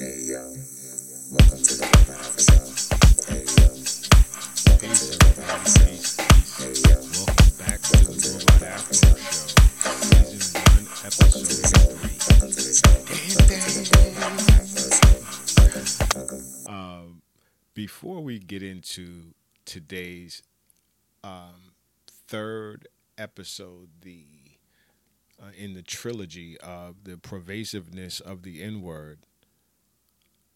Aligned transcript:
Welcome 0.00 0.56
welcome 1.30 1.60
to 1.60 1.76
the 1.76 1.84
Welcome 1.84 2.40
back 7.60 7.82
to 7.82 7.92
the 7.92 8.08
to 8.08 8.16
the 8.16 8.40
Robot 8.40 8.48
Rubber 8.48 8.72
Afro 8.72 8.96
Show. 8.96 9.12
Show, 9.12 9.92
Season 10.00 10.56
1, 10.72 10.88
Welcome 10.96 11.36
to 11.36 11.44
the 11.44 11.60
Episode 11.60 11.68
show. 11.68 11.92
3. 12.00 12.16
Welcome 12.30 12.48
to 12.48 12.64
the 12.64 12.72
show. 12.80 12.96
Welcome 12.96 13.76
to 13.76 13.84
the 13.84 14.00
Rubber 14.16 14.48
Afro 14.56 14.88
Show. 14.96 15.20
Welcome, 15.60 15.84
welcome. 16.16 16.72
Um, 16.74 17.20
before 17.74 18.20
we 18.22 18.38
get 18.38 18.62
into 18.62 19.34
today's 19.66 20.42
um, 21.22 21.74
third 22.26 22.88
episode, 23.18 23.90
the 24.00 24.24
uh, 25.38 25.50
in 25.58 25.74
the 25.74 25.82
trilogy 25.82 26.58
of 26.60 27.04
the 27.04 27.18
pervasiveness 27.18 28.20
of 28.20 28.44
the 28.44 28.62
N 28.62 28.80
word, 28.80 29.26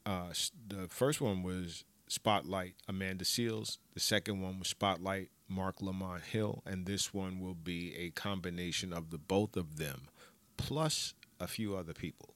uh, 0.07 0.33
the 0.67 0.89
first 0.89 1.21
one 1.21 1.43
was 1.43 1.85
Spotlight 2.09 2.75
Amanda 2.89 3.25
Seales. 3.25 3.79
The 3.95 4.01
second 4.01 4.41
one 4.41 4.59
was 4.59 4.69
Spotlight 4.69 5.31
Marc 5.49 5.81
Lamont 5.81 6.23
Hill, 6.23 6.63
and 6.67 6.87
this 6.87 7.15
one 7.15 7.41
will 7.41 7.55
be 7.55 7.95
a 7.97 8.11
combination 8.11 8.93
of 8.93 9.11
the 9.11 9.19
both 9.19 9.57
of 9.57 9.77
them, 9.79 10.09
plus 10.57 11.15
a 11.41 11.47
few 11.47 11.77
other 11.77 11.93
people. 11.93 12.35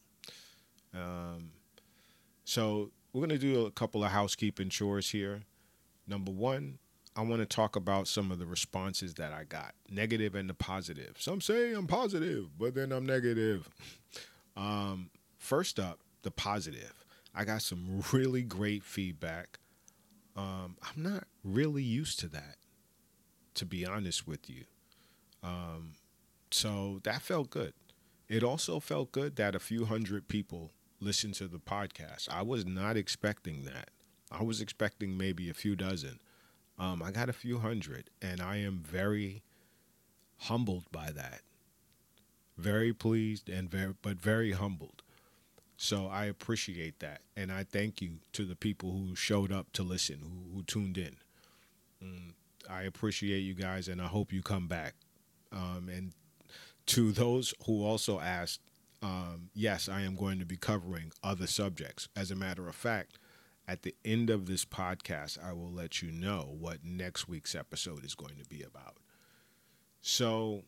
Um, 0.95 1.53
so 2.45 2.91
we're 3.13 3.21
gonna 3.21 3.39
do 3.39 3.67
a 3.67 3.71
couple 3.71 4.03
of 4.05 4.11
housekeeping 4.11 4.71
chores 4.71 5.11
here. 5.11 5.43
Number 6.07 6.33
one, 6.33 6.79
I 7.15 7.23
want 7.23 7.41
to 7.41 7.47
talk 7.47 7.77
about 7.77 8.07
some 8.07 8.31
of 8.31 8.39
the 8.39 8.47
responses 8.47 9.15
that 9.15 9.33
I 9.33 9.45
got, 9.45 9.75
negative 9.91 10.35
and 10.35 10.49
the 10.49 10.55
positive. 10.55 11.17
Some 11.19 11.41
say 11.41 11.73
I'm 11.73 11.87
positive, 11.87 12.57
but 12.59 12.75
then 12.75 12.93
I'm 12.93 13.07
negative. 13.07 13.69
Um, 14.57 15.11
first 15.37 15.79
up, 15.79 16.01
the 16.23 16.33
positive. 16.33 16.98
I 17.39 17.45
got 17.45 17.63
some 17.63 18.03
really 18.13 18.43
great 18.43 18.83
feedback. 18.83 19.61
Um, 20.37 20.77
I'm 20.83 21.03
not 21.03 21.25
really 21.45 21.85
used 21.85 22.19
to 22.21 22.29
that, 22.29 22.57
to 23.55 23.65
be 23.65 23.87
honest 23.87 24.27
with 24.27 24.51
you. 24.51 24.65
Um, 25.43 25.93
so 26.51 26.99
that 27.05 27.23
felt 27.23 27.51
good. 27.51 27.75
It 28.29 28.43
also 28.43 28.81
felt 28.81 29.13
good 29.13 29.37
that 29.37 29.55
a 29.55 29.61
few 29.61 29.85
hundred 29.85 30.27
people 30.27 30.73
listened 31.01 31.35
to 31.35 31.47
the 31.47 31.61
podcast. 31.61 32.29
I 32.29 32.43
was 32.43 32.67
not 32.67 32.97
expecting 32.97 33.65
that. 33.65 33.91
I 34.33 34.43
was 34.43 34.61
expecting 34.61 35.17
maybe 35.17 35.49
a 35.49 35.55
few 35.55 35.77
dozen. 35.77 36.19
Um, 36.77 37.03
I 37.03 37.13
got 37.13 37.29
a 37.29 37.33
few 37.33 37.59
hundred, 37.59 38.11
and 38.21 38.41
I 38.41 38.57
am 38.57 38.81
very 38.81 39.43
humbled 40.39 40.85
by 40.91 41.11
that. 41.13 41.43
Very 42.57 42.93
pleased 42.93 43.49
and 43.49 43.71
very, 43.71 43.95
but 44.03 44.21
very 44.21 44.53
humbled. 44.53 45.03
So 45.81 46.09
I 46.09 46.25
appreciate 46.25 46.99
that, 46.99 47.21
and 47.37 47.53
I 47.53 47.63
thank 47.63 48.03
you 48.03 48.19
to 48.33 48.45
the 48.45 48.57
people 48.57 48.91
who 48.91 49.15
showed 49.15 49.53
up 49.53 49.73
to 49.75 49.85
listen, 49.85 50.19
who, 50.23 50.57
who 50.57 50.63
tuned 50.65 50.99
in. 50.99 51.17
Mm, 52.03 52.33
I 52.69 52.83
appreciate 52.83 53.39
you 53.39 53.55
guys, 53.55 53.87
and 53.87 54.03
I 54.03 54.07
hope 54.07 54.33
you 54.33 54.43
come 54.43 54.67
back. 54.67 54.95
Um, 55.53 55.89
and 55.89 56.15
to 56.87 57.13
those 57.13 57.55
who 57.65 57.87
also 57.87 58.19
asked, 58.19 58.61
um, 59.03 59.51
yes, 59.55 59.89
I 59.89 60.01
am 60.01 60.17
going 60.17 60.41
to 60.41 60.45
be 60.45 60.57
covering 60.57 61.13
other 61.23 61.47
subjects. 61.47 62.09
As 62.17 62.33
a 62.33 62.37
matter 62.37 62.69
of 62.69 62.75
fact, 62.75 63.21
at 63.69 63.83
the 63.83 63.95
end 64.05 64.31
of 64.31 64.47
this 64.47 64.65
podcast, 64.65 65.39
I 65.41 65.53
will 65.53 65.71
let 65.71 66.03
you 66.03 66.11
know 66.11 66.57
what 66.59 66.79
next 66.83 67.29
week's 67.29 67.55
episode 67.55 68.05
is 68.05 68.17
going 68.17 68.35
to 68.39 68.49
be 68.49 68.65
about. 68.65 68.97
So, 70.01 70.65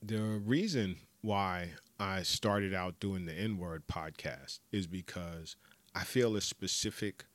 the 0.00 0.20
reason 0.20 0.98
why 1.20 1.70
I 2.02 2.22
started 2.24 2.74
out 2.74 2.98
doing 2.98 3.26
the 3.26 3.32
N 3.32 3.58
word 3.58 3.84
podcast 3.86 4.58
is 4.72 4.88
because 4.88 5.54
I 5.94 6.02
feel 6.02 6.34
a 6.34 6.40
specific 6.40 7.26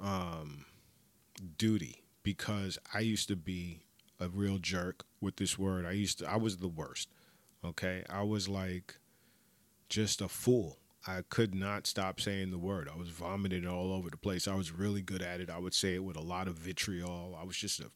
um, 0.00 0.64
duty 1.56 2.02
because 2.24 2.76
I 2.92 3.00
used 3.00 3.28
to 3.28 3.36
be 3.36 3.84
a 4.18 4.28
real 4.28 4.58
jerk 4.58 5.04
with 5.20 5.36
this 5.36 5.56
word. 5.56 5.86
I 5.86 5.92
used 5.92 6.18
to, 6.18 6.28
I 6.30 6.36
was 6.36 6.56
the 6.56 6.68
worst. 6.68 7.08
Okay. 7.64 8.02
I 8.10 8.24
was 8.24 8.48
like 8.48 8.96
just 9.88 10.20
a 10.20 10.28
fool. 10.28 10.78
I 11.06 11.20
could 11.28 11.54
not 11.54 11.86
stop 11.86 12.20
saying 12.20 12.50
the 12.50 12.58
word. 12.58 12.88
I 12.92 12.98
was 12.98 13.10
vomiting 13.10 13.66
all 13.66 13.92
over 13.92 14.10
the 14.10 14.16
place. 14.16 14.48
I 14.48 14.54
was 14.56 14.72
really 14.72 15.02
good 15.02 15.22
at 15.22 15.40
it. 15.40 15.50
I 15.50 15.58
would 15.58 15.74
say 15.74 15.94
it 15.94 16.02
with 16.02 16.16
a 16.16 16.22
lot 16.22 16.48
of 16.48 16.56
vitriol. 16.56 17.38
I 17.40 17.44
was 17.44 17.56
just 17.56 17.78
an 17.78 17.90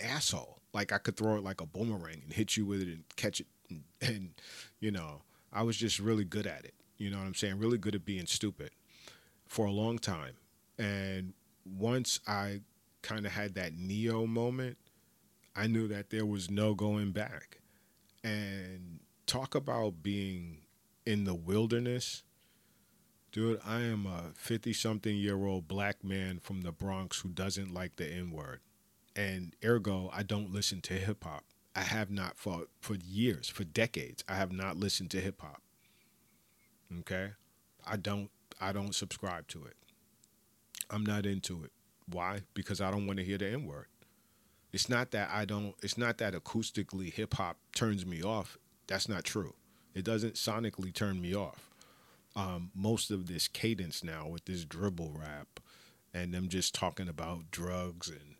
asshole. 0.00 0.60
Like 0.72 0.90
I 0.90 0.98
could 0.98 1.16
throw 1.16 1.36
it 1.36 1.44
like 1.44 1.60
a 1.60 1.66
boomerang 1.66 2.22
and 2.24 2.32
hit 2.32 2.56
you 2.56 2.66
with 2.66 2.82
it 2.82 2.88
and 2.88 3.04
catch 3.14 3.40
it. 3.40 3.46
And, 3.70 3.82
and 4.00 4.30
you 4.80 4.90
know, 4.90 5.22
I 5.52 5.62
was 5.62 5.76
just 5.76 5.98
really 5.98 6.24
good 6.24 6.46
at 6.46 6.64
it. 6.64 6.74
You 6.98 7.10
know 7.10 7.18
what 7.18 7.26
I'm 7.26 7.34
saying? 7.34 7.58
Really 7.58 7.78
good 7.78 7.94
at 7.94 8.04
being 8.04 8.26
stupid 8.26 8.70
for 9.46 9.66
a 9.66 9.70
long 9.70 9.98
time. 9.98 10.34
And 10.78 11.34
once 11.64 12.20
I 12.26 12.60
kind 13.02 13.26
of 13.26 13.32
had 13.32 13.54
that 13.54 13.74
Neo 13.74 14.26
moment, 14.26 14.78
I 15.54 15.66
knew 15.66 15.88
that 15.88 16.10
there 16.10 16.26
was 16.26 16.50
no 16.50 16.74
going 16.74 17.12
back. 17.12 17.60
And 18.24 19.00
talk 19.26 19.54
about 19.54 20.02
being 20.02 20.62
in 21.04 21.24
the 21.24 21.34
wilderness. 21.34 22.22
Dude, 23.32 23.60
I 23.64 23.82
am 23.82 24.06
a 24.06 24.32
50 24.34 24.72
something 24.72 25.16
year 25.16 25.44
old 25.44 25.68
black 25.68 26.02
man 26.02 26.38
from 26.38 26.62
the 26.62 26.72
Bronx 26.72 27.20
who 27.20 27.28
doesn't 27.28 27.72
like 27.72 27.96
the 27.96 28.06
N 28.10 28.30
word. 28.30 28.60
And 29.14 29.54
ergo, 29.64 30.10
I 30.12 30.22
don't 30.22 30.52
listen 30.52 30.80
to 30.82 30.94
hip 30.94 31.24
hop. 31.24 31.44
I 31.76 31.80
have 31.80 32.10
not 32.10 32.38
for 32.38 32.64
for 32.80 32.94
years, 32.94 33.48
for 33.48 33.62
decades. 33.62 34.24
I 34.26 34.36
have 34.36 34.50
not 34.50 34.78
listened 34.78 35.10
to 35.10 35.20
hip 35.20 35.42
hop. 35.42 35.60
Okay? 37.00 37.32
I 37.86 37.96
don't 37.96 38.30
I 38.58 38.72
don't 38.72 38.94
subscribe 38.94 39.46
to 39.48 39.64
it. 39.66 39.76
I'm 40.88 41.04
not 41.04 41.26
into 41.26 41.62
it. 41.64 41.72
Why? 42.10 42.40
Because 42.54 42.80
I 42.80 42.90
don't 42.90 43.06
want 43.06 43.18
to 43.18 43.24
hear 43.24 43.36
the 43.36 43.48
N 43.48 43.66
word. 43.66 43.86
It's 44.72 44.88
not 44.88 45.10
that 45.10 45.28
I 45.30 45.44
don't 45.44 45.74
it's 45.82 45.98
not 45.98 46.16
that 46.18 46.32
acoustically 46.32 47.12
hip 47.12 47.34
hop 47.34 47.58
turns 47.74 48.06
me 48.06 48.22
off. 48.22 48.56
That's 48.86 49.08
not 49.08 49.24
true. 49.24 49.52
It 49.94 50.04
doesn't 50.04 50.34
sonically 50.34 50.94
turn 50.94 51.20
me 51.20 51.34
off. 51.34 51.70
Um, 52.34 52.70
most 52.74 53.10
of 53.10 53.26
this 53.26 53.48
cadence 53.48 54.02
now 54.02 54.28
with 54.28 54.46
this 54.46 54.64
dribble 54.64 55.14
rap 55.18 55.60
and 56.14 56.32
them 56.32 56.48
just 56.48 56.74
talking 56.74 57.08
about 57.08 57.50
drugs 57.50 58.08
and 58.08 58.36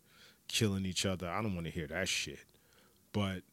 killing 0.47 0.85
each 0.85 1.05
other, 1.05 1.27
I 1.29 1.41
don't 1.41 1.53
want 1.55 1.65
to 1.65 1.71
hear 1.71 1.87
that 1.87 2.07
shit. 2.07 2.39
But 3.13 3.43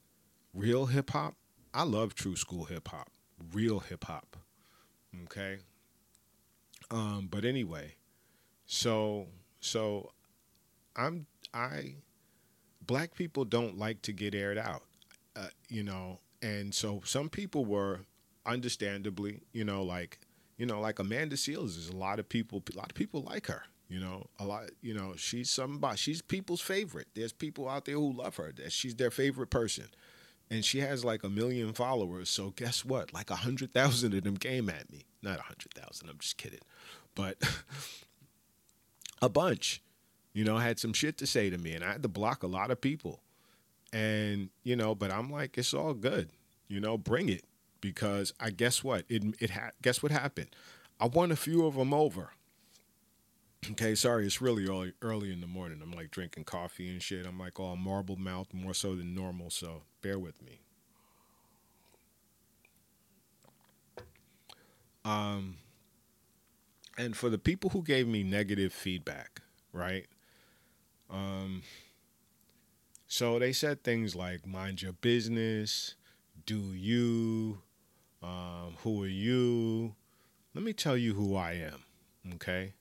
real 0.53 0.87
hip 0.87 1.11
hop, 1.11 1.35
I 1.73 1.85
love 1.85 2.15
true 2.15 2.37
school 2.37 2.65
hip 2.65 2.89
hop. 2.89 3.09
Real 3.53 3.81
hip 3.81 4.05
hop. 4.05 4.37
Okay? 5.25 5.59
Um, 6.91 7.29
but 7.31 7.45
anyway, 7.45 7.95
so 8.67 9.27
so 9.61 10.13
I'm 10.97 11.27
I 11.53 11.97
black 12.87 13.15
people 13.15 13.45
don't 13.45 13.79
like 13.79 14.03
to 14.03 14.13
get 14.13 14.35
aired 14.35 14.59
out. 14.59 14.83
Uh, 15.37 15.49
you 15.69 15.83
know, 15.83 16.21
and 16.43 16.75
so 16.75 17.01
some 17.05 17.29
people 17.29 17.65
were 17.65 18.01
understandably, 18.47 19.41
you 19.53 19.65
know, 19.65 19.83
like 19.83 20.19
you 20.57 20.67
know, 20.67 20.81
like 20.81 20.99
Amanda 20.99 21.37
Seales 21.37 21.77
is 21.77 21.89
a 21.89 21.97
lot 21.97 22.19
of 22.19 22.29
people 22.29 22.63
a 22.73 22.77
lot 22.77 22.91
of 22.91 22.95
people 22.95 23.23
like 23.23 23.47
her. 23.47 23.63
You 23.89 24.01
know, 24.01 24.27
a 24.39 24.45
lot 24.45 24.71
you 24.81 24.95
know, 24.95 25.15
she's 25.17 25.51
somebody 25.51 25.97
she's 25.97 26.23
people's 26.23 26.61
favorite. 26.61 27.09
There's 27.15 27.33
people 27.33 27.69
out 27.69 27.85
there 27.85 27.97
who 27.97 28.13
love 28.13 28.37
her. 28.37 28.53
That 28.57 28.73
she's 28.73 28.95
their 28.97 29.11
favorite 29.11 29.51
person. 29.51 29.87
And 30.51 30.65
she 30.65 30.81
has 30.81 31.05
like 31.05 31.25
a 31.25 31.29
million 31.29 31.73
followers. 31.73 32.29
So 32.29 32.51
guess 32.51 32.85
what? 32.85 33.13
Like 33.13 33.31
a 33.31 33.37
hundred 33.37 33.73
thousand 33.73 34.15
of 34.15 34.25
them 34.25 34.37
came 34.37 34.69
at 34.69 34.91
me. 34.91 35.05
Not 35.23 35.39
a 35.39 35.43
hundred 35.43 35.73
thousand, 35.75 36.11
I'm 36.11 36.19
just 36.19 36.37
kidding. 36.37 36.61
But 37.15 37.39
a 39.23 39.29
bunch, 39.29 39.83
you 40.33 40.45
know, 40.45 40.59
had 40.59 40.79
some 40.79 40.93
shit 40.93 41.17
to 41.19 41.27
say 41.27 41.49
to 41.51 41.59
me. 41.59 41.73
And 41.73 41.85
I 41.85 41.93
had 41.93 42.03
to 42.03 42.09
block 42.09 42.43
a 42.43 42.47
lot 42.47 42.71
of 42.71 42.81
people. 42.81 43.21
And, 43.93 44.51
you 44.65 44.77
know, 44.77 44.95
but 44.95 45.11
I'm 45.11 45.31
like, 45.31 45.57
it's 45.57 45.73
all 45.73 45.95
good. 45.95 46.29
You 46.69 46.81
know, 46.81 46.99
bring 46.99 47.29
it. 47.29 47.45
Because 47.81 48.33
I 48.41 48.51
guess 48.51 48.83
what? 48.83 49.05
It 49.09 49.23
it 49.41 49.51
ha- 49.51 49.71
guess 49.83 50.03
what 50.03 50.11
happened? 50.11 50.49
I 50.99 51.07
won 51.07 51.31
a 51.31 51.37
few 51.37 51.67
of 51.67 51.75
them 51.75 51.93
over. 51.93 52.31
Okay, 53.73 53.95
sorry, 53.95 54.27
it's 54.27 54.43
really 54.43 54.67
early 54.67 54.93
early 55.01 55.33
in 55.33 55.41
the 55.41 55.47
morning. 55.47 55.81
I'm 55.83 55.93
like 55.93 56.11
drinking 56.11 56.45
coffee 56.45 56.91
and 56.91 57.03
shit. 57.03 57.27
I'm 57.27 57.39
like 57.39 57.59
all 57.59 57.77
marble 57.77 58.17
mouth 58.17 58.53
more 58.53 58.75
so 58.75 58.95
than 58.95 59.15
normal, 59.15 59.49
so 59.51 59.83
bear 60.03 60.19
with 60.19 60.41
me. 60.43 60.61
Um 65.05 65.57
and 66.99 67.17
for 67.17 67.31
the 67.31 67.39
people 67.39 67.71
who 67.71 67.83
gave 67.83 68.07
me 68.07 68.23
negative 68.23 68.73
feedback, 68.73 69.41
right? 69.73 70.07
Um 71.11 71.63
so 73.07 73.39
they 73.39 73.53
said 73.53 73.83
things 73.83 74.15
like 74.15 74.47
mind 74.47 74.83
your 74.83 74.93
business, 74.93 75.95
do 76.47 76.59
you, 76.75 77.61
um, 78.23 78.75
who 78.83 79.03
are 79.05 79.09
you? 79.09 79.95
Let 80.55 80.65
me 80.65 80.73
tell 80.73 80.97
you 80.97 81.15
who 81.15 81.37
I 81.37 81.53
am, 81.53 81.85
okay? 82.35 82.73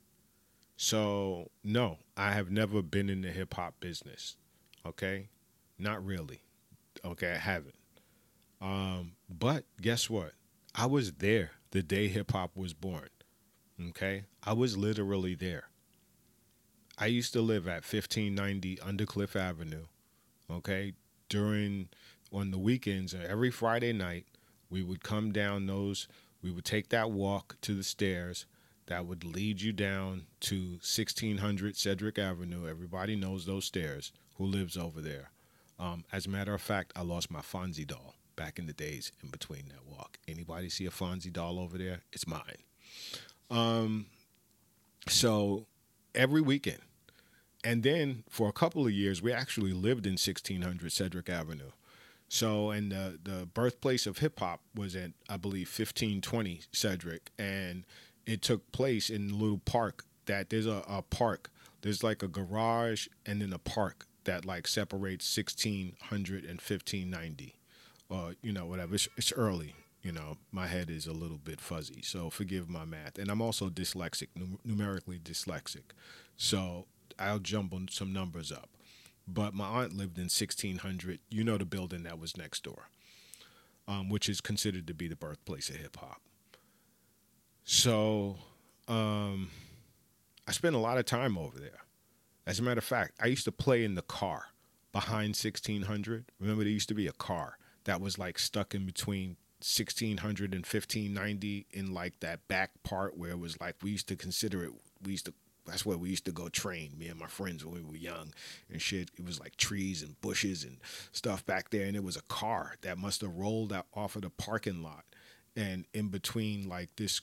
So, 0.75 1.51
no, 1.63 1.99
I 2.17 2.31
have 2.31 2.49
never 2.49 2.81
been 2.81 3.09
in 3.09 3.21
the 3.21 3.29
hip 3.29 3.53
hop 3.53 3.79
business, 3.79 4.37
okay? 4.85 5.29
Not 5.77 6.03
really, 6.03 6.41
okay? 7.05 7.31
I 7.31 7.37
haven't. 7.37 7.75
Um, 8.61 9.13
but 9.29 9.65
guess 9.81 10.09
what? 10.09 10.31
I 10.73 10.85
was 10.85 11.13
there 11.13 11.51
the 11.71 11.83
day 11.83 12.07
hip 12.07 12.31
hop 12.31 12.55
was 12.55 12.73
born. 12.73 13.09
Okay. 13.89 14.25
I 14.43 14.53
was 14.53 14.77
literally 14.77 15.35
there. 15.35 15.65
I 16.97 17.07
used 17.07 17.33
to 17.33 17.41
live 17.41 17.67
at 17.67 17.83
1590 17.83 18.77
Undercliff 18.77 19.35
Avenue. 19.35 19.85
Okay. 20.49 20.93
During, 21.29 21.89
on 22.31 22.51
the 22.51 22.59
weekends, 22.59 23.13
and 23.13 23.23
every 23.23 23.49
Friday 23.49 23.91
night, 23.91 24.25
we 24.69 24.83
would 24.83 25.03
come 25.03 25.31
down 25.31 25.65
those, 25.65 26.07
we 26.41 26.51
would 26.51 26.65
take 26.65 26.89
that 26.89 27.11
walk 27.11 27.57
to 27.61 27.73
the 27.73 27.83
stairs 27.83 28.45
that 28.87 29.05
would 29.05 29.23
lead 29.23 29.61
you 29.61 29.71
down 29.71 30.23
to 30.41 30.79
1600 30.81 31.77
Sedgwick 31.77 32.19
Avenue. 32.19 32.67
Everybody 32.69 33.15
knows 33.15 33.45
those 33.45 33.65
stairs 33.65 34.11
who 34.37 34.45
lives 34.45 34.77
over 34.77 35.01
there. 35.01 35.31
Um, 35.79 36.05
as 36.11 36.25
a 36.25 36.29
matter 36.29 36.53
of 36.53 36.61
fact, 36.61 36.93
I 36.95 37.01
lost 37.01 37.31
my 37.31 37.41
Fonzie 37.41 37.87
doll 37.87 38.15
back 38.35 38.59
in 38.59 38.65
the 38.65 38.73
days 38.73 39.11
in 39.21 39.29
between 39.29 39.65
that 39.69 39.85
walk. 39.85 40.17
Anybody 40.27 40.69
see 40.69 40.85
a 40.85 40.91
Fonzie 40.91 41.31
doll 41.31 41.59
over 41.59 41.77
there? 41.77 42.01
It's 42.11 42.27
mine. 42.27 42.57
Um, 43.49 44.07
so 45.07 45.65
every 46.15 46.41
weekend. 46.41 46.79
And 47.63 47.83
then 47.83 48.23
for 48.29 48.49
a 48.49 48.53
couple 48.53 48.85
of 48.85 48.91
years, 48.91 49.21
we 49.21 49.31
actually 49.31 49.71
lived 49.71 50.05
in 50.05 50.13
1600 50.13 50.91
Sedgwick 50.91 51.29
Avenue. 51.29 51.71
So, 52.27 52.71
and 52.71 52.91
the, 52.91 53.19
the 53.23 53.45
birthplace 53.45 54.05
of 54.07 54.17
hip 54.17 54.39
hop 54.39 54.59
was 54.75 54.95
at, 54.95 55.11
I 55.29 55.37
believe, 55.37 55.67
1520 55.67 56.61
Sedgwick. 56.71 57.31
And 57.37 57.83
it 58.25 58.41
took 58.41 58.71
place 58.71 59.09
in 59.09 59.39
little 59.39 59.59
park 59.59 60.05
that 60.25 60.49
there's 60.49 60.67
a, 60.67 60.83
a 60.87 61.01
park. 61.01 61.49
There's 61.81 62.03
like 62.03 62.23
a 62.23 62.27
garage 62.27 63.07
and 63.25 63.41
then 63.41 63.51
a 63.53 63.57
park 63.59 64.05
that 64.23 64.45
like 64.45 64.67
separates 64.67 65.35
1600 65.35 66.43
and 66.45 66.61
1590 66.61 67.55
or 68.09 68.35
you 68.41 68.53
know 68.53 68.65
whatever. 68.65 68.95
It's, 68.95 69.07
it's 69.17 69.33
early. 69.33 69.75
You 70.01 70.11
know 70.11 70.37
my 70.51 70.67
head 70.67 70.89
is 70.89 71.07
a 71.07 71.13
little 71.13 71.37
bit 71.37 71.61
fuzzy 71.61 72.01
so 72.01 72.29
forgive 72.29 72.69
my 72.69 72.83
math. 72.85 73.17
And 73.17 73.29
i'm 73.31 73.41
also 73.41 73.69
dyslexic 73.69 74.27
num- 74.35 74.59
numerically 74.65 75.17
dyslexic. 75.19 75.91
So 76.37 76.85
i'll 77.19 77.39
jumble 77.39 77.79
some 77.89 78.11
numbers 78.13 78.51
up. 78.51 78.69
But 79.25 79.53
my 79.53 79.65
aunt 79.65 79.93
lived 79.93 80.17
in 80.17 80.23
1600 80.25 81.19
you 81.29 81.43
know 81.43 81.57
the 81.57 81.65
building 81.65 82.03
that 82.03 82.19
was 82.19 82.35
next 82.37 82.63
door 82.63 82.89
um, 83.87 84.09
which 84.09 84.27
is 84.29 84.41
considered 84.41 84.87
to 84.87 84.93
be 84.93 85.07
the 85.07 85.15
birthplace 85.15 85.69
of 85.69 85.75
hip-hop 85.77 86.21
so 87.63 88.35
um, 88.87 89.49
i 90.47 90.51
spent 90.51 90.75
a 90.75 90.79
lot 90.79 90.97
of 90.97 91.05
time 91.05 91.37
over 91.37 91.59
there. 91.59 91.79
As 92.45 92.59
a 92.59 92.63
matter 92.63 92.79
of 92.79 92.83
fact 92.83 93.13
i 93.21 93.27
used 93.27 93.45
to 93.45 93.51
play 93.51 93.83
in 93.83 93.95
the 93.95 94.01
car 94.01 94.47
behind 94.91 95.29
1600 95.29 96.25
remember 96.39 96.63
there 96.63 96.71
used 96.71 96.89
to 96.89 96.95
be 96.95 97.07
a 97.07 97.13
car 97.13 97.57
that 97.85 97.99
was 97.99 98.17
like 98.17 98.37
stuck 98.37 98.75
in 98.75 98.85
between 98.85 99.37
1600 99.59 100.53
and 100.53 100.65
1590 100.65 101.67
in 101.71 101.93
like 101.93 102.19
that 102.19 102.47
back 102.47 102.71
part 102.83 103.17
where 103.17 103.31
it 103.31 103.39
was 103.39 103.59
like 103.59 103.75
we 103.81 103.91
used 103.91 104.07
to 104.09 104.15
consider 104.15 104.63
it 104.65 104.71
we 105.03 105.11
used 105.11 105.25
to 105.25 105.33
that's 105.65 105.85
where 105.85 105.97
we 105.97 106.09
used 106.09 106.25
to 106.25 106.31
go 106.31 106.49
train 106.49 106.91
me 106.97 107.07
and 107.07 107.19
my 107.19 107.27
friends 107.27 107.65
when 107.65 107.75
we 107.75 107.81
were 107.81 107.95
young 107.95 108.33
and 108.69 108.81
shit. 108.81 109.11
It 109.17 109.25
was 109.25 109.39
like 109.39 109.55
trees 109.55 110.01
and 110.01 110.19
bushes 110.21 110.63
and 110.63 110.77
stuff 111.11 111.45
back 111.45 111.69
there 111.69 111.85
and 111.85 111.95
it 111.95 112.03
was 112.03 112.17
a 112.17 112.21
car 112.23 112.75
that 112.81 112.97
must 112.97 113.21
have 113.21 113.35
rolled 113.35 113.71
out 113.71 113.87
off 113.93 114.15
of 114.15 114.23
the 114.23 114.29
parking 114.29 114.83
lot. 114.83 115.05
And 115.55 115.85
in 115.93 116.09
between 116.09 116.67
like 116.67 116.89
this 116.97 117.21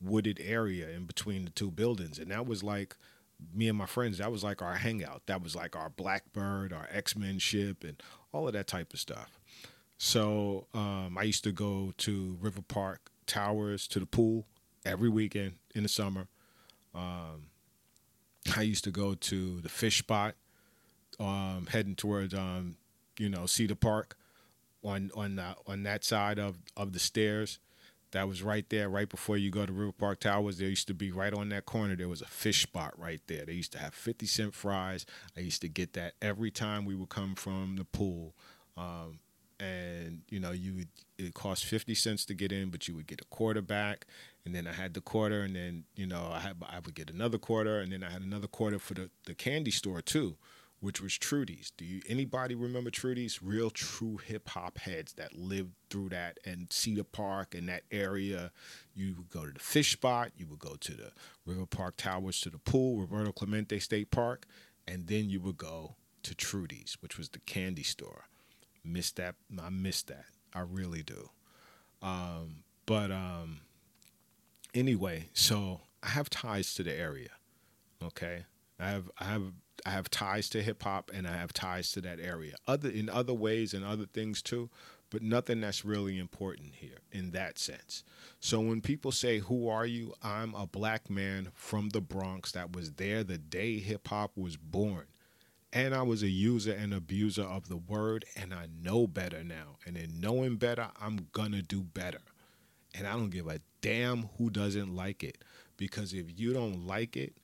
wooded 0.00 0.40
area 0.42 0.88
in 0.90 1.04
between 1.04 1.44
the 1.44 1.50
two 1.50 1.70
buildings 1.70 2.18
and 2.18 2.30
that 2.30 2.46
was 2.46 2.62
like 2.62 2.96
me 3.54 3.68
and 3.68 3.78
my 3.78 3.86
friends 3.86 4.18
that 4.18 4.30
was 4.30 4.44
like 4.44 4.62
our 4.62 4.74
hangout 4.74 5.22
that 5.26 5.42
was 5.42 5.56
like 5.56 5.74
our 5.76 5.90
blackbird 5.90 6.72
our 6.72 6.88
x-men 6.92 7.38
ship 7.38 7.84
and 7.84 8.00
all 8.32 8.46
of 8.46 8.52
that 8.52 8.66
type 8.66 8.92
of 8.92 9.00
stuff 9.00 9.38
so 9.98 10.68
um, 10.74 11.18
I 11.18 11.24
used 11.24 11.42
to 11.44 11.52
go 11.52 11.92
to 11.98 12.38
River 12.40 12.62
Park 12.62 13.10
Towers 13.26 13.88
to 13.88 13.98
the 13.98 14.06
pool 14.06 14.46
every 14.86 15.08
weekend 15.08 15.54
in 15.74 15.82
the 15.82 15.88
summer. 15.88 16.28
Um, 16.94 17.48
I 18.56 18.62
used 18.62 18.84
to 18.84 18.90
go 18.90 19.14
to 19.14 19.60
the 19.60 19.68
fish 19.68 19.98
spot, 19.98 20.36
um, 21.18 21.66
heading 21.70 21.96
towards 21.96 22.32
um, 22.32 22.76
you 23.18 23.28
know 23.28 23.46
Cedar 23.46 23.74
Park, 23.74 24.16
on 24.84 25.10
on 25.16 25.36
the, 25.36 25.56
on 25.66 25.82
that 25.82 26.04
side 26.04 26.38
of 26.38 26.58
of 26.76 26.92
the 26.92 27.00
stairs. 27.00 27.58
That 28.12 28.26
was 28.26 28.42
right 28.42 28.68
there, 28.70 28.88
right 28.88 29.08
before 29.08 29.36
you 29.36 29.50
go 29.50 29.66
to 29.66 29.72
River 29.72 29.92
Park 29.92 30.20
Towers. 30.20 30.58
There 30.58 30.68
used 30.68 30.88
to 30.88 30.94
be 30.94 31.10
right 31.10 31.32
on 31.32 31.50
that 31.50 31.66
corner. 31.66 31.94
There 31.94 32.08
was 32.08 32.22
a 32.22 32.26
fish 32.26 32.62
spot 32.62 32.94
right 32.98 33.20
there. 33.26 33.44
They 33.44 33.52
used 33.52 33.72
to 33.72 33.78
have 33.78 33.94
fifty 33.94 34.26
cent 34.26 34.54
fries. 34.54 35.04
I 35.36 35.40
used 35.40 35.60
to 35.62 35.68
get 35.68 35.92
that 35.92 36.14
every 36.22 36.50
time 36.50 36.84
we 36.84 36.94
would 36.94 37.10
come 37.10 37.34
from 37.34 37.76
the 37.76 37.84
pool. 37.84 38.34
Um, 38.76 39.18
and 39.60 40.22
you 40.28 40.38
know 40.38 40.52
you 40.52 40.74
would 40.74 40.88
it 41.18 41.34
cost 41.34 41.64
50 41.64 41.94
cents 41.94 42.24
to 42.26 42.34
get 42.34 42.52
in 42.52 42.70
but 42.70 42.86
you 42.86 42.94
would 42.94 43.08
get 43.08 43.20
a 43.20 43.24
quarter 43.24 43.60
back 43.60 44.06
and 44.44 44.54
then 44.54 44.68
i 44.68 44.72
had 44.72 44.94
the 44.94 45.00
quarter 45.00 45.42
and 45.42 45.56
then 45.56 45.84
you 45.96 46.06
know 46.06 46.30
i 46.32 46.38
had 46.38 46.56
i 46.68 46.78
would 46.78 46.94
get 46.94 47.10
another 47.10 47.38
quarter 47.38 47.80
and 47.80 47.90
then 47.90 48.04
i 48.04 48.10
had 48.10 48.22
another 48.22 48.46
quarter 48.46 48.78
for 48.78 48.94
the, 48.94 49.10
the 49.26 49.34
candy 49.34 49.72
store 49.72 50.00
too 50.00 50.36
which 50.80 51.00
was 51.00 51.16
trudy's 51.18 51.72
do 51.76 51.84
you 51.84 52.00
anybody 52.08 52.54
remember 52.54 52.90
trudy's 52.90 53.42
real 53.42 53.70
true 53.70 54.16
hip-hop 54.16 54.78
heads 54.78 55.14
that 55.14 55.36
lived 55.36 55.72
through 55.90 56.08
that 56.08 56.38
and 56.44 56.72
cedar 56.72 57.04
park 57.04 57.54
and 57.54 57.68
that 57.68 57.82
area 57.90 58.50
you 58.94 59.14
would 59.16 59.30
go 59.30 59.44
to 59.44 59.52
the 59.52 59.58
fish 59.58 59.92
spot 59.92 60.30
you 60.36 60.46
would 60.46 60.58
go 60.58 60.76
to 60.80 60.92
the 60.92 61.10
river 61.46 61.66
park 61.66 61.96
towers 61.96 62.40
to 62.40 62.50
the 62.50 62.58
pool 62.58 63.00
roberto 63.00 63.32
clemente 63.32 63.78
state 63.78 64.10
park 64.10 64.46
and 64.86 65.08
then 65.08 65.28
you 65.28 65.40
would 65.40 65.56
go 65.56 65.96
to 66.22 66.34
trudy's 66.34 66.96
which 67.00 67.18
was 67.18 67.28
the 67.30 67.40
candy 67.40 67.82
store 67.82 68.26
miss 68.88 69.10
that. 69.12 69.34
I 69.62 69.68
miss 69.70 70.02
that. 70.02 70.24
I 70.54 70.60
really 70.60 71.02
do. 71.02 71.30
Um, 72.02 72.64
but 72.86 73.10
um, 73.10 73.60
anyway, 74.74 75.28
so 75.34 75.82
I 76.02 76.08
have 76.08 76.30
ties 76.30 76.74
to 76.74 76.82
the 76.82 76.94
area. 76.94 77.30
Okay, 78.02 78.44
I 78.78 78.90
have 78.90 79.10
I 79.18 79.24
have 79.24 79.52
I 79.86 79.90
have 79.90 80.10
ties 80.10 80.48
to 80.50 80.62
hip 80.62 80.82
hop 80.82 81.10
and 81.14 81.26
I 81.26 81.36
have 81.36 81.52
ties 81.52 81.92
to 81.92 82.00
that 82.02 82.20
area. 82.20 82.54
Other 82.66 82.90
in 82.90 83.08
other 83.08 83.34
ways 83.34 83.74
and 83.74 83.84
other 83.84 84.06
things 84.06 84.42
too, 84.42 84.70
but 85.10 85.22
nothing 85.22 85.60
that's 85.60 85.84
really 85.84 86.18
important 86.18 86.74
here 86.76 86.98
in 87.12 87.30
that 87.30 87.58
sense. 87.58 88.04
So 88.40 88.60
when 88.60 88.80
people 88.80 89.12
say, 89.12 89.38
"Who 89.38 89.68
are 89.68 89.86
you?" 89.86 90.14
I'm 90.22 90.54
a 90.54 90.66
black 90.66 91.08
man 91.08 91.50
from 91.54 91.90
the 91.90 92.00
Bronx 92.00 92.52
that 92.52 92.74
was 92.74 92.92
there 92.92 93.24
the 93.24 93.38
day 93.38 93.78
hip 93.78 94.08
hop 94.08 94.36
was 94.36 94.56
born 94.56 95.06
and 95.72 95.94
I 95.94 96.02
was 96.02 96.22
a 96.22 96.28
user 96.28 96.72
and 96.72 96.94
abuser 96.94 97.42
of 97.42 97.68
the 97.68 97.76
word, 97.76 98.24
and 98.36 98.54
I 98.54 98.68
know 98.82 99.06
better 99.06 99.44
now. 99.44 99.76
And 99.86 99.96
in 99.96 100.20
knowing 100.20 100.56
better, 100.56 100.88
I'm 101.00 101.28
gonna 101.32 101.62
do 101.62 101.82
better. 101.82 102.20
And 102.94 103.06
I 103.06 103.12
don't 103.12 103.30
give 103.30 103.46
a 103.46 103.60
damn 103.80 104.28
who 104.38 104.50
doesn't 104.50 104.94
like 104.94 105.22
it, 105.22 105.38
because 105.76 106.14
if 106.14 106.38
you 106.38 106.52
don't 106.52 106.86
like 106.86 107.16
it, 107.16 107.34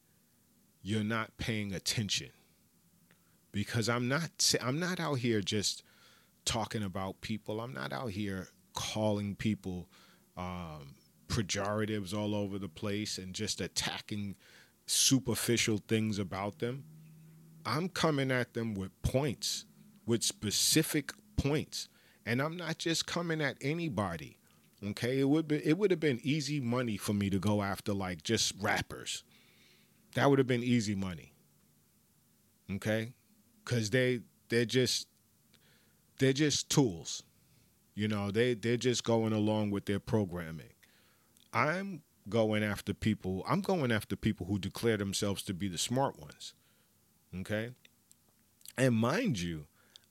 you're 0.85 1.03
not 1.03 1.37
paying 1.39 1.73
attention. 1.73 2.29
Because 3.51 3.89
I'm 3.89 4.07
not, 4.07 4.55
I'm 4.61 4.79
not 4.79 5.01
out 5.01 5.15
here 5.15 5.41
just 5.41 5.83
talking 6.45 6.83
about 6.83 7.23
people. 7.23 7.61
I'm 7.61 7.73
not 7.73 7.93
out 7.93 8.11
here 8.11 8.49
calling 8.75 9.35
people 9.35 9.89
um, 10.37 10.95
pejoratives 11.29 12.13
all 12.13 12.35
over 12.35 12.59
the 12.59 12.69
place 12.69 13.17
and 13.17 13.35
just 13.35 13.61
attacking 13.61 14.37
superficial 14.87 15.81
things 15.89 16.19
about 16.19 16.59
them. 16.59 16.85
I'm 17.65 17.89
coming 17.89 18.31
at 18.31 18.53
them 18.53 18.75
with 18.75 18.91
points, 19.03 19.65
with 20.07 20.23
specific 20.23 21.13
points. 21.37 21.89
And 22.27 22.43
I'm 22.43 22.59
not 22.59 22.77
just 22.77 23.07
coming 23.07 23.41
at 23.41 23.57
anybody. 23.63 24.37
Okay? 24.85 25.21
It 25.21 25.29
would 25.31 25.49
be 25.49 25.57
it 25.67 25.79
would 25.79 25.91
have 25.91 26.01
been 26.01 26.21
easy 26.23 26.61
money 26.61 26.99
for 26.99 27.15
me 27.15 27.31
to 27.31 27.39
go 27.39 27.63
after 27.63 27.95
like 27.95 28.23
just 28.23 28.53
rappers. 28.61 29.25
That 30.15 30.31
would 30.31 30.39
have 30.39 30.47
been 30.47 30.63
easy 30.63 30.95
money. 30.95 31.33
Okay? 32.71 33.13
Cuz 33.65 33.91
they 33.91 34.21
they're 34.49 34.65
just 34.65 35.09
they're 36.19 36.33
just 36.33 36.71
tools. 36.71 37.23
You 37.95 38.09
know, 38.09 38.31
they 38.31 38.55
they're 38.55 38.77
just 38.77 39.05
going 39.05 39.33
along 39.33 39.71
with 39.71 39.87
their 39.87 40.01
programming. 40.01 40.73
I'm 41.53 42.03
going 42.29 42.65
after 42.65 42.95
people. 42.95 43.45
I'm 43.49 43.61
going 43.61 43.93
after 43.93 44.17
people 44.17 44.47
who 44.47 44.59
declare 44.59 44.97
themselves 44.97 45.43
to 45.45 45.55
be 45.55 45.69
the 45.69 45.79
smart 45.79 46.19
ones. 46.19 46.55
Okay. 47.41 47.71
And 48.77 48.95
mind 48.95 49.41
you, 49.41 49.67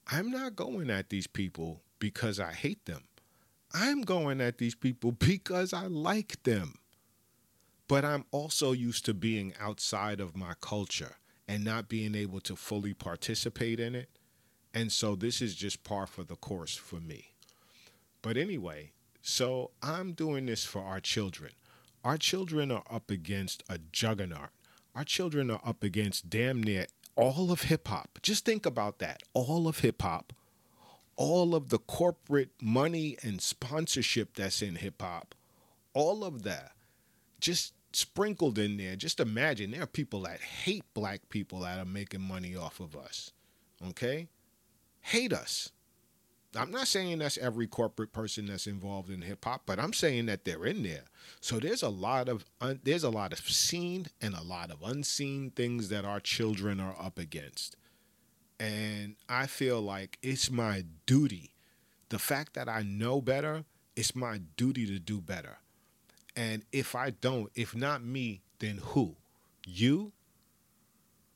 I'm 0.07 0.31
not 0.31 0.55
going 0.55 0.89
at 0.89 1.09
these 1.09 1.27
people 1.27 1.81
because 1.99 2.39
I 2.39 2.53
hate 2.53 2.85
them. 2.85 3.03
I'm 3.73 4.01
going 4.01 4.39
at 4.39 4.57
these 4.57 4.75
people 4.75 5.11
because 5.19 5.73
I 5.73 5.87
like 5.87 6.41
them. 6.43 6.75
But 7.87 8.05
I'm 8.05 8.25
also 8.31 8.71
used 8.71 9.05
to 9.05 9.13
being 9.13 9.53
outside 9.59 10.19
of 10.19 10.37
my 10.37 10.53
culture 10.61 11.17
and 11.47 11.63
not 11.63 11.89
being 11.89 12.15
able 12.15 12.39
to 12.41 12.55
fully 12.55 12.93
participate 12.93 13.79
in 13.79 13.95
it. 13.95 14.09
And 14.73 14.91
so 14.91 15.15
this 15.15 15.41
is 15.41 15.55
just 15.55 15.83
par 15.83 16.07
for 16.07 16.23
the 16.23 16.35
course 16.35 16.75
for 16.75 16.99
me. 16.99 17.33
But 18.21 18.37
anyway, 18.37 18.91
so 19.21 19.71
I'm 19.81 20.13
doing 20.13 20.45
this 20.45 20.63
for 20.65 20.81
our 20.81 20.99
children. 20.99 21.51
Our 22.03 22.17
children 22.17 22.71
are 22.71 22.83
up 22.89 23.11
against 23.11 23.63
a 23.69 23.77
juggernaut. 23.91 24.49
Our 24.95 25.03
children 25.03 25.51
are 25.51 25.61
up 25.65 25.83
against 25.83 26.29
damn 26.29 26.63
near 26.63 26.87
all 27.15 27.51
of 27.51 27.63
hip 27.63 27.87
hop. 27.87 28.19
Just 28.21 28.45
think 28.45 28.65
about 28.65 28.99
that. 28.99 29.21
All 29.33 29.67
of 29.67 29.79
hip 29.79 30.01
hop, 30.01 30.33
all 31.15 31.55
of 31.55 31.69
the 31.69 31.79
corporate 31.79 32.49
money 32.61 33.17
and 33.23 33.41
sponsorship 33.41 34.35
that's 34.35 34.61
in 34.61 34.75
hip 34.75 35.01
hop, 35.01 35.35
all 35.93 36.23
of 36.23 36.43
that. 36.43 36.71
Just 37.43 37.73
sprinkled 37.91 38.57
in 38.57 38.77
there. 38.77 38.95
Just 38.95 39.19
imagine 39.19 39.71
there 39.71 39.83
are 39.83 39.85
people 39.85 40.21
that 40.21 40.39
hate 40.39 40.85
black 40.93 41.27
people 41.27 41.59
that 41.59 41.77
are 41.77 41.85
making 41.85 42.21
money 42.21 42.55
off 42.55 42.79
of 42.79 42.95
us. 42.95 43.31
Okay? 43.85 44.29
Hate 45.01 45.33
us. 45.33 45.69
I'm 46.55 46.71
not 46.71 46.87
saying 46.87 47.19
that's 47.19 47.37
every 47.37 47.67
corporate 47.67 48.13
person 48.13 48.45
that's 48.45 48.65
involved 48.65 49.09
in 49.09 49.23
hip 49.23 49.43
hop, 49.43 49.63
but 49.65 49.77
I'm 49.77 49.91
saying 49.91 50.27
that 50.27 50.45
they're 50.45 50.65
in 50.65 50.83
there. 50.83 51.03
So 51.41 51.59
there's 51.59 51.81
a 51.83 51.89
lot 51.89 52.29
of 52.29 52.45
un- 52.61 52.79
there's 52.83 53.03
a 53.03 53.09
lot 53.09 53.33
of 53.33 53.39
seen 53.39 54.05
and 54.21 54.33
a 54.35 54.43
lot 54.43 54.71
of 54.71 54.81
unseen 54.81 55.49
things 55.49 55.89
that 55.89 56.05
our 56.05 56.21
children 56.21 56.79
are 56.79 56.95
up 56.97 57.19
against. 57.19 57.75
And 58.57 59.15
I 59.27 59.47
feel 59.47 59.81
like 59.81 60.17
it's 60.21 60.49
my 60.49 60.85
duty. 61.05 61.51
The 62.07 62.19
fact 62.19 62.53
that 62.53 62.69
I 62.69 62.83
know 62.83 63.19
better, 63.19 63.65
it's 63.97 64.15
my 64.15 64.39
duty 64.55 64.85
to 64.85 64.99
do 64.99 65.19
better. 65.19 65.57
And 66.35 66.63
if 66.71 66.95
I 66.95 67.11
don't, 67.11 67.51
if 67.55 67.75
not 67.75 68.03
me, 68.03 68.41
then 68.59 68.79
who? 68.81 69.15
You? 69.65 70.11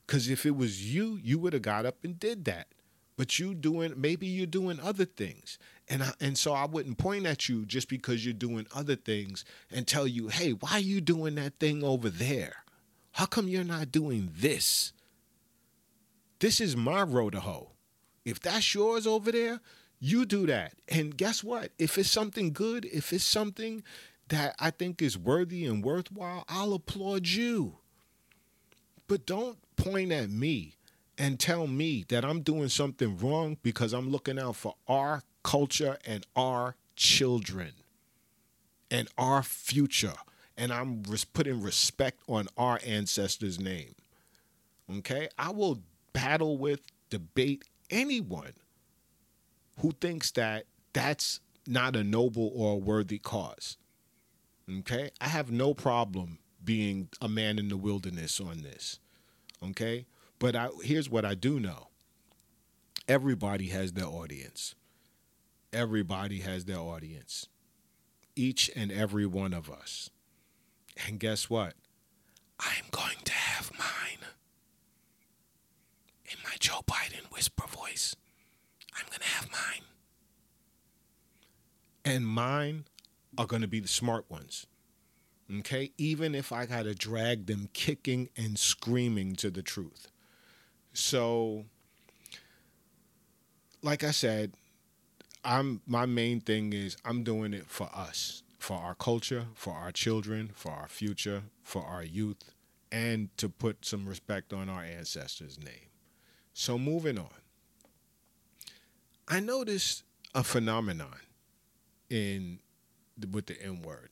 Because 0.06 0.28
if 0.28 0.46
it 0.46 0.56
was 0.56 0.92
you, 0.92 1.18
you 1.22 1.38
would 1.38 1.52
have 1.52 1.62
got 1.62 1.86
up 1.86 1.96
and 2.02 2.18
did 2.18 2.44
that. 2.46 2.68
But 3.16 3.38
you 3.38 3.54
doing 3.54 3.94
maybe 3.96 4.26
you're 4.26 4.46
doing 4.46 4.78
other 4.80 5.04
things, 5.04 5.58
and 5.88 6.04
I, 6.04 6.12
and 6.20 6.38
so 6.38 6.52
I 6.52 6.66
wouldn't 6.66 6.98
point 6.98 7.26
at 7.26 7.48
you 7.48 7.66
just 7.66 7.88
because 7.88 8.24
you're 8.24 8.32
doing 8.32 8.68
other 8.72 8.94
things 8.94 9.44
and 9.72 9.88
tell 9.88 10.06
you, 10.06 10.28
hey, 10.28 10.52
why 10.52 10.74
are 10.74 10.78
you 10.78 11.00
doing 11.00 11.34
that 11.34 11.58
thing 11.58 11.82
over 11.82 12.10
there? 12.10 12.62
How 13.10 13.26
come 13.26 13.48
you're 13.48 13.64
not 13.64 13.90
doing 13.90 14.30
this? 14.36 14.92
This 16.38 16.60
is 16.60 16.76
my 16.76 17.02
road 17.02 17.32
to 17.32 17.40
hoe. 17.40 17.72
If 18.24 18.38
that's 18.38 18.72
yours 18.72 19.04
over 19.04 19.32
there, 19.32 19.60
you 19.98 20.24
do 20.24 20.46
that. 20.46 20.74
And 20.86 21.16
guess 21.16 21.42
what? 21.42 21.72
If 21.78 21.98
it's 21.98 22.10
something 22.10 22.52
good, 22.52 22.84
if 22.84 23.12
it's 23.12 23.24
something 23.24 23.82
that 24.28 24.54
I 24.58 24.70
think 24.70 25.00
is 25.02 25.16
worthy 25.18 25.64
and 25.64 25.84
worthwhile, 25.84 26.44
I'll 26.48 26.74
applaud 26.74 27.26
you. 27.26 27.78
But 29.06 29.26
don't 29.26 29.58
point 29.76 30.12
at 30.12 30.30
me 30.30 30.74
and 31.16 31.40
tell 31.40 31.66
me 31.66 32.04
that 32.08 32.24
I'm 32.24 32.42
doing 32.42 32.68
something 32.68 33.16
wrong 33.16 33.56
because 33.62 33.92
I'm 33.92 34.10
looking 34.10 34.38
out 34.38 34.56
for 34.56 34.74
our 34.86 35.22
culture 35.42 35.98
and 36.06 36.26
our 36.36 36.76
children 36.94 37.72
and 38.90 39.08
our 39.16 39.42
future. 39.42 40.14
And 40.56 40.72
I'm 40.72 41.02
putting 41.32 41.62
respect 41.62 42.20
on 42.28 42.48
our 42.56 42.80
ancestors' 42.84 43.58
name. 43.60 43.94
Okay? 44.98 45.28
I 45.38 45.50
will 45.50 45.80
battle 46.12 46.58
with, 46.58 46.80
debate 47.10 47.64
anyone 47.90 48.52
who 49.80 49.92
thinks 49.92 50.30
that 50.32 50.64
that's 50.92 51.40
not 51.66 51.94
a 51.96 52.02
noble 52.02 52.50
or 52.54 52.72
a 52.72 52.76
worthy 52.76 53.18
cause. 53.18 53.76
Okay? 54.70 55.10
I 55.20 55.28
have 55.28 55.50
no 55.50 55.74
problem 55.74 56.38
being 56.62 57.08
a 57.20 57.28
man 57.28 57.58
in 57.58 57.68
the 57.68 57.76
wilderness 57.76 58.40
on 58.40 58.62
this. 58.62 58.98
Okay? 59.64 60.06
But 60.38 60.54
I, 60.54 60.68
here's 60.82 61.08
what 61.08 61.24
I 61.24 61.34
do 61.34 61.58
know 61.58 61.88
everybody 63.08 63.68
has 63.68 63.92
their 63.92 64.06
audience. 64.06 64.74
Everybody 65.72 66.40
has 66.40 66.64
their 66.64 66.78
audience. 66.78 67.48
Each 68.36 68.70
and 68.76 68.92
every 68.92 69.26
one 69.26 69.52
of 69.52 69.70
us. 69.70 70.10
And 71.06 71.18
guess 71.18 71.50
what? 71.50 71.74
I'm 72.60 72.84
going 72.90 73.16
to 73.24 73.32
have 73.32 73.70
mine. 73.78 74.28
In 76.26 76.38
my 76.44 76.54
Joe 76.58 76.80
Biden 76.86 77.32
whisper 77.32 77.66
voice, 77.66 78.16
I'm 78.94 79.06
going 79.06 79.20
to 79.20 79.26
have 79.26 79.48
mine. 79.50 79.82
And 82.04 82.26
mine 82.26 82.84
are 83.38 83.46
going 83.46 83.62
to 83.62 83.68
be 83.68 83.80
the 83.80 83.88
smart 83.88 84.26
ones. 84.28 84.66
Okay? 85.60 85.92
Even 85.96 86.34
if 86.34 86.52
I 86.52 86.66
got 86.66 86.82
to 86.82 86.94
drag 86.94 87.46
them 87.46 87.70
kicking 87.72 88.28
and 88.36 88.58
screaming 88.58 89.36
to 89.36 89.50
the 89.50 89.62
truth. 89.62 90.08
So, 90.92 91.64
like 93.82 94.04
I 94.04 94.10
said, 94.10 94.52
I'm 95.44 95.80
my 95.86 96.04
main 96.04 96.40
thing 96.40 96.72
is 96.72 96.96
I'm 97.04 97.22
doing 97.22 97.54
it 97.54 97.66
for 97.66 97.88
us, 97.94 98.42
for 98.58 98.76
our 98.76 98.94
culture, 98.94 99.46
for 99.54 99.72
our 99.72 99.92
children, 99.92 100.50
for 100.52 100.72
our 100.72 100.88
future, 100.88 101.44
for 101.62 101.84
our 101.84 102.02
youth, 102.02 102.52
and 102.90 103.34
to 103.38 103.48
put 103.48 103.84
some 103.84 104.06
respect 104.06 104.52
on 104.52 104.68
our 104.68 104.82
ancestors' 104.82 105.58
name. 105.58 105.88
So 106.52 106.76
moving 106.76 107.18
on. 107.18 107.28
I 109.28 109.40
noticed 109.40 110.02
a 110.34 110.42
phenomenon 110.42 111.18
in 112.10 112.58
with 113.30 113.46
the 113.46 113.60
N 113.62 113.82
word, 113.82 114.10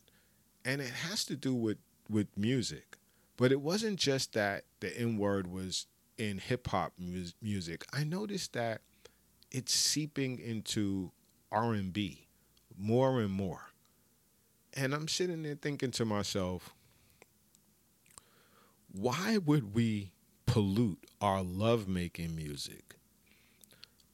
and 0.64 0.80
it 0.80 0.90
has 0.90 1.25
to 1.26 1.36
do 1.36 1.54
with 1.54 1.78
with 2.08 2.28
music. 2.36 2.96
But 3.36 3.52
it 3.52 3.60
wasn't 3.60 3.98
just 3.98 4.32
that 4.32 4.64
the 4.80 4.96
N 4.98 5.18
word 5.18 5.46
was 5.46 5.86
in 6.18 6.38
hip 6.38 6.68
hop 6.68 6.92
mu- 6.98 7.26
music. 7.42 7.84
I 7.92 8.04
noticed 8.04 8.54
that 8.54 8.80
it's 9.50 9.72
seeping 9.72 10.38
into 10.38 11.12
R 11.52 11.75
and 11.75 11.92
B 11.92 12.26
more 12.78 13.20
and 13.20 13.30
more, 13.32 13.70
and 14.75 14.94
I'm 14.94 15.08
sitting 15.08 15.42
there 15.42 15.54
thinking 15.54 15.90
to 15.92 16.04
myself, 16.04 16.75
why 18.92 19.38
would 19.38 19.75
we 19.75 20.12
pollute 20.46 21.04
our 21.20 21.42
lovemaking 21.42 22.34
music? 22.34 22.96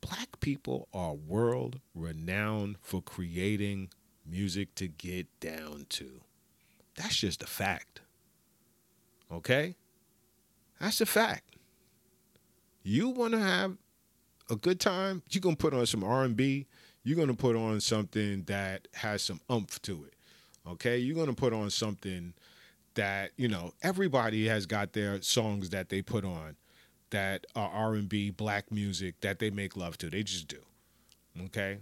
Black 0.00 0.40
people 0.40 0.88
are 0.92 1.14
world 1.14 1.78
renowned 1.94 2.76
for 2.80 3.00
creating 3.00 3.90
music 4.26 4.74
to 4.76 4.88
get 4.88 5.26
down 5.40 5.86
to. 5.90 6.20
That's 6.96 7.16
just 7.16 7.42
a 7.42 7.46
fact. 7.46 8.00
Okay? 9.30 9.76
That's 10.80 11.00
a 11.00 11.06
fact. 11.06 11.56
You 12.82 13.08
want 13.08 13.32
to 13.32 13.40
have 13.40 13.76
a 14.50 14.56
good 14.56 14.80
time, 14.80 15.22
you're 15.30 15.40
going 15.40 15.56
to 15.56 15.60
put 15.60 15.72
on 15.72 15.86
some 15.86 16.04
R&B, 16.04 16.66
you're 17.04 17.16
going 17.16 17.28
to 17.28 17.34
put 17.34 17.56
on 17.56 17.80
something 17.80 18.42
that 18.44 18.88
has 18.94 19.22
some 19.22 19.40
umph 19.48 19.80
to 19.82 20.04
it. 20.04 20.14
Okay? 20.68 20.98
You're 20.98 21.14
going 21.14 21.28
to 21.28 21.32
put 21.32 21.52
on 21.52 21.70
something 21.70 22.34
that, 22.94 23.30
you 23.36 23.48
know, 23.48 23.72
everybody 23.82 24.46
has 24.48 24.66
got 24.66 24.92
their 24.92 25.22
songs 25.22 25.70
that 25.70 25.88
they 25.88 26.02
put 26.02 26.24
on 26.24 26.56
that 27.10 27.46
are 27.54 27.70
R&B, 27.70 28.30
black 28.30 28.70
music 28.70 29.20
that 29.20 29.38
they 29.38 29.50
make 29.50 29.76
love 29.76 29.96
to. 29.98 30.10
They 30.10 30.22
just 30.22 30.48
do. 30.48 30.58
Okay? 31.44 31.78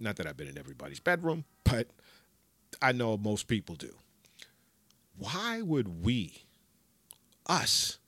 Not 0.00 0.16
that 0.16 0.26
I've 0.26 0.36
been 0.36 0.48
in 0.48 0.58
everybody's 0.58 0.98
bedroom, 0.98 1.44
but 1.62 1.88
I 2.80 2.92
know 2.92 3.16
most 3.16 3.46
people 3.46 3.74
do. 3.74 3.94
Why 5.16 5.60
would 5.60 6.02
we, 6.02 6.44
us, 7.46 7.98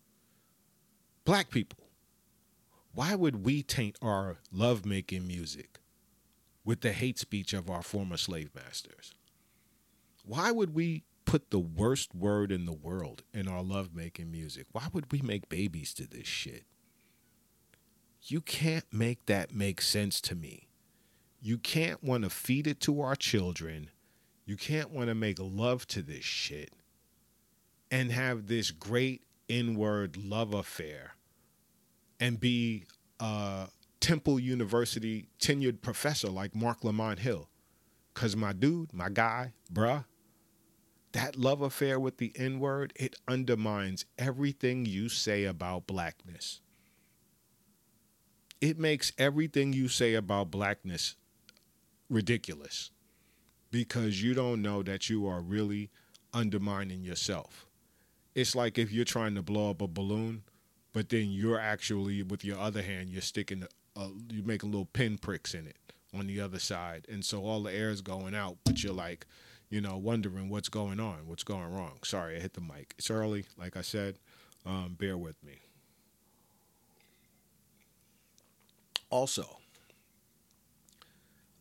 black 1.24 1.50
people, 1.50 1.78
why 2.94 3.14
would 3.14 3.44
we 3.44 3.62
taint 3.62 3.96
our 4.00 4.38
lovemaking 4.50 5.26
music 5.26 5.78
with 6.64 6.80
the 6.80 6.92
hate 6.92 7.18
speech 7.18 7.52
of 7.52 7.68
our 7.68 7.82
former 7.82 8.16
slave 8.16 8.50
masters? 8.54 9.12
Why 10.24 10.50
would 10.50 10.74
we 10.74 11.04
put 11.24 11.50
the 11.50 11.58
worst 11.58 12.14
word 12.14 12.52
in 12.52 12.64
the 12.64 12.72
world 12.72 13.22
in 13.34 13.48
our 13.48 13.62
lovemaking 13.62 14.30
music? 14.30 14.66
Why 14.72 14.88
would 14.92 15.12
we 15.12 15.20
make 15.20 15.48
babies 15.48 15.92
to 15.94 16.06
this 16.06 16.26
shit? 16.26 16.64
You 18.22 18.40
can't 18.40 18.84
make 18.92 19.26
that 19.26 19.54
make 19.54 19.80
sense 19.82 20.20
to 20.22 20.34
me. 20.34 20.68
You 21.44 21.58
can't 21.58 22.02
want 22.04 22.22
to 22.22 22.30
feed 22.30 22.68
it 22.68 22.78
to 22.82 23.00
our 23.00 23.16
children. 23.16 23.90
You 24.44 24.56
can't 24.56 24.90
want 24.90 25.08
to 25.08 25.14
make 25.16 25.38
love 25.40 25.88
to 25.88 26.00
this 26.00 26.24
shit 26.24 26.70
and 27.90 28.12
have 28.12 28.46
this 28.46 28.70
great 28.70 29.22
inward 29.48 30.16
love 30.16 30.54
affair 30.54 31.16
and 32.20 32.38
be 32.38 32.84
a 33.18 33.66
Temple 33.98 34.38
University 34.38 35.26
tenured 35.40 35.82
professor 35.82 36.28
like 36.28 36.54
Marc 36.54 36.84
Lamont 36.84 37.18
Hill. 37.18 37.48
Because 38.14 38.36
my 38.36 38.52
dude, 38.52 38.92
my 38.92 39.08
guy, 39.08 39.52
bruh, 39.72 40.04
that 41.10 41.34
love 41.34 41.60
affair 41.60 41.98
with 41.98 42.18
the 42.18 42.32
N 42.36 42.60
word, 42.60 42.92
it 42.94 43.16
undermines 43.26 44.04
everything 44.16 44.86
you 44.86 45.08
say 45.08 45.42
about 45.42 45.88
blackness. 45.88 46.60
It 48.60 48.78
makes 48.78 49.12
everything 49.18 49.72
you 49.72 49.88
say 49.88 50.14
about 50.14 50.52
blackness 50.52 51.16
ridiculous 52.12 52.90
because 53.70 54.22
you 54.22 54.34
don't 54.34 54.60
know 54.62 54.82
that 54.82 55.08
you 55.08 55.26
are 55.26 55.40
really 55.40 55.90
undermining 56.34 57.02
yourself. 57.02 57.66
It's 58.34 58.54
like 58.54 58.78
if 58.78 58.92
you're 58.92 59.04
trying 59.04 59.34
to 59.34 59.42
blow 59.42 59.70
up 59.70 59.82
a 59.82 59.86
balloon, 59.86 60.42
but 60.92 61.08
then 61.08 61.30
you're 61.30 61.58
actually, 61.58 62.22
with 62.22 62.44
your 62.44 62.58
other 62.58 62.82
hand, 62.82 63.08
you're 63.08 63.22
sticking, 63.22 63.64
uh, 63.96 64.08
you're 64.30 64.44
making 64.44 64.70
little 64.70 64.86
pin 64.86 65.18
pricks 65.18 65.54
in 65.54 65.66
it 65.66 65.76
on 66.14 66.26
the 66.26 66.40
other 66.40 66.58
side. 66.58 67.06
And 67.10 67.24
so 67.24 67.44
all 67.44 67.62
the 67.62 67.72
air 67.72 67.90
is 67.90 68.02
going 68.02 68.34
out, 68.34 68.58
but 68.64 68.82
you're 68.82 68.92
like, 68.92 69.26
you 69.70 69.80
know, 69.80 69.96
wondering 69.96 70.50
what's 70.50 70.68
going 70.68 71.00
on, 71.00 71.26
what's 71.26 71.44
going 71.44 71.72
wrong. 71.72 71.98
Sorry, 72.04 72.36
I 72.36 72.40
hit 72.40 72.52
the 72.52 72.60
mic. 72.60 72.94
It's 72.98 73.10
early, 73.10 73.46
like 73.56 73.76
I 73.76 73.80
said. 73.80 74.18
Um, 74.66 74.96
bear 74.98 75.16
with 75.16 75.42
me. 75.42 75.60
Also, 79.08 79.58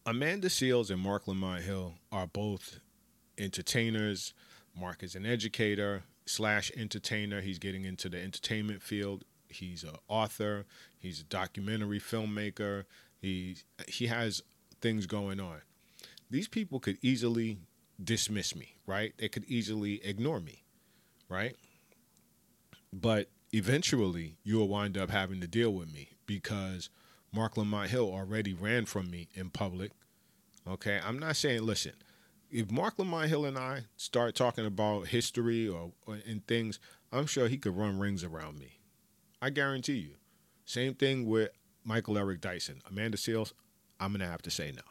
Amanda 0.05 0.47
Seales 0.47 0.89
and 0.89 0.99
Marc 0.99 1.27
Lamont 1.27 1.63
Hill 1.63 1.93
are 2.11 2.27
both 2.27 2.79
entertainers. 3.37 4.33
Marc 4.75 5.03
is 5.03 5.15
an 5.15 5.25
educator. 5.25 6.03
slash 6.25 6.71
entertainer. 6.77 7.41
He's 7.41 7.59
getting 7.59 7.83
into 7.83 8.07
the 8.07 8.21
entertainment 8.21 8.81
field. 8.81 9.25
He's 9.49 9.83
an 9.83 9.95
author. 10.07 10.65
He's 10.99 11.19
a 11.21 11.23
documentary 11.25 11.99
filmmaker. 11.99 12.85
He 13.19 13.57
he 13.87 14.07
has 14.07 14.41
things 14.81 15.07
going 15.07 15.39
on. 15.39 15.61
These 16.29 16.47
people 16.47 16.79
could 16.79 16.97
easily 17.01 17.57
dismiss 18.01 18.55
me, 18.55 18.75
right? 18.85 19.13
They 19.17 19.27
could 19.29 19.45
easily 19.45 20.03
ignore 20.05 20.39
me, 20.39 20.63
right? 21.27 21.55
But 22.93 23.29
eventually, 23.51 24.37
you 24.43 24.57
will 24.57 24.67
wind 24.69 24.97
up 24.97 25.09
having 25.09 25.41
to 25.41 25.47
deal 25.47 25.71
with 25.73 25.93
me 25.93 26.11
because 26.25 26.89
Marc 27.33 27.55
Lamont 27.55 27.89
Hill 27.89 28.11
already 28.11 28.53
ran 28.53 28.85
from 28.85 29.09
me 29.09 29.29
in 29.33 29.49
public. 29.49 29.91
Okay, 30.67 30.99
I'm 31.03 31.17
not 31.17 31.37
saying 31.37 31.63
listen. 31.63 31.93
If 32.49 32.69
Marc 32.69 32.99
Lamont 32.99 33.29
Hill 33.29 33.45
and 33.45 33.57
I 33.57 33.85
start 33.95 34.35
talking 34.35 34.65
about 34.65 35.07
history 35.07 35.67
or, 35.67 35.93
or 36.05 36.19
and 36.27 36.45
things, 36.45 36.79
I'm 37.11 37.25
sure 37.25 37.47
he 37.47 37.57
could 37.57 37.77
run 37.77 37.99
rings 37.99 38.23
around 38.23 38.59
me. 38.59 38.79
I 39.41 39.49
guarantee 39.49 39.93
you. 39.93 40.15
Same 40.65 40.93
thing 40.93 41.25
with 41.25 41.49
Michael 41.85 42.17
Eric 42.17 42.41
Dyson, 42.41 42.81
Amanda 42.89 43.17
Seales. 43.17 43.53
I'm 43.99 44.11
gonna 44.11 44.27
have 44.27 44.41
to 44.43 44.51
say 44.51 44.71
no, 44.71 44.81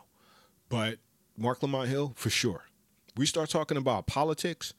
but 0.68 0.98
Marc 1.36 1.62
Lamont 1.62 1.88
Hill 1.88 2.14
for 2.16 2.30
sure. 2.30 2.64
We 3.16 3.26
start 3.26 3.50
talking 3.50 3.76
about 3.76 4.06
politics 4.06 4.72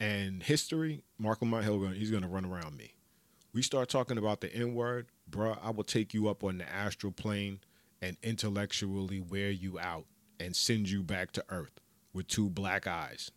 and 0.00 0.42
history. 0.42 1.04
Marc 1.18 1.40
Lamont 1.40 1.64
Hill, 1.64 1.86
he's 1.88 2.10
gonna 2.10 2.28
run 2.28 2.44
around 2.44 2.76
me. 2.76 2.94
We 3.52 3.62
start 3.62 3.88
talking 3.88 4.18
about 4.18 4.40
the 4.40 4.52
N 4.52 4.74
word, 4.74 5.06
bruh. 5.30 5.58
I 5.62 5.70
will 5.70 5.84
take 5.84 6.14
you 6.14 6.28
up 6.28 6.44
on 6.44 6.58
the 6.58 6.68
astral 6.68 7.12
plane 7.12 7.60
and 8.00 8.16
intellectually 8.22 9.20
wear 9.20 9.50
you 9.50 9.78
out 9.78 10.06
and 10.38 10.54
send 10.54 10.88
you 10.90 11.02
back 11.02 11.32
to 11.32 11.44
Earth 11.48 11.80
with 12.12 12.28
two 12.28 12.50
black 12.50 12.86
eyes. 12.86 13.30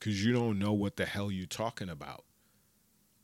Cause 0.00 0.24
you 0.24 0.32
don't 0.32 0.58
know 0.58 0.72
what 0.72 0.96
the 0.96 1.06
hell 1.06 1.30
you're 1.30 1.46
talking 1.46 1.88
about 1.88 2.24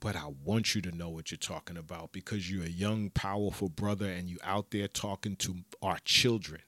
but 0.00 0.16
I 0.16 0.26
want 0.44 0.74
you 0.74 0.82
to 0.82 0.92
know 0.92 1.08
what 1.08 1.30
you're 1.30 1.38
talking 1.38 1.76
about 1.76 2.12
because 2.12 2.50
you're 2.50 2.64
a 2.64 2.68
young, 2.68 3.10
powerful 3.10 3.68
brother 3.68 4.06
and 4.06 4.28
you're 4.28 4.38
out 4.44 4.70
there 4.70 4.88
talking 4.88 5.36
to 5.36 5.56
our 5.82 5.98
children. 6.04 6.60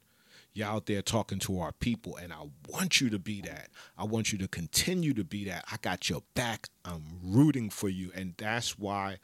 You're 0.53 0.67
out 0.67 0.87
there 0.87 1.01
talking 1.01 1.39
to 1.41 1.61
our 1.61 1.71
people, 1.71 2.17
and 2.17 2.33
I 2.33 2.49
want 2.69 3.01
you 3.01 3.09
to 3.11 3.21
be 3.21 3.41
that. 3.43 3.69
I 3.97 4.03
want 4.03 4.33
you 4.33 4.39
to 4.39 4.49
continue 4.49 5.15
to 5.15 5.23
be 5.23 5.45
that. 5.45 5.65
I 5.71 5.77
got 5.81 6.11
your 6.11 6.23
back. 6.35 6.69
I'm 6.85 7.05
rooting 7.23 7.71
for 7.71 7.89
you, 7.89 8.11
and 8.17 8.35
that's 8.37 8.77
why 8.77 9.19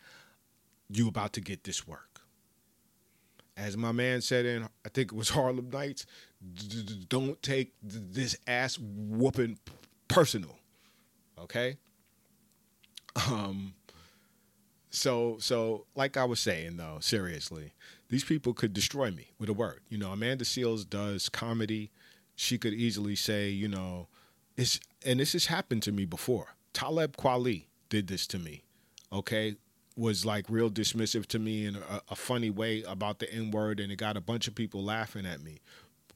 you 0.90 1.08
about 1.08 1.32
to 1.34 1.40
get 1.40 1.64
this 1.64 1.86
work. 1.86 2.20
As 3.56 3.76
my 3.76 3.92
man 3.92 4.20
said 4.20 4.44
in, 4.44 4.64
I 4.64 4.88
think 4.90 5.12
it 5.12 5.16
was 5.16 5.30
Harlem 5.30 5.70
Nights, 5.70 6.06
don't 7.08 7.40
take 7.42 7.72
this 7.82 8.36
ass 8.46 8.78
whooping 8.78 9.58
personal. 10.08 10.58
Okay? 11.38 11.76
Um, 13.30 13.74
so 14.90 15.36
so 15.40 15.86
like 15.94 16.16
I 16.16 16.24
was 16.24 16.40
saying 16.40 16.76
though, 16.76 16.98
seriously, 17.00 17.72
these 18.08 18.24
people 18.24 18.54
could 18.54 18.72
destroy 18.72 19.10
me 19.10 19.32
with 19.38 19.48
a 19.48 19.52
word. 19.52 19.80
You 19.88 19.98
know, 19.98 20.12
Amanda 20.12 20.44
Seales 20.44 20.88
does 20.88 21.28
comedy. 21.28 21.90
She 22.34 22.58
could 22.58 22.74
easily 22.74 23.16
say, 23.16 23.48
you 23.48 23.68
know, 23.68 24.08
it's 24.56 24.80
and 25.04 25.20
this 25.20 25.32
has 25.32 25.46
happened 25.46 25.82
to 25.84 25.92
me 25.92 26.04
before. 26.04 26.56
Talib 26.72 27.16
Kweli 27.16 27.64
did 27.88 28.06
this 28.06 28.26
to 28.28 28.38
me. 28.38 28.62
Okay, 29.12 29.56
was 29.96 30.26
like 30.26 30.44
real 30.48 30.70
dismissive 30.70 31.26
to 31.26 31.38
me 31.38 31.66
in 31.66 31.76
a, 31.76 32.02
a 32.10 32.14
funny 32.14 32.50
way 32.50 32.82
about 32.82 33.18
the 33.18 33.32
N 33.32 33.50
word, 33.50 33.80
and 33.80 33.90
it 33.90 33.96
got 33.96 34.16
a 34.16 34.20
bunch 34.20 34.46
of 34.46 34.54
people 34.54 34.84
laughing 34.84 35.26
at 35.26 35.42
me 35.42 35.60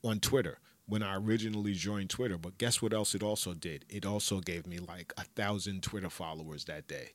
on 0.05 0.21
Twitter 0.21 0.59
when 0.87 1.03
I 1.03 1.17
originally 1.17 1.73
joined 1.73 2.11
Twitter. 2.11 2.37
But 2.37 2.59
guess 2.59 2.83
what 2.83 2.93
else 2.93 3.15
it 3.15 3.23
also 3.23 3.55
did? 3.55 3.85
It 3.89 4.05
also 4.05 4.41
gave 4.41 4.67
me 4.67 4.79
like 4.79 5.13
a 5.17 5.25
thousand 5.25 5.83
Twitter 5.83 6.11
followers 6.11 6.65
that 6.65 6.89
day 6.89 7.11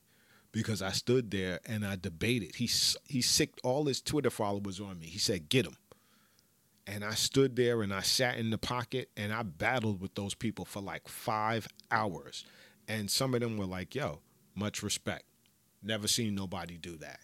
because 0.50 0.80
I 0.82 0.92
stood 0.92 1.30
there 1.30 1.60
and 1.66 1.86
I 1.86 1.96
debated. 1.96 2.56
He 2.56 2.68
he 3.06 3.22
sicked 3.22 3.60
all 3.62 3.84
his 3.84 4.00
Twitter 4.00 4.30
followers 4.30 4.80
on 4.80 4.98
me. 4.98 5.06
He 5.06 5.18
said, 5.18 5.48
"Get 5.48 5.66
him." 5.66 5.76
And 6.88 7.04
I 7.04 7.14
stood 7.14 7.56
there 7.56 7.82
and 7.82 7.92
I 7.92 8.00
sat 8.00 8.38
in 8.38 8.50
the 8.50 8.58
pocket 8.58 9.10
and 9.16 9.32
I 9.32 9.42
battled 9.42 10.00
with 10.00 10.14
those 10.14 10.34
people 10.34 10.64
for 10.64 10.80
like 10.80 11.08
5 11.08 11.66
hours. 11.90 12.44
And 12.86 13.10
some 13.10 13.34
of 13.34 13.40
them 13.40 13.56
were 13.56 13.66
like, 13.66 13.94
"Yo, 13.94 14.20
much 14.54 14.82
respect. 14.82 15.24
Never 15.86 16.08
seen 16.08 16.34
nobody 16.34 16.76
do 16.76 16.96
that." 16.98 17.20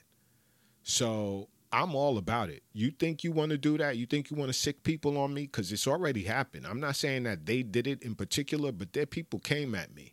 So, 0.83 1.48
I'm 1.72 1.94
all 1.94 2.18
about 2.18 2.51
it. 2.51 2.62
You 2.75 2.90
think 2.90 3.25
you 3.25 3.33
want 3.33 3.51
to 3.51 3.59
do 3.59 3.79
that? 3.79 3.96
You 3.96 4.05
think 4.05 4.31
you 4.31 4.37
want 4.37 4.51
to 4.51 4.59
sick 4.59 4.83
people 4.83 5.16
on 5.16 5.33
me? 5.33 5.42
Because 5.42 5.72
it's 5.72 5.87
already 5.87 6.25
happened. 6.25 6.66
I'm 6.66 6.81
not 6.81 6.96
saying 6.96 7.22
that 7.22 7.46
they 7.46 7.62
did 7.62 7.87
it 7.87 8.03
in 8.03 8.14
particular, 8.14 8.72
but 8.72 8.92
their 8.92 9.07
people 9.07 9.38
came 9.38 9.75
at 9.75 9.94
me 9.94 10.12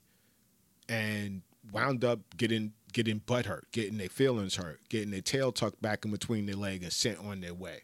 and 0.88 1.42
wound 1.72 2.06
up 2.06 2.22
getting 2.38 2.74
getting 2.94 3.20
butt 3.20 3.46
hurt, 3.46 3.68
getting 3.72 3.98
their 3.98 4.10
feelings 4.10 4.56
hurt, 4.56 4.80
getting 4.90 5.12
their 5.12 5.22
tail 5.22 5.52
tucked 5.52 5.82
back 5.82 6.06
in 6.06 6.12
between 6.12 6.46
their 6.46 6.56
leg 6.56 6.82
and 6.82 6.94
sent 6.94 7.20
on 7.20 7.42
their 7.42 7.54
way. 7.54 7.84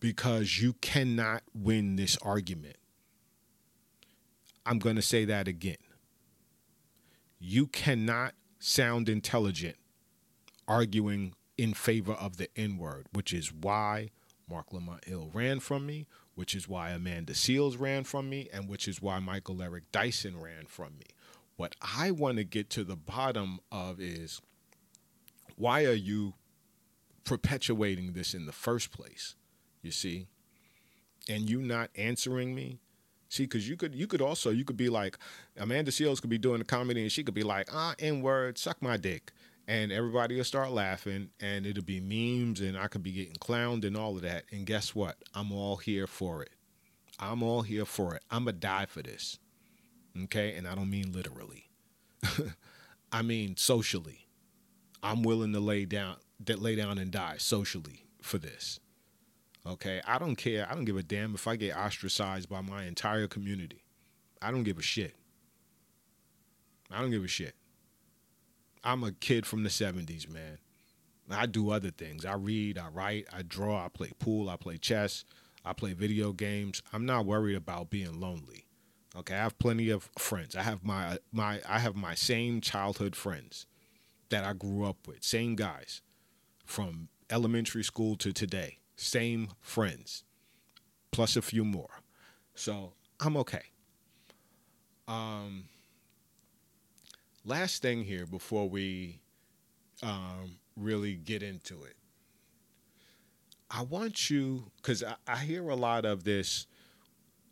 Because 0.00 0.60
you 0.60 0.74
cannot 0.74 1.42
win 1.54 1.96
this 1.96 2.18
argument. 2.20 2.76
I'm 4.66 4.78
going 4.78 4.96
to 4.96 5.02
say 5.02 5.24
that 5.24 5.48
again. 5.48 5.76
You 7.38 7.68
cannot 7.68 8.34
sound 8.58 9.08
intelligent 9.08 9.76
arguing 10.68 11.34
in 11.56 11.74
favor 11.74 12.12
of 12.12 12.36
the 12.36 12.48
N 12.56 12.76
word, 12.78 13.06
which 13.12 13.32
is 13.32 13.52
why 13.52 14.10
Marc 14.48 14.72
Lamont 14.72 15.04
Hill 15.04 15.30
ran 15.32 15.60
from 15.60 15.86
me, 15.86 16.06
which 16.34 16.54
is 16.54 16.68
why 16.68 16.90
Amanda 16.90 17.32
Seales 17.32 17.78
ran 17.80 18.04
from 18.04 18.28
me, 18.28 18.48
and 18.52 18.68
which 18.68 18.86
is 18.86 19.00
why 19.00 19.18
Michael 19.18 19.62
Eric 19.62 19.90
Dyson 19.92 20.40
ran 20.40 20.66
from 20.66 20.96
me. 20.98 21.06
What 21.56 21.74
I 21.80 22.10
want 22.10 22.36
to 22.36 22.44
get 22.44 22.68
to 22.70 22.84
the 22.84 22.96
bottom 22.96 23.60
of 23.72 24.00
is 24.00 24.40
why 25.56 25.84
are 25.84 25.94
you 25.94 26.34
perpetuating 27.24 28.12
this 28.12 28.34
in 28.34 28.46
the 28.46 28.52
first 28.52 28.92
place? 28.92 29.34
You 29.82 29.90
see? 29.90 30.26
And 31.28 31.48
you 31.48 31.60
not 31.60 31.90
answering 31.96 32.54
me? 32.54 32.78
See, 33.28 33.44
because 33.44 33.68
you 33.68 33.76
could 33.76 33.94
you 33.94 34.06
could 34.06 34.22
also 34.22 34.50
you 34.50 34.64
could 34.64 34.76
be 34.76 34.88
like 34.88 35.18
Amanda 35.56 35.90
Seales 35.90 36.20
could 36.20 36.30
be 36.30 36.38
doing 36.38 36.58
the 36.58 36.64
comedy 36.64 37.02
and 37.02 37.10
she 37.12 37.24
could 37.24 37.34
be 37.34 37.42
like, 37.42 37.68
ah, 37.72 37.94
N 37.98 38.22
word, 38.22 38.58
suck 38.58 38.80
my 38.80 38.96
dick. 38.96 39.32
And 39.68 39.90
everybody 39.90 40.36
will 40.36 40.44
start 40.44 40.70
laughing 40.70 41.30
and 41.40 41.66
it'll 41.66 41.82
be 41.82 42.00
memes 42.00 42.60
and 42.60 42.78
I 42.78 42.86
could 42.86 43.02
be 43.02 43.10
getting 43.12 43.34
clowned 43.34 43.84
and 43.84 43.96
all 43.96 44.14
of 44.14 44.22
that. 44.22 44.44
And 44.52 44.64
guess 44.64 44.94
what? 44.94 45.16
I'm 45.34 45.50
all 45.50 45.76
here 45.76 46.06
for 46.06 46.42
it. 46.42 46.50
I'm 47.18 47.42
all 47.42 47.62
here 47.62 47.84
for 47.84 48.14
it. 48.14 48.22
I'm 48.30 48.44
to 48.46 48.52
die 48.52 48.86
for 48.86 49.02
this. 49.02 49.38
Okay, 50.24 50.54
and 50.54 50.66
I 50.66 50.74
don't 50.74 50.90
mean 50.90 51.12
literally. 51.12 51.68
I 53.12 53.22
mean 53.22 53.56
socially. 53.56 54.28
I'm 55.02 55.22
willing 55.22 55.52
to 55.52 55.60
lay 55.60 55.84
down 55.84 56.16
that 56.44 56.60
lay 56.60 56.76
down 56.76 56.98
and 56.98 57.10
die 57.10 57.36
socially 57.38 58.04
for 58.22 58.38
this. 58.38 58.80
Okay, 59.66 60.00
I 60.06 60.18
don't 60.18 60.36
care. 60.36 60.66
I 60.70 60.74
don't 60.74 60.84
give 60.84 60.96
a 60.96 61.02
damn 61.02 61.34
if 61.34 61.48
I 61.48 61.56
get 61.56 61.76
ostracized 61.76 62.48
by 62.48 62.60
my 62.60 62.84
entire 62.84 63.26
community. 63.26 63.82
I 64.40 64.50
don't 64.50 64.62
give 64.62 64.78
a 64.78 64.82
shit. 64.82 65.14
I 66.90 67.00
don't 67.00 67.10
give 67.10 67.24
a 67.24 67.28
shit. 67.28 67.54
I'm 68.84 69.02
a 69.02 69.10
kid 69.10 69.44
from 69.44 69.64
the 69.64 69.68
70s, 69.68 70.32
man. 70.32 70.58
I 71.28 71.46
do 71.46 71.70
other 71.70 71.90
things. 71.90 72.24
I 72.24 72.34
read, 72.34 72.78
I 72.78 72.88
write, 72.88 73.26
I 73.32 73.42
draw, 73.42 73.84
I 73.84 73.88
play 73.88 74.12
pool, 74.20 74.48
I 74.48 74.56
play 74.56 74.78
chess, 74.78 75.24
I 75.64 75.72
play 75.72 75.92
video 75.92 76.32
games. 76.32 76.82
I'm 76.92 77.04
not 77.04 77.26
worried 77.26 77.56
about 77.56 77.90
being 77.90 78.20
lonely. 78.20 78.66
Okay, 79.16 79.34
I 79.34 79.38
have 79.38 79.58
plenty 79.58 79.90
of 79.90 80.08
friends. 80.18 80.54
I 80.54 80.62
have 80.62 80.84
my 80.84 81.18
my 81.32 81.60
I 81.68 81.78
have 81.78 81.96
my 81.96 82.14
same 82.14 82.60
childhood 82.60 83.16
friends 83.16 83.66
that 84.28 84.44
I 84.44 84.52
grew 84.52 84.84
up 84.84 85.08
with, 85.08 85.24
same 85.24 85.56
guys 85.56 86.02
from 86.64 87.08
elementary 87.30 87.82
school 87.82 88.16
to 88.16 88.32
today, 88.32 88.78
same 88.96 89.48
friends, 89.60 90.24
plus 91.12 91.36
a 91.36 91.42
few 91.42 91.64
more. 91.64 92.00
So 92.54 92.92
I'm 93.20 93.36
okay. 93.38 93.62
Um, 95.06 95.64
last 97.44 97.82
thing 97.82 98.04
here 98.04 98.26
before 98.26 98.68
we 98.68 99.20
um, 100.02 100.58
really 100.76 101.14
get 101.14 101.42
into 101.42 101.84
it, 101.84 101.96
I 103.70 103.82
want 103.82 104.30
you 104.30 104.70
because 104.76 105.02
I, 105.02 105.14
I 105.26 105.36
hear 105.38 105.68
a 105.68 105.76
lot 105.76 106.04
of 106.04 106.24
this 106.24 106.66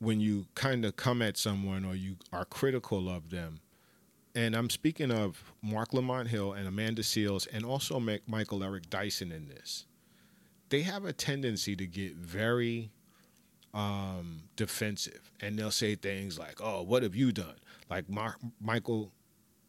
when 0.01 0.21
you 0.21 0.47
kind 0.55 0.85
of 0.85 0.97
come 0.97 1.23
at 1.23 1.37
someone 1.37 1.85
or 1.85 1.95
you 1.95 2.17
are 2.33 2.45
critical 2.45 3.09
of 3.09 3.31
them, 3.31 3.61
and 4.35 4.55
I'm 4.55 4.69
speaking 4.71 5.11
of 5.11 5.53
Marc 5.63 5.93
Lamont 5.93 6.29
Hill 6.29 6.53
and 6.53 6.67
Amanda 6.67 7.03
Seales 7.03 7.47
and 7.53 7.65
also 7.65 8.01
Michael 8.27 8.65
Eric 8.65 8.91
Dyson 8.91 9.31
in 9.33 9.49
this, 9.49 9.87
they 10.69 10.83
have 10.83 11.05
a 11.05 11.13
tendency 11.13 11.77
to 11.77 11.87
get 11.87 12.15
very 12.17 12.91
um, 13.73 14.45
defensive 14.57 15.31
and 15.41 15.59
they'll 15.59 15.71
say 15.71 15.95
things 15.95 16.39
like, 16.39 16.61
oh, 16.63 16.83
what 16.83 17.03
have 17.03 17.15
you 17.15 17.33
done? 17.33 17.57
Like 17.91 18.09
Mar- 18.09 18.37
Michael 18.61 19.13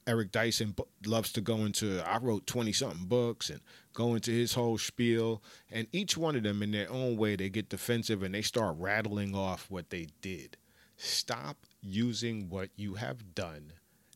Eric 0.07 0.31
Dyson 0.31 0.75
loves 1.05 1.31
to 1.33 1.41
go 1.41 1.57
into, 1.65 1.99
I 2.07 2.19
wrote 2.19 2.45
20 2.45 2.71
something 2.71 3.07
books 3.07 3.49
and 3.49 3.59
go 3.93 4.13
into 4.13 4.31
his 4.31 4.53
whole 4.53 4.77
spiel. 4.77 5.41
And 5.71 5.87
each 5.91 6.15
one 6.15 6.35
of 6.35 6.43
them, 6.43 6.61
in 6.61 6.71
their 6.71 6.91
own 6.91 7.17
way, 7.17 7.35
they 7.35 7.49
get 7.49 7.69
defensive 7.69 8.21
and 8.21 8.35
they 8.35 8.43
start 8.43 8.75
rattling 8.77 9.35
off 9.35 9.65
what 9.69 9.89
they 9.89 10.07
did. 10.21 10.57
Stop 10.97 11.65
using 11.81 12.49
what 12.49 12.69
you 12.75 12.95
have 12.95 13.33
done 13.33 13.73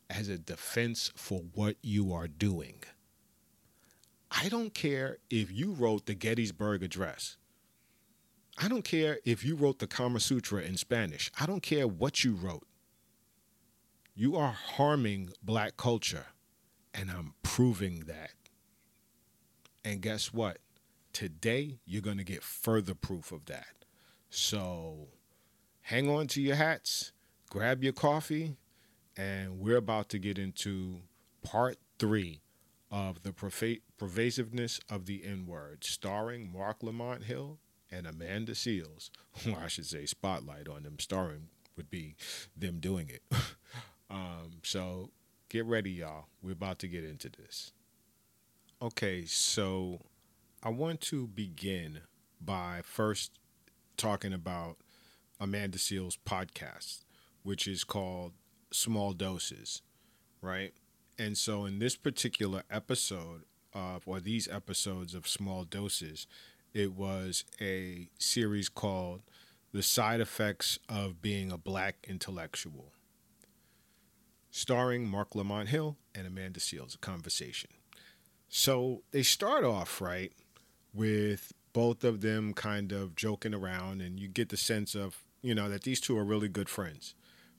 as 0.10 0.30
a 0.30 0.38
defense 0.38 1.12
for 1.16 1.42
what 1.56 1.76
you 1.82 2.14
are 2.14 2.28
doing. 2.28 2.84
I 4.32 4.50
don't 4.50 4.74
care 4.74 5.18
if 5.30 5.52
you 5.52 5.72
wrote 5.72 6.06
the 6.06 6.14
Gettysburg 6.14 6.84
Address. 6.84 7.38
I 8.62 8.68
don't 8.68 8.84
care 8.84 9.20
if 9.26 9.44
you 9.44 9.56
wrote 9.56 9.80
the 9.80 9.88
Kama 9.88 10.20
Sutra 10.20 10.62
in 10.62 10.78
Spanish. 10.78 11.32
I 11.40 11.46
don't 11.46 11.64
care 11.64 11.88
what 11.88 12.24
you 12.24 12.36
wrote. 12.36 12.68
You 14.14 14.36
are 14.36 14.52
harming 14.52 15.30
black 15.42 15.78
culture, 15.78 16.26
and 16.94 17.10
I'm 17.10 17.34
proving 17.42 18.02
that. 18.02 18.32
And 19.86 20.02
guess 20.02 20.34
what? 20.34 20.60
Today, 21.14 21.80
you're 21.86 22.02
going 22.02 22.18
to 22.18 22.24
get 22.24 22.44
further 22.44 22.94
proof 22.94 23.32
of 23.32 23.46
that. 23.46 23.86
So 24.30 25.08
hang 25.82 26.10
on 26.10 26.28
to 26.28 26.42
your 26.42 26.56
hats, 26.56 27.14
grab 27.50 27.84
your 27.84 27.94
coffee, 27.94 28.58
and 29.18 29.60
we're 29.60 29.78
about 29.78 30.10
to 30.10 30.20
get 30.20 30.38
into 30.38 30.98
part 31.44 31.78
three 31.98 32.42
of 32.92 33.24
the 33.24 33.32
perva- 33.32 33.82
pervasiveness 33.98 34.80
of 34.90 35.06
the 35.06 35.24
N 35.24 35.46
word, 35.46 35.84
starring 35.84 36.52
Marc 36.52 36.82
Lamont 36.84 37.24
Hill 37.24 37.60
and 37.92 38.08
Amanda 38.08 38.54
Seales. 38.54 39.10
Or 39.48 39.60
I 39.64 39.68
should 39.68 39.86
say, 39.86 40.06
spotlight 40.06 40.68
on 40.68 40.84
them. 40.84 41.00
Starring 41.00 41.48
would 41.78 41.90
be 41.90 42.16
them 42.58 42.80
doing 42.80 43.10
it. 43.10 43.22
um, 44.10 44.60
so 44.64 45.12
get 45.48 45.66
ready, 45.66 45.92
y'all. 45.92 46.26
We're 46.42 46.52
about 46.52 46.80
to 46.80 46.88
get 46.88 47.06
into 47.06 47.30
this. 47.30 47.72
Okay, 48.82 49.26
so 49.26 50.02
I 50.62 50.70
want 50.70 51.00
to 51.02 51.28
begin 51.28 52.02
by 52.42 52.82
first 52.84 53.32
talking 53.96 54.34
about 54.34 54.78
Amanda 55.40 55.78
Seales' 55.78 56.18
podcast, 56.26 57.04
which 57.44 57.68
is 57.68 57.84
called 57.84 58.34
Small 58.72 59.14
Doses, 59.14 59.82
right? 60.42 60.74
And 61.20 61.38
so 61.38 61.66
in 61.66 61.80
this 61.80 61.98
particular 61.98 62.64
episode 62.72 63.44
of, 63.74 64.04
or 64.08 64.22
these 64.22 64.48
episodes 64.48 65.14
of 65.14 65.28
Small 65.28 65.66
Doses, 65.66 66.26
it 66.74 66.94
was 66.94 67.44
a 67.60 68.08
series 68.18 68.70
called 68.70 69.22
The 69.74 69.84
Side 69.84 70.22
Effects 70.22 70.80
of 70.88 71.22
Being 71.22 71.52
a 71.52 71.58
Black 71.58 71.98
Intellectual, 72.08 72.94
starring 74.50 75.06
Marc 75.06 75.36
Lamont 75.36 75.68
Hill 75.68 75.98
and 76.16 76.26
Amanda 76.26 76.62
Seales, 76.62 76.96
a 76.96 77.00
conversation. 77.00 77.70
So 78.48 79.04
they 79.12 79.24
start 79.24 79.66
off, 79.66 80.00
right, 80.00 80.32
with 80.94 81.52
both 81.74 82.06
of 82.06 82.22
them 82.22 82.54
kind 82.54 82.94
of 82.94 83.16
joking 83.16 83.54
around, 83.54 84.02
and 84.02 84.20
you 84.20 84.30
get 84.30 84.50
the 84.50 84.58
sense 84.58 84.96
of, 84.96 85.24
you 85.42 85.54
know, 85.54 85.68
that 85.70 85.84
these 85.84 86.00
two 86.00 86.18
are 86.18 86.24
really 86.24 86.48
good 86.48 86.70
friends, 86.70 87.14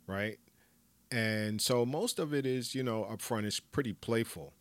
right? 0.06 0.38
And 1.10 1.60
so 1.60 1.84
most 1.84 2.18
of 2.18 2.32
it 2.32 2.46
is 2.46 2.74
you 2.74 2.82
know 2.82 3.04
up 3.04 3.20
front 3.20 3.46
is 3.46 3.60
pretty 3.60 3.92
playful. 3.92 4.52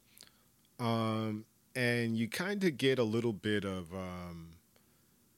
Um, 0.79 1.45
and 1.75 2.17
you 2.17 2.27
kind 2.27 2.63
of 2.63 2.77
get 2.77 2.99
a 2.99 3.03
little 3.03 3.33
bit 3.33 3.65
of 3.65 3.93
um, 3.93 4.53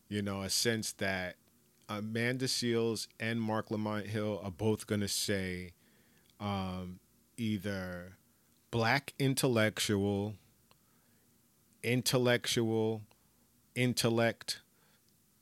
you 0.08 0.22
know 0.22 0.42
a 0.42 0.50
sense 0.50 0.92
that 0.94 1.36
amanda 1.90 2.48
seales 2.48 3.10
and 3.20 3.42
marc 3.42 3.70
lamont 3.70 4.08
hill 4.08 4.40
are 4.44 4.52
both 4.52 4.88
going 4.88 5.02
to 5.02 5.10
say 5.10 5.72
um, 6.40 7.00
either 7.36 8.14
black 8.70 9.14
intellectual 9.20 10.36
intellectual 11.84 13.02
intellect 13.76 14.62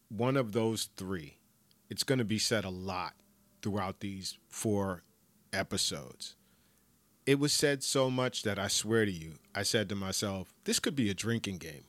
one 0.10 0.36
of 0.36 0.52
those 0.52 0.90
three. 0.98 1.38
It's 1.90 2.04
going 2.04 2.20
to 2.20 2.26
be 2.26 2.40
said 2.40 2.66
a 2.66 2.70
lot 2.70 3.14
throughout 3.62 4.00
these 4.00 4.38
four 4.48 5.04
episodes. 5.54 6.36
It 7.26 7.40
was 7.40 7.54
said 7.54 7.84
so 7.84 8.10
much 8.10 8.44
that 8.44 8.58
I 8.58 8.68
swear 8.68 9.06
to 9.06 9.12
you, 9.12 9.36
I 9.54 9.64
said 9.64 9.90
to 9.90 9.96
myself, 9.96 10.54
this 10.64 10.80
could 10.80 10.96
be 10.96 11.10
a 11.10 11.14
drinking 11.14 11.58
game. 11.58 11.84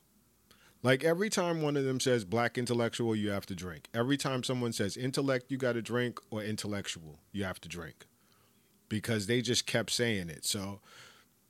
Like 0.82 1.04
every 1.04 1.28
time 1.28 1.62
one 1.62 1.76
of 1.76 1.84
them 1.84 2.00
says 2.00 2.24
black 2.24 2.56
intellectual, 2.56 3.14
you 3.14 3.30
have 3.30 3.46
to 3.46 3.54
drink. 3.54 3.88
Every 3.92 4.16
time 4.16 4.42
someone 4.42 4.72
says 4.72 4.96
intellect, 4.96 5.50
you 5.50 5.58
got 5.58 5.74
to 5.74 5.82
drink, 5.82 6.18
or 6.30 6.42
intellectual, 6.42 7.18
you 7.32 7.44
have 7.44 7.60
to 7.60 7.68
drink. 7.68 8.06
Because 8.88 9.26
they 9.26 9.40
just 9.40 9.66
kept 9.66 9.90
saying 9.90 10.30
it. 10.30 10.44
So 10.44 10.80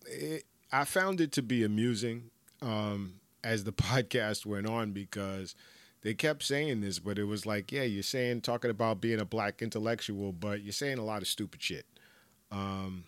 it, 0.06 0.44
I 0.72 0.84
found 0.84 1.20
it 1.20 1.32
to 1.32 1.42
be 1.42 1.64
amusing 1.64 2.30
um, 2.60 3.20
as 3.44 3.64
the 3.64 3.72
podcast 3.72 4.46
went 4.46 4.68
on 4.68 4.92
because 4.92 5.54
they 6.02 6.14
kept 6.14 6.42
saying 6.42 6.80
this, 6.80 6.98
but 6.98 7.18
it 7.18 7.24
was 7.24 7.46
like, 7.46 7.70
yeah, 7.70 7.82
you're 7.82 8.02
saying, 8.02 8.40
talking 8.40 8.70
about 8.70 9.00
being 9.00 9.20
a 9.20 9.24
black 9.24 9.62
intellectual, 9.62 10.32
but 10.32 10.62
you're 10.62 10.72
saying 10.72 10.98
a 10.98 11.04
lot 11.04 11.22
of 11.22 11.28
stupid 11.28 11.62
shit. 11.62 11.86
Um, 12.50 13.04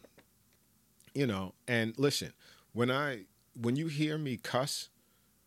you 1.14 1.26
know, 1.26 1.54
and 1.68 1.94
listen, 1.98 2.32
when 2.72 2.90
I 2.90 3.22
when 3.60 3.76
you 3.76 3.88
hear 3.88 4.16
me 4.18 4.36
cuss, 4.36 4.88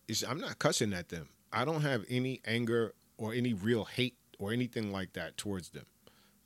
is 0.08 0.24
I'm 0.24 0.40
not 0.40 0.60
cussing 0.60 0.94
at 0.94 1.10
them. 1.10 1.30
I 1.52 1.66
don't 1.66 1.82
have 1.82 2.06
any 2.10 2.42
anger 2.46 2.94
or 3.18 3.34
any 3.34 3.54
real 3.54 3.86
hate 3.86 4.16
or 4.40 4.52
anything 4.52 4.92
like 4.92 5.14
that 5.14 5.38
towards 5.38 5.70
them. 5.70 5.86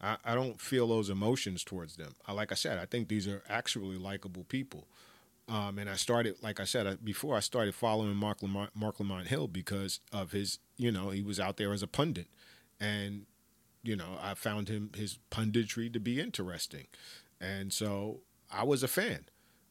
I, 0.02 0.18
I 0.24 0.36
don't 0.36 0.62
feel 0.62 0.88
those 0.88 1.10
emotions 1.10 1.64
towards 1.64 1.98
them. 1.98 2.14
I, 2.28 2.34
like 2.34 2.52
I 2.52 2.56
said, 2.56 2.78
I 2.78 2.86
think 2.86 3.08
these 3.08 3.28
are 3.28 3.44
actually 3.50 3.98
likable 3.98 4.44
people. 4.46 4.88
Um, 5.50 5.80
and 5.80 5.90
I 5.90 5.96
started, 5.96 6.36
like 6.44 6.60
I 6.60 6.64
said 6.64 6.86
I, 6.86 6.96
before, 6.96 7.36
I 7.36 7.40
started 7.40 7.74
following 7.74 8.16
Marc 8.16 8.44
Lamont, 8.44 8.70
Marc 8.76 9.00
Lamont 9.00 9.28
Hill 9.28 9.48
because 9.48 10.00
of 10.14 10.32
his, 10.32 10.60
you 10.78 10.92
know, 10.92 11.10
he 11.10 11.24
was 11.24 11.40
out 11.40 11.58
there 11.58 11.74
as 11.74 11.82
a 11.82 11.88
pundit, 11.88 12.28
and 12.80 13.26
you 13.82 13.96
know, 13.96 14.20
I 14.22 14.36
found 14.36 14.70
him 14.70 14.92
his 14.96 15.18
punditry 15.32 15.92
to 15.92 16.00
be 16.00 16.20
interesting. 16.20 16.86
And 17.42 17.72
so 17.72 18.22
I 18.52 18.64
was 18.64 18.84
a 18.84 18.88
fan 18.88 19.26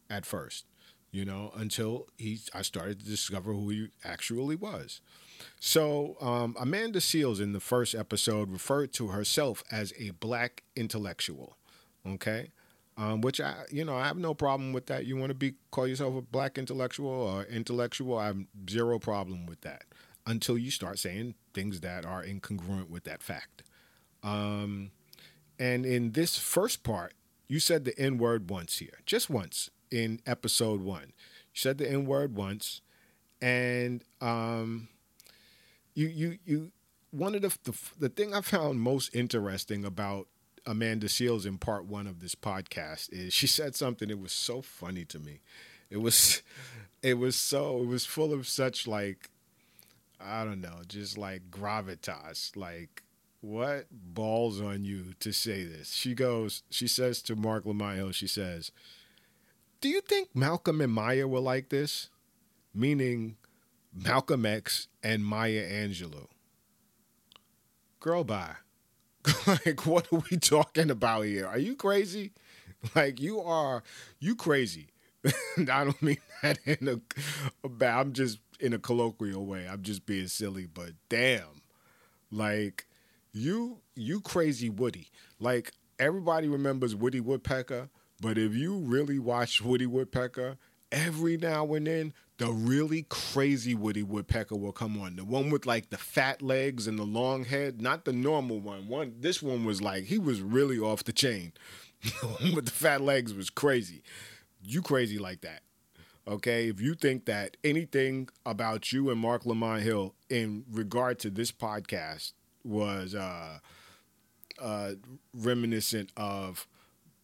at 0.09 0.25
first, 0.25 0.65
you 1.11 1.25
know, 1.25 1.53
until 1.57 2.07
he 2.17 2.39
I 2.55 2.63
started 2.63 3.01
to 3.01 3.07
discover 3.07 3.53
who 3.53 3.69
he 3.69 3.89
actually 4.05 4.57
was. 4.57 5.01
So 5.61 6.17
um, 6.21 6.57
Amanda 6.59 6.99
Seales 6.99 7.41
in 7.41 7.53
the 7.53 7.61
first 7.61 7.95
episode 7.95 8.51
referred 8.51 8.93
to 8.95 9.09
herself 9.09 9.63
as 9.71 9.93
a 9.99 10.11
black 10.11 10.63
intellectual. 10.77 11.57
Okay. 12.07 12.51
Um, 12.97 13.21
which 13.21 13.41
I, 13.41 13.55
you 13.71 13.85
know, 13.85 13.95
I 13.95 14.09
have 14.09 14.17
no 14.17 14.35
problem 14.35 14.73
with 14.73 14.87
that. 14.87 15.07
You 15.07 15.17
want 15.17 15.31
to 15.31 15.35
be 15.35 15.55
call 15.71 15.87
yourself 15.87 16.17
a 16.17 16.23
black 16.23 16.59
intellectual 16.59 17.09
or 17.09 17.45
intellectual, 17.45 18.19
I 18.19 18.27
have 18.27 18.39
zero 18.69 18.99
problem 18.99 19.47
with 19.47 19.61
that 19.61 19.85
until 20.27 20.59
you 20.59 20.71
start 20.71 20.99
saying 20.99 21.35
things 21.55 21.81
that 21.81 22.05
are 22.05 22.25
incongruent 22.25 22.91
with 22.91 23.05
that 23.05 23.23
fact. 23.23 23.63
Um, 24.25 24.91
and 25.59 25.87
in 25.87 26.13
this 26.13 26.39
first 26.39 26.83
part, 26.83 27.15
you 27.49 27.61
said 27.61 27.85
the 27.85 27.99
N 27.99 28.19
word 28.19 28.51
once 28.51 28.79
here, 28.79 29.01
just 29.07 29.31
once 29.31 29.71
in 29.91 30.21
episode 30.27 30.81
one. 30.81 31.13
You 31.53 31.61
said 31.61 31.79
the 31.79 31.91
N 31.91 32.05
word 32.05 32.37
once, 32.37 32.83
and 33.41 34.05
um, 34.21 34.89
you 35.95 36.09
you 36.09 36.39
you 36.45 36.73
one 37.11 37.35
of 37.35 37.43
the, 37.43 37.57
the 37.65 37.79
the 37.99 38.09
thing 38.09 38.35
I 38.35 38.43
found 38.43 38.81
most 38.81 39.15
interesting 39.15 39.85
about 39.85 40.29
Amanda 40.67 41.07
Seales 41.07 41.47
in 41.47 41.59
part 41.59 41.87
one 41.87 42.07
of 42.07 42.21
this 42.21 42.35
podcast 42.35 43.11
is 43.11 43.33
she 43.33 43.47
said 43.47 43.75
something 43.75 44.09
that 44.09 44.19
was 44.19 44.33
so 44.33 44.61
funny 44.61 45.05
to 45.07 45.19
me. 45.19 45.41
It 45.91 45.99
was 45.99 46.43
it 47.03 47.15
was 47.15 47.35
so 47.37 47.79
it 47.79 47.87
was 47.87 48.05
full 48.05 48.33
of 48.33 48.47
such 48.47 48.87
like 48.87 49.31
I 50.21 50.45
don't 50.45 50.61
know, 50.61 50.81
just 50.87 51.17
like 51.17 51.51
gravitas, 51.51 52.57
like 52.57 53.03
what 53.41 53.87
balls 53.91 54.61
on 54.61 54.85
you 54.85 55.15
to 55.21 55.33
say 55.33 55.65
this? 55.65 55.93
She 55.93 56.15
goes, 56.15 56.63
she 56.71 56.89
says 56.89 57.23
to 57.23 57.37
Mark 57.37 57.65
Lamayo, 57.65 58.13
she 58.13 58.27
says, 58.27 58.73
Do 59.81 59.89
you 59.89 60.01
think 60.01 60.35
Malcolm 60.35 60.81
and 60.81 60.93
Maya 60.93 61.27
were 61.27 61.41
like 61.41 61.69
this? 61.69 62.11
Meaning 62.75 63.37
Malcolm 63.95 64.45
X 64.45 64.89
and 65.03 65.25
Maya 65.25 65.69
Angelou. 65.69 66.27
Girl, 68.01 68.25
bye. 68.25 68.57
like, 69.47 69.87
what 69.87 70.13
are 70.13 70.23
we 70.31 70.37
talking 70.37 70.91
about 70.91 71.23
here? 71.23 71.47
Are 71.47 71.59
you 71.59 71.75
crazy? 71.75 72.33
Like, 72.95 73.21
you 73.21 73.41
are, 73.41 73.83
you 74.21 74.37
crazy. 74.37 74.89
I 75.59 75.85
don't 75.85 76.01
mean 76.01 76.19
that 76.43 76.59
in 76.65 76.89
a, 76.89 77.01
a 77.65 77.69
bad, 77.69 77.99
I'm 77.99 78.13
just 78.13 78.39
in 78.61 78.73
a 78.73 78.79
colloquial 78.79 79.47
way. 79.47 79.67
I'm 79.69 79.83
just 79.83 80.07
being 80.07 80.29
silly, 80.29 80.67
but 80.67 80.91
damn. 81.09 81.63
Like, 82.31 82.87
you 83.39 83.79
you 83.95 84.21
crazy 84.21 84.69
Woody. 84.69 85.09
Like 85.39 85.73
everybody 85.99 86.49
remembers 86.49 86.95
Woody 86.95 87.21
Woodpecker, 87.21 87.89
but 88.21 88.39
if 88.39 88.55
you 88.55 88.79
really 88.79 89.19
watch 89.19 89.63
Woody 89.63 89.87
Woodpecker, 89.87 90.57
every 90.93 91.37
now 91.37 91.73
and 91.75 91.87
then 91.87 92.13
the 92.39 92.53
really 92.53 93.05
crazy 93.09 93.75
Woody 93.75 94.03
Woodpecker 94.03 94.57
will 94.57 94.73
come 94.73 95.01
on. 95.01 95.17
The 95.17 95.25
one 95.25 95.51
with 95.51 95.67
like 95.67 95.91
the 95.91 95.99
fat 95.99 96.41
legs 96.41 96.87
and 96.87 96.99
the 96.99 97.05
long 97.05 97.45
head, 97.45 97.81
not 97.81 98.05
the 98.05 98.13
normal 98.13 98.61
one. 98.61 98.89
One 98.89 99.15
this 99.21 99.43
one 99.43 99.65
was 99.65 99.83
like 99.83 100.05
he 100.05 100.19
was 100.19 100.41
really 100.41 100.79
off 100.79 101.05
the 101.05 101.13
chain. 101.13 101.53
with 102.55 102.67
the 102.67 102.71
fat 102.71 103.01
legs 103.01 103.35
was 103.35 103.51
crazy. 103.51 104.03
You 104.63 104.83
crazy 104.83 105.19
like 105.19 105.41
that. 105.41 105.63
Okay, 106.27 106.69
if 106.69 106.81
you 106.81 106.95
think 106.95 107.25
that 107.25 107.57
anything 107.65 108.29
about 108.45 108.93
you 108.93 109.11
and 109.11 109.19
Marc 109.19 109.47
Lamont 109.47 109.83
Hill 109.83 110.15
in 110.29 110.65
regard 110.71 111.19
to 111.21 111.31
this 111.31 111.51
podcast 111.51 112.33
was 112.65 113.15
uh, 113.15 113.59
uh, 114.61 114.93
reminiscent 115.35 116.11
of 116.17 116.67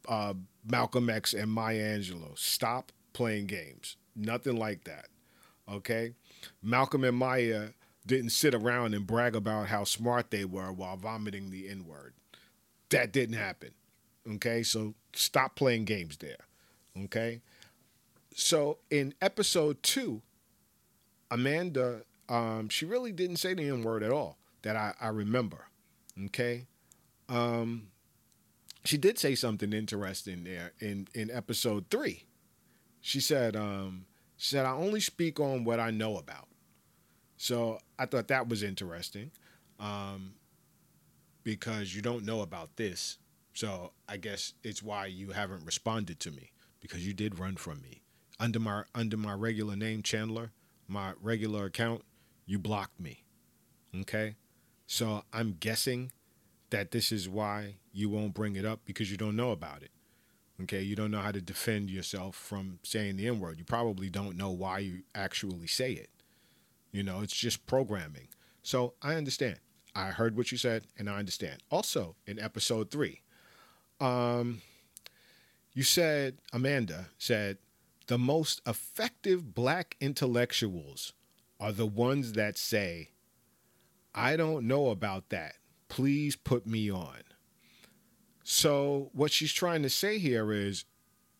uh, 0.09 0.35
Malcolm 0.69 1.11
X 1.11 1.35
and 1.35 1.51
Maya 1.51 1.99
Angelou. 1.99 2.39
Stop 2.39 2.93
playing 3.13 3.47
games. 3.47 3.97
Nothing 4.17 4.57
like 4.57 4.85
that. 4.85 5.07
Okay? 5.71 6.13
Malcolm 6.63 7.05
and 7.05 7.17
Maya 7.17 7.69
didn't 8.07 8.31
sit 8.31 8.55
around 8.55 8.95
and 8.95 9.07
brag 9.07 9.35
about 9.35 9.69
how 9.69 9.85
smart 9.85 10.31
they 10.31 10.45
were 10.45 10.73
while 10.73 10.97
vomiting 10.97 11.51
the 11.51 11.69
N 11.69 11.87
word. 11.87 12.15
That 12.91 13.13
didn't 13.13 13.37
happen. 13.37 13.71
Okay? 14.35 14.63
So 14.63 14.95
stop 15.15 15.57
playing 15.57 15.85
games 15.85 16.19
there. 16.19 16.47
Okay? 17.05 17.41
So 18.35 18.79
in 18.91 19.15
episode 19.23 19.83
two, 19.83 20.23
Amanda, 21.31 22.03
um, 22.29 22.69
she 22.69 22.85
really 22.85 23.13
didn't 23.13 23.37
say 23.37 23.55
the 23.55 23.69
N 23.69 23.83
word 23.83 24.03
at 24.03 24.11
all 24.13 24.39
that 24.65 24.77
I, 24.77 24.95
I 25.01 25.09
remember. 25.09 25.67
Okay? 26.27 26.67
Um, 27.29 27.89
she 28.85 28.99
did 28.99 29.19
say 29.19 29.35
something 29.35 29.73
interesting 29.73 30.45
there 30.45 30.73
in, 30.81 31.07
in 31.15 31.31
episode 31.31 31.87
three. 31.91 32.25
She 33.01 33.21
said, 33.21 33.55
um, 33.57 34.07
she 34.37 34.49
said, 34.49 34.67
I 34.67 34.73
only 34.73 35.01
speak 35.01 35.39
on 35.39 35.65
what 35.65 35.79
I 35.79 35.91
know 35.91 36.17
about. 36.17 36.49
So 37.37 37.79
I 37.99 38.07
thought 38.07 38.29
that 38.29 38.49
was 38.49 38.63
interesting 38.63 39.31
um, 39.79 40.35
because 41.43 41.95
you 41.95 42.01
don't 42.01 42.25
know 42.25 42.41
about 42.41 42.77
this. 42.77 43.19
So 43.53 43.93
I 44.09 44.17
guess 44.17 44.55
it's 44.63 44.83
why 44.83 45.07
you 45.07 45.31
haven't 45.31 45.67
responded 45.67 46.21
to 46.21 46.31
me 46.31 46.53
because 46.81 47.07
you 47.07 47.13
did 47.13 47.39
run 47.39 47.57
from 47.57 47.83
me. 47.83 48.03
Under 48.41 48.59
my 48.59 48.83
under 48.95 49.17
my 49.17 49.33
regular 49.33 49.77
name 49.77 50.03
Chandler, 50.03 50.53
my 50.89 51.13
regular 51.21 51.67
account, 51.67 52.03
you 52.47 52.59
blocked 52.59 52.99
me. 52.99 53.25
Okay? 54.01 54.37
So 54.87 55.25
I'm 55.33 55.57
guessing 55.59 56.13
that 56.71 56.91
this 56.91 57.13
is 57.13 57.29
why 57.29 57.77
you 57.93 58.09
won't 58.09 58.35
bring 58.35 58.57
it 58.57 58.65
up 58.65 58.81
because 58.85 59.11
you 59.11 59.17
don't 59.17 59.37
know 59.37 59.53
about 59.53 59.83
it. 59.83 59.91
Okay, 60.63 60.83
you 60.83 60.95
don't 60.95 61.11
know 61.11 61.21
how 61.21 61.33
to 61.33 61.41
defend 61.41 61.91
yourself 61.91 62.37
from 62.37 62.79
saying 62.83 63.17
the 63.17 63.27
N 63.27 63.41
word. 63.41 63.59
You 63.59 63.65
probably 63.65 64.09
don't 64.09 64.37
know 64.37 64.51
why 64.51 64.79
you 64.81 65.03
actually 65.15 65.67
say 65.67 65.93
it. 65.93 66.11
You 66.93 67.03
know, 67.03 67.21
it's 67.21 67.37
just 67.37 67.67
programming. 67.67 68.29
So 68.63 68.95
I 69.03 69.15
understand. 69.15 69.59
I 69.97 70.09
heard 70.09 70.37
what 70.37 70.53
you 70.53 70.59
said 70.59 70.87
and 70.99 71.09
I 71.09 71.19
understand. 71.19 71.63
Also, 71.71 72.17
in 72.27 72.39
episode 72.39 72.91
three, 72.91 73.23
um, 74.01 74.63
you 75.73 75.83
said, 75.83 76.39
Amanda 76.53 77.07
said, 77.19 77.59
the 78.07 78.19
most 78.19 78.61
effective 78.67 79.55
black 79.55 79.97
intellectuals 80.01 81.15
are 81.59 81.73
the 81.73 81.87
ones 81.87 82.35
that 82.35 82.59
say, 82.59 83.11
I 84.15 84.37
don't 84.37 84.67
know 84.67 84.89
about 84.91 85.31
that. 85.31 85.55
Please 85.89 86.37
put 86.37 86.67
me 86.67 86.91
on. 86.91 87.23
So, 88.45 89.11
what 89.13 89.33
she's 89.33 89.53
trying 89.53 89.83
to 89.83 89.91
say 89.91 90.19
here 90.19 90.53
is 90.53 90.85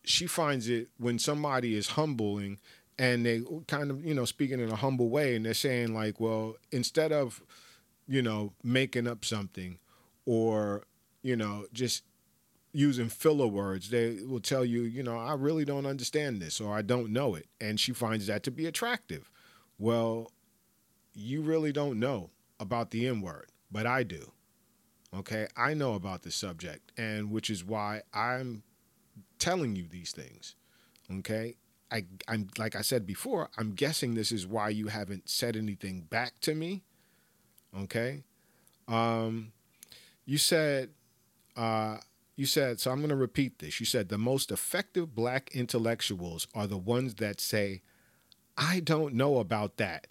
she 0.03 0.27
finds 0.27 0.67
it 0.67 0.89
when 0.97 1.19
somebody 1.19 1.75
is 1.75 1.89
humbling 1.89 2.59
and 2.97 3.25
they 3.25 3.41
kind 3.67 3.91
of, 3.91 4.03
you 4.03 4.13
know, 4.13 4.25
speaking 4.25 4.59
in 4.59 4.69
a 4.69 4.75
humble 4.75 5.09
way 5.09 5.35
and 5.35 5.45
they're 5.45 5.53
saying, 5.53 5.93
like, 5.93 6.19
well, 6.19 6.55
instead 6.71 7.11
of, 7.11 7.41
you 8.07 8.21
know, 8.21 8.53
making 8.63 9.07
up 9.07 9.23
something 9.23 9.77
or, 10.25 10.83
you 11.21 11.35
know, 11.35 11.65
just 11.73 12.03
using 12.71 13.07
filler 13.07 13.47
words, 13.47 13.89
they 13.89 14.19
will 14.27 14.39
tell 14.39 14.65
you, 14.65 14.81
you 14.81 15.03
know, 15.03 15.17
I 15.17 15.33
really 15.33 15.65
don't 15.65 15.85
understand 15.85 16.41
this 16.41 16.59
or 16.59 16.73
I 16.75 16.81
don't 16.81 17.11
know 17.11 17.35
it. 17.35 17.47
And 17.61 17.79
she 17.79 17.93
finds 17.93 18.27
that 18.27 18.43
to 18.43 18.51
be 18.51 18.65
attractive. 18.65 19.29
Well, 19.77 20.31
you 21.13 21.41
really 21.41 21.71
don't 21.71 21.99
know 21.99 22.31
about 22.59 22.91
the 22.91 23.07
N 23.07 23.21
word, 23.21 23.51
but 23.71 23.85
I 23.85 24.03
do. 24.03 24.31
Okay, 25.13 25.47
I 25.55 25.73
know 25.73 25.93
about 25.93 26.23
the 26.23 26.31
subject, 26.31 26.91
and 26.97 27.31
which 27.31 27.49
is 27.49 27.63
why 27.63 28.01
I'm 28.13 28.63
telling 29.39 29.75
you 29.75 29.87
these 29.87 30.11
things. 30.11 30.55
Okay, 31.19 31.55
I, 31.91 32.05
I'm 32.27 32.49
like 32.57 32.75
I 32.75 32.81
said 32.81 33.05
before, 33.05 33.49
I'm 33.57 33.73
guessing 33.73 34.13
this 34.13 34.31
is 34.31 34.45
why 34.45 34.69
you 34.69 34.87
haven't 34.87 35.29
said 35.29 35.55
anything 35.55 36.01
back 36.01 36.39
to 36.41 36.55
me. 36.55 36.83
Okay, 37.77 38.23
um, 38.87 39.53
you 40.25 40.37
said, 40.37 40.89
uh, 41.55 41.97
you 42.35 42.45
said, 42.45 42.79
so 42.79 42.91
I'm 42.91 42.97
going 42.97 43.09
to 43.09 43.15
repeat 43.15 43.59
this. 43.59 43.79
You 43.79 43.85
said 43.85 44.09
the 44.09 44.17
most 44.17 44.51
effective 44.51 45.15
black 45.15 45.49
intellectuals 45.53 46.47
are 46.53 46.67
the 46.67 46.77
ones 46.77 47.15
that 47.15 47.39
say, 47.39 47.81
I 48.57 48.79
don't 48.79 49.13
know 49.13 49.37
about 49.37 49.77
that. 49.77 50.07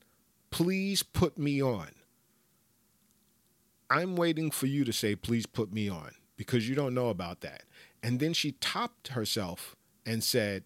Please 0.50 1.02
put 1.02 1.36
me 1.36 1.62
on. 1.62 1.90
I'm 3.94 4.16
waiting 4.16 4.50
for 4.50 4.66
you 4.66 4.84
to 4.84 4.92
say, 4.92 5.14
please 5.14 5.46
put 5.46 5.72
me 5.72 5.88
on, 5.88 6.10
because 6.36 6.68
you 6.68 6.74
don't 6.74 6.94
know 6.94 7.10
about 7.10 7.42
that. 7.42 7.62
And 8.02 8.18
then 8.18 8.32
she 8.32 8.50
topped 8.50 9.08
herself 9.08 9.76
and 10.04 10.24
said, 10.24 10.64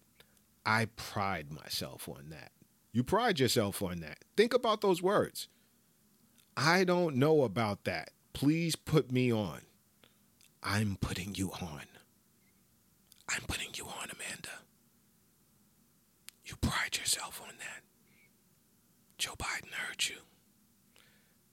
I 0.65 0.85
pride 0.95 1.51
myself 1.51 2.09
on 2.09 2.29
that. 2.29 2.51
You 2.91 3.03
pride 3.03 3.39
yourself 3.39 3.83
on 3.83 3.99
that. 3.99 4.17
Think 4.35 4.51
about 4.55 4.81
those 4.81 5.03
words. 5.03 5.47
I 6.57 6.83
don't 6.83 7.17
know 7.17 7.43
about 7.43 7.83
that. 7.83 8.09
Please 8.33 8.75
put 8.75 9.11
me 9.11 9.31
on. 9.31 9.61
I'm 10.63 10.97
putting 10.99 11.35
you 11.35 11.51
on. 11.51 11.83
I'm 13.29 13.43
putting 13.47 13.69
you 13.75 13.85
on, 13.85 14.09
Amanda. 14.11 14.63
You 16.45 16.55
pride 16.55 16.97
yourself 16.97 17.39
on 17.43 17.53
that. 17.59 17.83
Joe 19.19 19.35
Biden 19.37 19.71
heard 19.71 20.09
you. 20.09 20.15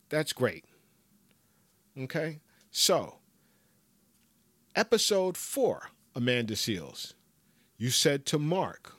That's 0.09 0.33
great. 0.33 0.65
Okay? 1.99 2.41
So, 2.71 3.19
episode 4.75 5.37
four, 5.37 5.91
Amanda 6.15 6.55
Seales, 6.55 7.15
You 7.79 7.91
said 7.91 8.27
to 8.27 8.39
Marc, 8.39 8.95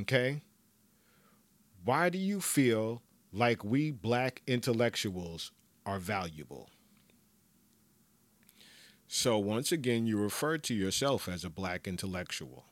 okay, 0.00 0.42
why 1.84 2.08
do 2.08 2.18
you 2.18 2.40
feel 2.40 3.02
like 3.32 3.64
we 3.64 3.90
black 3.90 4.42
intellectuals 4.46 5.52
are 5.86 5.98
valuable? 5.98 6.70
So, 9.06 9.38
once 9.38 9.72
again, 9.72 10.06
you 10.06 10.18
referred 10.20 10.62
to 10.64 10.74
yourself 10.74 11.28
as 11.28 11.44
a 11.44 11.50
black 11.50 11.88
intellectual. 11.88 12.66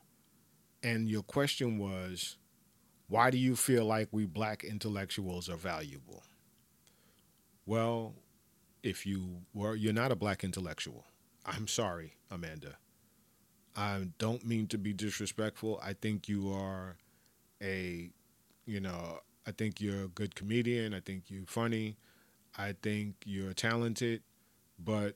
And 0.83 1.09
your 1.09 1.23
question 1.23 1.79
was, 1.79 2.37
why 3.07 3.31
do 3.31 3.37
you 3.37 3.55
feel 3.55 3.85
like 3.85 4.09
we 4.11 4.25
black 4.25 4.63
intellectuals 4.63 5.49
are 5.49 5.57
valuable? 5.57 6.23
Well, 7.65 8.13
if 8.87 9.05
you 9.05 9.41
were 9.53 9.75
you're 9.75 9.93
not 9.93 10.11
a 10.11 10.15
black 10.15 10.43
intellectual. 10.43 11.05
I'm 11.45 11.67
sorry, 11.67 12.15
Amanda. 12.31 12.77
I 13.75 14.07
don't 14.17 14.45
mean 14.45 14.67
to 14.67 14.77
be 14.77 14.93
disrespectful. 14.93 15.79
I 15.83 15.93
think 15.93 16.27
you 16.27 16.51
are 16.51 16.97
a 17.61 18.09
you 18.65 18.79
know, 18.81 19.19
I 19.45 19.51
think 19.51 19.79
you're 19.79 20.05
a 20.05 20.09
good 20.09 20.35
comedian. 20.35 20.93
I 20.93 20.99
think 20.99 21.23
you're 21.29 21.45
funny. 21.45 21.97
I 22.57 22.75
think 22.81 23.15
you're 23.25 23.53
talented, 23.53 24.23
but 24.79 25.15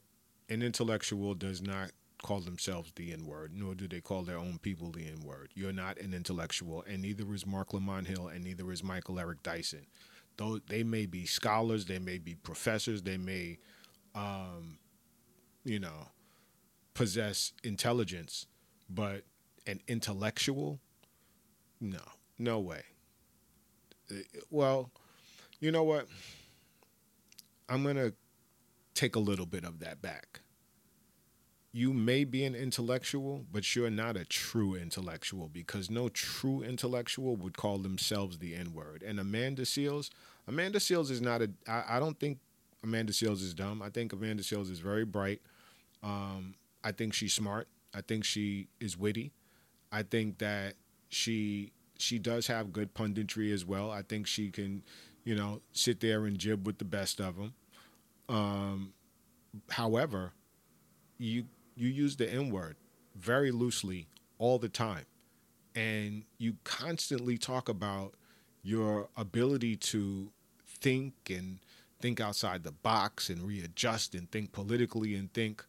an 0.50 0.62
intellectual 0.62 1.34
does 1.34 1.62
not 1.62 1.92
call 2.22 2.40
themselves 2.40 2.92
the 2.96 3.12
N 3.12 3.26
word, 3.26 3.52
nor 3.56 3.74
do 3.74 3.88
they 3.88 4.00
call 4.00 4.22
their 4.22 4.38
own 4.38 4.60
people 4.62 4.92
the 4.92 5.08
N 5.08 5.22
word. 5.26 5.50
You're 5.56 5.74
not 5.74 5.98
an 6.00 6.14
intellectual, 6.14 6.84
and 6.88 7.02
neither 7.02 7.34
is 7.34 7.46
Marc 7.48 7.74
Lamont 7.74 8.08
Hill, 8.08 8.28
and 8.28 8.44
neither 8.44 8.72
is 8.72 8.84
Michael 8.84 9.20
Eric 9.20 9.44
Dyson 9.44 9.88
though 10.42 10.60
they 10.68 10.82
may 10.84 11.06
be 11.06 11.26
scholars, 11.26 11.86
they 11.86 12.00
may 12.00 12.18
be 12.18 12.34
professors, 12.34 13.04
they 13.04 13.18
may, 13.18 13.60
um, 14.16 14.80
you 15.64 15.80
know, 15.80 16.08
possess 16.96 17.54
intelligence, 17.64 18.48
but 18.90 19.24
an 19.68 19.80
intellectual, 19.88 20.80
no, 21.80 22.02
no 22.40 22.60
way. 22.60 22.82
Uh, 24.10 24.16
well, 24.50 24.90
you 25.60 25.72
know 25.72 25.84
what? 25.84 26.08
I'm 27.70 27.84
gonna 27.84 28.14
take 28.96 29.16
a 29.16 29.20
little 29.20 29.46
bit 29.46 29.64
of 29.64 29.80
that 29.80 30.02
back. 30.02 30.42
You 31.72 31.94
may 31.94 32.26
be 32.26 32.44
an 32.44 32.56
intellectual, 32.56 33.46
but 33.50 33.76
you're 33.76 33.92
not 33.92 34.18
a 34.18 34.26
true 34.26 34.76
intellectual 34.76 35.48
because 35.48 35.90
no 35.90 36.10
true 36.10 36.64
intellectual 36.64 37.38
would 37.38 37.56
call 37.56 37.78
themselves 37.78 38.40
the 38.40 38.56
N 38.56 38.74
word. 38.74 39.04
And 39.04 39.20
Amanda 39.20 39.62
Seales, 39.62 40.10
Amanda 40.48 40.80
Seales 40.80 41.12
is 41.12 41.22
not 41.22 41.42
a. 41.42 41.50
I, 41.68 41.84
I 41.98 42.00
don't 42.00 42.20
think 42.20 42.40
Amanda 42.84 43.14
Seales 43.14 43.42
is 43.42 43.54
dumb. 43.54 43.82
I 43.82 43.90
think 43.90 44.14
Amanda 44.14 44.44
Seales 44.44 44.70
is 44.72 44.80
very 44.80 45.06
bright. 45.06 45.42
Um, 46.04 46.56
I 46.84 46.92
think 46.92 47.14
she's 47.14 47.34
smart. 47.34 47.68
I 47.94 48.02
think 48.02 48.24
she 48.24 48.68
is 48.80 48.98
witty. 48.98 49.32
I 49.92 50.04
think 50.04 50.40
that 50.40 50.76
she 51.10 51.72
she 51.98 52.18
does 52.18 52.48
have 52.48 52.74
good 52.74 52.94
punditry 52.94 53.54
as 53.54 53.66
well. 53.66 53.92
I 53.92 54.02
think 54.02 54.26
she 54.26 54.50
can, 54.50 54.84
you 55.24 55.36
know, 55.36 55.62
sit 55.74 56.00
there 56.00 56.26
and 56.26 56.38
jib 56.38 56.66
with 56.66 56.80
the 56.80 56.86
best 56.86 57.20
of 57.20 57.36
them. 57.38 57.54
Um, 58.30 58.94
however, 59.70 60.34
you 61.18 61.46
you 61.76 61.90
use 61.90 62.16
the 62.16 62.32
N 62.32 62.50
word 62.50 62.76
very 63.16 63.52
loosely 63.52 64.08
all 64.40 64.58
the 64.58 64.70
time, 64.70 65.06
and 65.76 66.24
you 66.38 66.56
constantly 66.64 67.38
talk 67.38 67.70
about 67.70 68.16
your 68.64 69.10
ability 69.18 69.76
to 69.76 70.32
think 70.66 71.14
and 71.30 71.60
think 72.00 72.20
outside 72.20 72.64
the 72.64 72.72
box 72.72 73.30
and 73.30 73.42
readjust 73.44 74.16
and 74.16 74.30
think 74.32 74.52
politically 74.52 75.16
and 75.16 75.32
think 75.34 75.64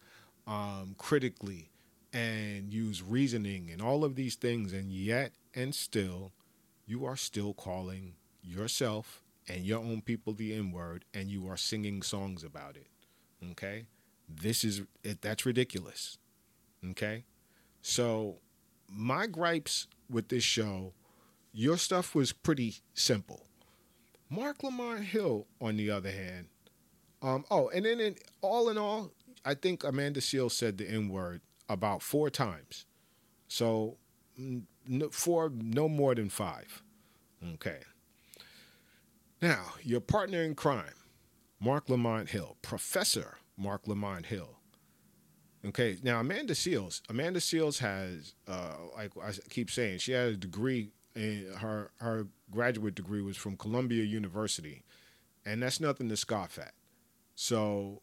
um, 0.46 0.94
critically 0.98 1.70
and 2.12 2.72
use 2.72 3.02
reasoning 3.02 3.70
and 3.70 3.80
all 3.80 4.04
of 4.04 4.16
these 4.16 4.34
things, 4.34 4.72
and 4.72 4.92
yet 4.92 5.32
and 5.54 5.74
still, 5.74 6.32
you 6.86 7.04
are 7.04 7.16
still 7.16 7.54
calling 7.54 8.14
yourself 8.42 9.22
and 9.48 9.64
your 9.64 9.80
own 9.80 10.00
people 10.02 10.32
the 10.32 10.54
N 10.54 10.70
word, 10.70 11.04
and 11.14 11.30
you 11.30 11.48
are 11.48 11.56
singing 11.56 12.02
songs 12.02 12.44
about 12.44 12.76
it. 12.76 12.88
Okay, 13.52 13.86
this 14.28 14.62
is 14.64 14.82
it, 15.02 15.20
that's 15.20 15.44
ridiculous. 15.46 16.18
Okay, 16.90 17.24
so 17.80 18.36
my 18.88 19.26
gripes 19.26 19.86
with 20.10 20.28
this 20.28 20.44
show, 20.44 20.92
your 21.52 21.76
stuff 21.76 22.14
was 22.14 22.32
pretty 22.32 22.76
simple. 22.94 23.46
Marc 24.28 24.62
Lamont 24.62 25.04
Hill, 25.04 25.46
on 25.60 25.76
the 25.76 25.90
other 25.90 26.10
hand, 26.10 26.46
um, 27.20 27.44
oh, 27.50 27.68
and 27.68 27.84
then 27.84 28.00
in, 28.00 28.16
all 28.40 28.68
in 28.68 28.78
all, 28.78 29.12
I 29.44 29.54
think 29.54 29.84
Amanda 29.84 30.20
Seales 30.20 30.52
said 30.52 30.78
the 30.78 30.88
N 30.88 31.08
word 31.08 31.40
about 31.68 32.02
four 32.02 32.30
times. 32.30 32.86
So, 33.48 33.98
four, 35.10 35.52
no 35.54 35.88
more 35.88 36.14
than 36.14 36.30
five. 36.30 36.82
Okay. 37.54 37.80
Now, 39.40 39.74
your 39.82 40.00
partner 40.00 40.42
in 40.42 40.54
crime, 40.54 40.94
Marc 41.60 41.88
Lamont 41.88 42.30
Hill, 42.30 42.56
Professor 42.62 43.38
Marc 43.56 43.86
Lamont 43.86 44.26
Hill. 44.26 44.58
Okay, 45.64 45.96
now 46.02 46.18
Amanda 46.20 46.54
Seales, 46.54 47.02
Amanda 47.08 47.38
Seales 47.38 47.78
has, 47.78 48.34
uh, 48.48 48.74
like 48.96 49.12
I 49.22 49.32
keep 49.48 49.70
saying, 49.70 49.98
she 49.98 50.12
had 50.12 50.28
a 50.28 50.36
degree. 50.36 50.90
In 51.14 51.52
her 51.58 51.90
her 51.98 52.28
graduate 52.50 52.94
degree 52.94 53.22
was 53.22 53.36
from 53.36 53.56
Columbia 53.56 54.04
University, 54.04 54.84
and 55.44 55.62
that's 55.62 55.80
nothing 55.80 56.08
to 56.08 56.16
scoff 56.16 56.58
at. 56.58 56.72
So 57.34 58.02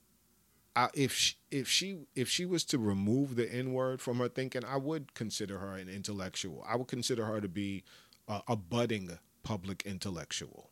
I, 0.75 0.89
if 0.93 1.13
she, 1.13 1.35
if 1.51 1.67
she 1.67 1.97
if 2.15 2.29
she 2.29 2.45
was 2.45 2.63
to 2.65 2.77
remove 2.77 3.35
the 3.35 3.51
N 3.51 3.73
word 3.73 4.01
from 4.01 4.19
her 4.19 4.29
thinking, 4.29 4.63
I 4.63 4.77
would 4.77 5.13
consider 5.13 5.57
her 5.57 5.73
an 5.73 5.89
intellectual. 5.89 6.63
I 6.67 6.75
would 6.75 6.87
consider 6.87 7.25
her 7.25 7.41
to 7.41 7.47
be 7.47 7.83
a, 8.27 8.41
a 8.49 8.55
budding 8.55 9.17
public 9.43 9.83
intellectual. 9.85 10.69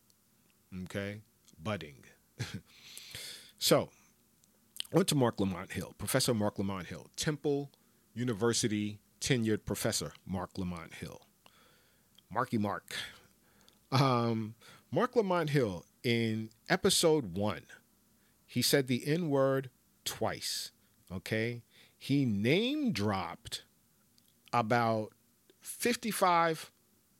Okay, 0.83 1.21
budding. 1.61 2.03
so, 3.57 3.89
went 4.91 5.07
to 5.07 5.15
Marc 5.15 5.39
Lamont 5.39 5.71
Hill, 5.71 5.95
Professor 5.97 6.33
Marc 6.33 6.59
Lamont 6.59 6.87
Hill, 6.87 7.07
Temple 7.15 7.71
University 8.13 8.99
tenured 9.19 9.65
professor 9.65 10.13
Marc 10.25 10.57
Lamont 10.57 10.93
Hill. 10.93 11.26
Marky 12.31 12.57
Mark. 12.57 12.95
Um, 13.91 14.55
Marc 14.91 15.15
Lamont 15.15 15.49
Hill 15.49 15.85
in 16.03 16.49
episode 16.69 17.37
one, 17.37 17.63
he 18.45 18.61
said 18.61 18.87
the 18.87 19.07
N 19.07 19.29
word 19.29 19.69
twice. 20.05 20.71
Okay. 21.11 21.61
He 21.97 22.25
name 22.25 22.91
dropped 22.91 23.63
about 24.53 25.13
55 25.61 26.71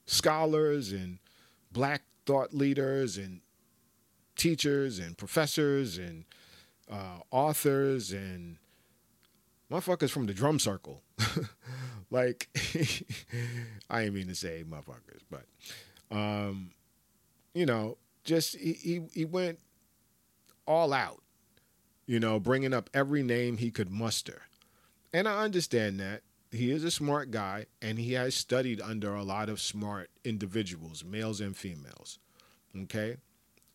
scholars 0.06 0.92
and 0.92 1.20
black 1.72 2.04
thought 2.26 2.54
leaders 2.54 3.18
and 3.18 3.42
teachers 4.36 5.00
and 5.00 5.18
professors 5.18 5.98
and 5.98 6.26
uh, 6.92 7.20
authors 7.32 8.12
and 8.12 8.58
motherfuckers 9.72 10.10
from 10.10 10.26
the 10.26 10.34
drum 10.34 10.60
circle. 10.60 11.04
like, 12.12 12.50
I 13.90 14.04
ain't 14.04 14.14
mean 14.14 14.28
to 14.28 14.36
say 14.36 14.64
motherfuckers, 14.68 15.22
but, 15.30 15.46
um, 16.16 16.72
you 17.54 17.66
know, 17.66 17.98
just 18.24 18.58
he, 18.58 18.74
he, 18.74 19.02
he 19.14 19.26
went 19.26 19.60
all 20.66 20.94
out 20.94 21.22
you 22.08 22.20
know, 22.22 22.40
bringing 22.40 22.74
up 22.74 22.90
every 22.94 23.22
name 23.22 23.58
he 23.58 23.70
could 23.70 23.92
muster. 23.92 24.44
And 25.14 25.28
I 25.28 25.44
understand 25.44 26.00
that. 26.00 26.22
He 26.50 26.72
is 26.72 26.86
a 26.86 26.92
smart 26.92 27.30
guy 27.30 27.66
and 27.82 28.00
he 28.00 28.14
has 28.14 28.34
studied 28.34 28.80
under 28.80 29.14
a 29.14 29.24
lot 29.24 29.50
of 29.50 29.60
smart 29.60 30.10
individuals, 30.24 31.04
males 31.04 31.42
and 31.42 31.56
females. 31.56 32.20
Okay? 32.84 33.18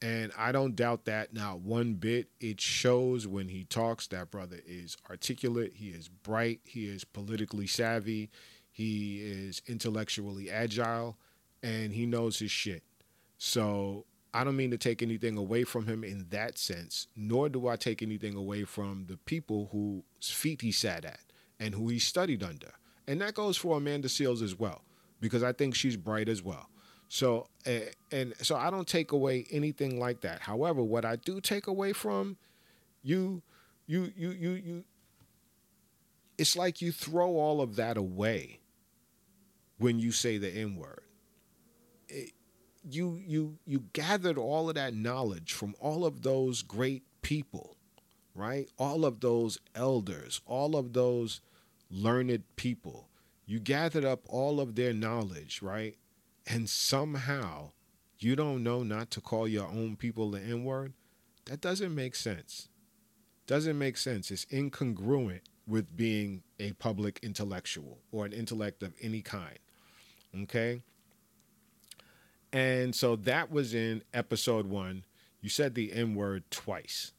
And 0.02 0.32
I 0.36 0.50
don't 0.50 0.74
doubt 0.74 1.04
that 1.04 1.32
not 1.32 1.60
one 1.60 1.94
bit. 1.94 2.28
It 2.40 2.60
shows 2.60 3.26
when 3.28 3.48
he 3.48 3.64
talks 3.64 4.08
that 4.08 4.32
brother 4.32 4.58
is 4.66 4.96
articulate, 5.08 5.74
he 5.76 5.90
is 5.90 6.08
bright, 6.08 6.60
he 6.64 6.86
is 6.86 7.04
politically 7.04 7.68
savvy, 7.68 8.28
he 8.72 9.20
is 9.20 9.62
intellectually 9.68 10.50
agile, 10.50 11.16
and 11.62 11.92
he 11.92 12.04
knows 12.04 12.40
his 12.40 12.50
shit. 12.50 12.82
So 13.38 14.04
I 14.34 14.42
don't 14.42 14.56
mean 14.56 14.72
to 14.72 14.78
take 14.78 15.02
anything 15.02 15.36
away 15.36 15.62
from 15.62 15.86
him 15.86 16.02
in 16.02 16.26
that 16.30 16.58
sense, 16.58 17.06
nor 17.14 17.48
do 17.48 17.68
I 17.68 17.76
take 17.76 18.02
anything 18.02 18.34
away 18.34 18.64
from 18.64 19.06
the 19.08 19.18
people 19.18 19.68
whose 19.70 20.30
feet 20.30 20.62
he 20.62 20.72
sat 20.72 21.04
at 21.04 21.20
and 21.60 21.74
who 21.74 21.88
he 21.88 22.00
studied 22.00 22.42
under. 22.42 22.72
And 23.06 23.20
that 23.20 23.34
goes 23.34 23.56
for 23.56 23.76
Amanda 23.76 24.08
Seales 24.08 24.42
as 24.42 24.58
well, 24.58 24.82
because 25.20 25.44
I 25.44 25.52
think 25.52 25.76
she's 25.76 25.96
bright 25.96 26.28
as 26.28 26.42
well. 26.42 26.68
So, 27.12 27.48
eh, 27.66 27.90
and 28.10 28.32
so 28.40 28.56
I 28.56 28.70
don't 28.70 28.88
take 28.88 29.12
away 29.12 29.44
anything 29.50 30.00
like 30.00 30.22
that. 30.22 30.40
However, 30.40 30.82
what 30.82 31.04
I 31.04 31.16
do 31.16 31.42
take 31.42 31.66
away 31.66 31.92
from 31.92 32.38
you, 33.02 33.42
you, 33.86 34.10
you, 34.16 34.30
you, 34.30 34.50
you, 34.52 34.84
it's 36.38 36.56
like 36.56 36.80
you 36.80 36.90
throw 36.90 37.36
all 37.36 37.60
of 37.60 37.76
that 37.76 37.98
away 37.98 38.60
when 39.76 39.98
you 39.98 40.10
say 40.10 40.38
the 40.38 40.48
N 40.48 40.74
word 40.74 41.02
eh, 42.08 42.28
you 42.90 43.20
you 43.22 43.58
you 43.66 43.84
gathered 43.92 44.38
all 44.38 44.70
of 44.70 44.76
that 44.76 44.94
knowledge 44.94 45.52
from 45.52 45.74
all 45.80 46.06
of 46.06 46.22
those 46.22 46.62
great 46.62 47.02
people, 47.20 47.76
right? 48.34 48.70
All 48.78 49.04
of 49.04 49.20
those 49.20 49.58
elders, 49.74 50.40
all 50.46 50.76
of 50.76 50.94
those 50.94 51.42
learned 51.90 52.42
people. 52.56 53.10
You 53.44 53.60
gathered 53.60 54.06
up 54.06 54.20
all 54.30 54.60
of 54.60 54.76
their 54.76 54.94
knowledge, 54.94 55.60
right? 55.60 55.94
And 56.46 56.68
somehow 56.68 57.70
you 58.18 58.36
don't 58.36 58.62
know 58.62 58.82
not 58.82 59.10
to 59.12 59.20
call 59.20 59.48
your 59.48 59.66
own 59.66 59.96
people 59.96 60.30
the 60.30 60.40
N 60.40 60.64
word. 60.64 60.92
That 61.46 61.60
doesn't 61.60 61.94
make 61.94 62.14
sense. 62.14 62.68
Doesn't 63.46 63.78
make 63.78 63.96
sense. 63.96 64.30
It's 64.30 64.44
incongruent 64.46 65.40
with 65.66 65.96
being 65.96 66.42
a 66.58 66.72
public 66.72 67.18
intellectual 67.22 67.98
or 68.12 68.24
an 68.24 68.32
intellect 68.32 68.82
of 68.82 68.94
any 69.00 69.22
kind. 69.22 69.58
Okay? 70.42 70.82
And 72.52 72.94
so 72.94 73.16
that 73.16 73.50
was 73.50 73.74
in 73.74 74.02
episode 74.12 74.66
one. 74.66 75.04
You 75.40 75.48
said 75.48 75.74
the 75.74 75.92
N 75.92 76.14
word 76.14 76.44
twice. 76.50 77.12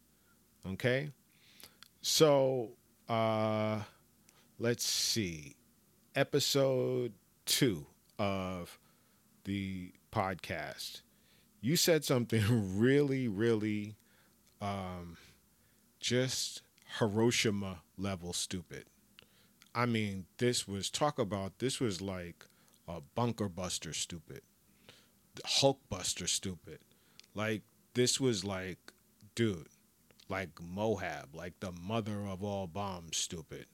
Okay. 0.65 1.09
So 2.01 2.69
uh, 3.09 3.79
let's 4.59 4.85
see. 4.85 5.55
Episode 6.15 7.13
two 7.45 7.85
of 8.19 8.79
the 9.43 9.91
podcast. 10.11 11.01
You 11.61 11.75
said 11.75 12.03
something 12.03 12.43
really, 12.77 13.27
really 13.27 13.95
um, 14.61 15.17
just 15.99 16.61
Hiroshima 16.99 17.81
level 17.97 18.33
stupid. 18.33 18.85
I 19.75 19.85
mean, 19.85 20.25
this 20.37 20.67
was 20.67 20.89
talk 20.89 21.17
about 21.17 21.59
this 21.59 21.79
was 21.79 22.01
like 22.01 22.45
a 22.87 23.01
bunker 23.15 23.49
buster 23.49 23.93
stupid. 23.93 24.41
Hulk 25.45 25.79
buster 25.89 26.27
stupid. 26.27 26.79
Like 27.33 27.63
this 27.95 28.19
was 28.19 28.43
like, 28.43 28.93
dude, 29.35 29.67
like 30.29 30.61
Moab, 30.61 31.33
like 31.33 31.59
the 31.59 31.71
mother 31.71 32.25
of 32.27 32.43
all 32.43 32.67
bombs 32.67 33.17
stupid. 33.17 33.65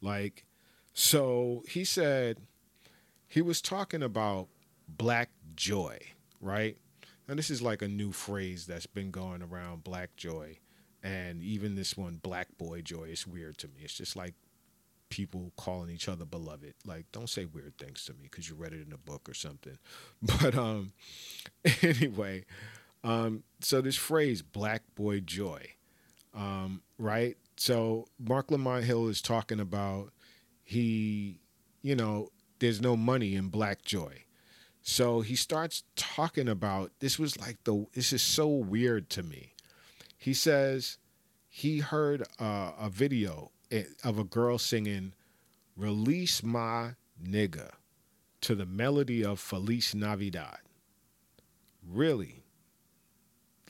Like, 0.00 0.46
so 0.94 1.64
he 1.68 1.84
said 1.84 2.38
he 3.26 3.40
was 3.42 3.60
talking 3.60 4.02
about 4.02 4.48
black 4.88 5.30
joy, 5.54 5.98
right? 6.40 6.76
And 7.28 7.38
this 7.38 7.50
is 7.50 7.62
like 7.62 7.82
a 7.82 7.88
new 7.88 8.12
phrase 8.12 8.66
that's 8.66 8.86
been 8.86 9.10
going 9.10 9.42
around, 9.42 9.84
black 9.84 10.16
joy. 10.16 10.58
And 11.02 11.42
even 11.42 11.74
this 11.74 11.96
one, 11.96 12.20
black 12.22 12.48
boy 12.58 12.82
joy, 12.82 13.04
is 13.04 13.26
weird 13.26 13.58
to 13.58 13.68
me. 13.68 13.80
It's 13.82 13.94
just 13.94 14.16
like 14.16 14.34
people 15.08 15.52
calling 15.56 15.90
each 15.90 16.08
other 16.08 16.24
beloved. 16.24 16.74
Like, 16.86 17.06
don't 17.12 17.28
say 17.28 17.44
weird 17.44 17.76
things 17.76 18.04
to 18.06 18.12
me 18.12 18.20
because 18.22 18.48
you 18.48 18.54
read 18.54 18.72
it 18.72 18.86
in 18.86 18.92
a 18.92 18.98
book 18.98 19.28
or 19.28 19.34
something. 19.34 19.78
But 20.22 20.56
um, 20.56 20.92
anyway, 21.82 22.44
um, 23.04 23.42
so 23.60 23.80
this 23.80 23.96
phrase 23.96 24.42
"black 24.42 24.82
boy 24.94 25.20
joy," 25.20 25.74
um, 26.34 26.82
right? 26.98 27.36
So 27.56 28.06
Marc 28.18 28.50
Lamont 28.50 28.84
Hill 28.84 29.08
is 29.08 29.20
talking 29.20 29.60
about 29.60 30.12
he, 30.64 31.40
you 31.82 31.94
know, 31.94 32.30
there's 32.60 32.80
no 32.80 32.96
money 32.96 33.34
in 33.34 33.48
black 33.48 33.82
joy. 33.82 34.24
So 34.82 35.20
he 35.20 35.36
starts 35.36 35.84
talking 35.94 36.48
about 36.48 36.90
this 36.98 37.18
was 37.18 37.38
like 37.38 37.62
the 37.64 37.86
this 37.94 38.12
is 38.12 38.22
so 38.22 38.48
weird 38.48 39.08
to 39.10 39.22
me. 39.22 39.52
He 40.18 40.34
says 40.34 40.98
he 41.48 41.78
heard 41.78 42.22
uh, 42.38 42.72
a 42.78 42.90
video 42.90 43.50
of 44.04 44.18
a 44.18 44.24
girl 44.24 44.58
singing 44.58 45.12
Release 45.76 46.42
My 46.42 46.94
Nigga 47.22 47.72
to 48.42 48.54
the 48.54 48.66
melody 48.66 49.24
of 49.24 49.40
Feliz 49.40 49.94
Navidad. 49.94 50.58
Really? 51.86 52.42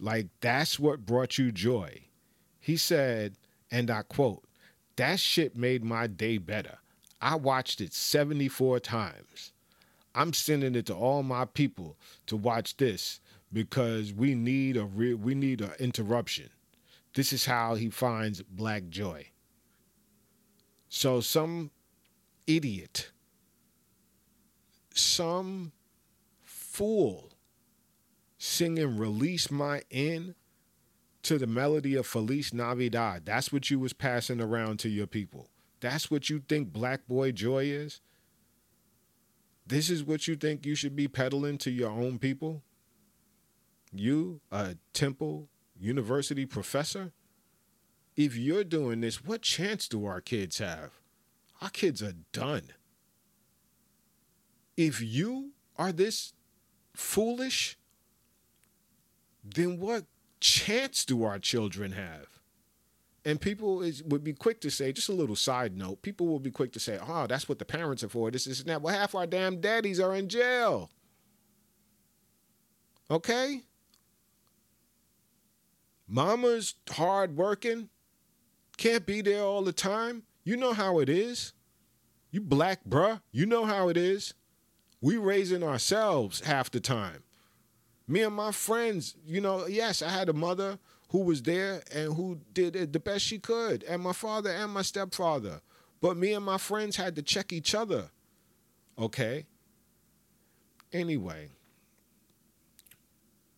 Like, 0.01 0.29
that's 0.41 0.79
what 0.79 1.07
brought 1.07 1.39
you 1.39 1.53
joy. 1.53 2.07
He 2.59 2.77
said, 2.77 3.37
and 3.71 3.91
I 3.91 4.03
quote, 4.03 4.45
that 4.97 5.21
shit 5.21 5.57
made 5.57 5.85
my 5.85 6.07
day 6.07 6.39
better. 6.39 6.79
I 7.21 7.37
watched 7.37 7.81
it 7.81 7.93
74 7.93 8.81
times. 8.81 9.52
I'm 10.15 10.33
sending 10.33 10.75
it 10.75 10.87
to 10.87 10.95
all 10.95 11.23
my 11.23 11.45
people 11.45 11.97
to 12.27 12.37
watch 12.37 12.77
this 12.77 13.21
because 13.53 14.13
we 14.13 14.35
need 14.35 14.77
a 14.77 14.85
re- 14.85 15.15
we 15.15 15.35
need 15.35 15.61
an 15.61 15.73
interruption. 15.79 16.51
This 17.15 17.33
is 17.33 17.45
how 17.47 17.75
he 17.75 17.91
finds 17.91 18.43
black 18.43 18.89
joy. 18.89 19.29
So 20.89 21.21
some 21.21 21.71
idiot, 22.47 23.11
some 24.95 25.73
fool 26.43 27.33
singing 28.39 28.99
Release 28.99 29.51
My 29.51 29.83
In 29.91 30.35
to 31.23 31.39
the 31.39 31.47
melody 31.47 31.95
of 31.95 32.07
Feliz 32.07 32.53
Navidad. 32.53 33.25
That's 33.25 33.53
what 33.53 33.71
you 33.71 33.79
was 33.79 33.93
passing 33.93 34.41
around 34.41 34.81
to 34.81 34.89
your 34.89 35.07
people. 35.07 35.49
That's 35.81 36.11
what 36.11 36.29
you 36.29 36.41
think 36.49 36.73
Black 36.73 37.07
Boy 37.07 37.33
Joy 37.33 37.65
is? 37.65 38.01
This 39.73 39.89
is 39.89 40.05
what 40.05 40.29
you 40.29 40.37
think 40.37 40.67
you 40.67 40.75
should 40.75 40.95
be 40.95 41.09
peddling 41.09 41.57
to 41.57 41.71
your 41.71 41.89
own 41.89 42.19
people? 42.19 42.63
You, 43.91 44.43
a 44.51 44.77
Temple 44.93 45.49
University 45.81 46.45
professor? 46.45 47.13
If 48.15 48.37
you're 48.37 48.65
doing 48.65 49.01
this, 49.01 49.25
what 49.25 49.41
chance 49.41 49.89
do 49.89 50.05
our 50.05 50.21
kids 50.21 50.59
have? 50.59 50.91
Our 51.63 51.71
kids 51.71 52.03
are 52.03 52.13
done. 52.33 52.65
If 54.77 55.01
you 55.01 55.53
are 55.79 55.91
this 55.91 56.35
foolish, 56.95 57.79
then 59.43 59.81
what 59.81 60.05
chance 60.39 61.07
do 61.07 61.25
our 61.25 61.39
children 61.39 61.93
have? 61.93 62.27
And 63.25 63.41
people 63.41 63.83
is, 63.83 64.03
would 64.03 64.25
be 64.25 64.33
quick 64.33 64.61
to 64.63 64.71
say, 64.71 64.93
just 64.93 65.09
a 65.09 65.13
little 65.13 65.37
side 65.37 65.77
note, 65.77 66.03
people 66.03 66.27
will 66.27 66.41
be 66.41 66.51
quick 66.51 66.73
to 66.73 66.81
say, 66.81 66.99
oh, 67.07 67.27
that's 67.27 67.49
what 67.49 67.59
the 67.59 67.65
parents 67.65 68.03
are 68.03 68.09
for. 68.09 68.31
This 68.31 68.47
is 68.47 68.65
that. 68.65 68.83
Well, 68.83 68.95
half 68.95 69.15
our 69.15 69.27
damn 69.27 69.61
daddies 69.61 70.01
are 70.01 70.15
in 70.15 70.29
jail. 70.29 70.91
Okay? 73.11 73.63
Mama's 76.09 76.75
hard 76.91 77.37
working, 77.37 77.89
can't 78.77 79.07
be 79.07 79.23
there 79.23 79.43
all 79.43 79.63
the 79.63 79.73
time. 79.73 80.25
You 80.45 80.57
know 80.57 80.73
how 80.73 80.99
it 80.99 81.09
is. 81.09 81.53
You 82.31 82.41
black 82.41 82.81
bruh, 82.89 83.21
you 83.31 83.47
know 83.47 83.65
how 83.65 83.89
it 83.89 83.97
is. 83.97 84.35
We 85.01 85.17
raising 85.17 85.63
ourselves 85.63 86.41
half 86.41 86.71
the 86.71 86.81
time. 86.81 87.23
Me 88.09 88.23
and 88.23 88.35
my 88.35 88.53
friends, 88.53 89.17
you 89.25 89.41
know, 89.41 89.67
yes, 89.67 90.03
I 90.03 90.09
had 90.09 90.29
a 90.29 90.33
mother 90.33 90.79
who 91.13 91.21
was 91.21 91.43
there 91.43 91.83
and 91.95 92.15
who 92.15 92.41
did 92.55 92.75
it 92.75 92.93
the 92.93 92.99
best 92.99 93.25
she 93.25 93.39
could, 93.39 93.85
and 93.85 94.03
my 94.03 94.15
father 94.15 94.51
and 94.51 94.73
my 94.73 94.81
stepfather. 94.81 95.61
But 96.01 96.17
me 96.17 96.33
and 96.33 96.45
my 96.45 96.57
friends 96.57 96.97
had 96.97 97.15
to 97.17 97.23
check 97.23 97.53
each 97.53 97.75
other. 97.75 98.11
Okay? 98.99 99.45
Anyway, 100.91 101.49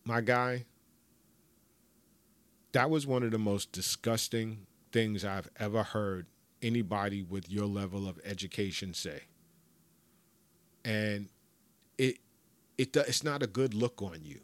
my 0.03 0.19
guy, 0.19 0.65
that 2.73 2.89
was 2.89 3.07
one 3.07 3.23
of 3.23 3.31
the 3.31 3.39
most 3.39 3.71
disgusting 3.71 4.67
things 4.91 5.23
I've 5.23 5.49
ever 5.57 5.81
heard 5.81 6.27
anybody 6.61 7.23
with 7.23 7.49
your 7.49 7.67
level 7.67 8.07
of 8.07 8.19
education 8.25 8.93
say. 8.93 9.21
And 10.83 11.29
it 11.97 12.17
it 12.77 12.95
it's 12.95 13.23
not 13.23 13.41
a 13.41 13.47
good 13.47 13.73
look 13.73 14.01
on 14.01 14.19
you. 14.23 14.41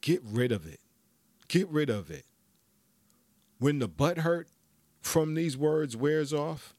Get 0.00 0.22
rid 0.24 0.50
of 0.50 0.66
it. 0.66 0.80
Get 1.46 1.68
rid 1.68 1.88
of 1.88 2.10
it. 2.10 2.24
When 3.58 3.78
the 3.78 3.88
butt 3.88 4.18
hurt 4.18 4.48
from 5.00 5.34
these 5.34 5.56
words 5.56 5.96
wears 5.96 6.32
off, 6.32 6.74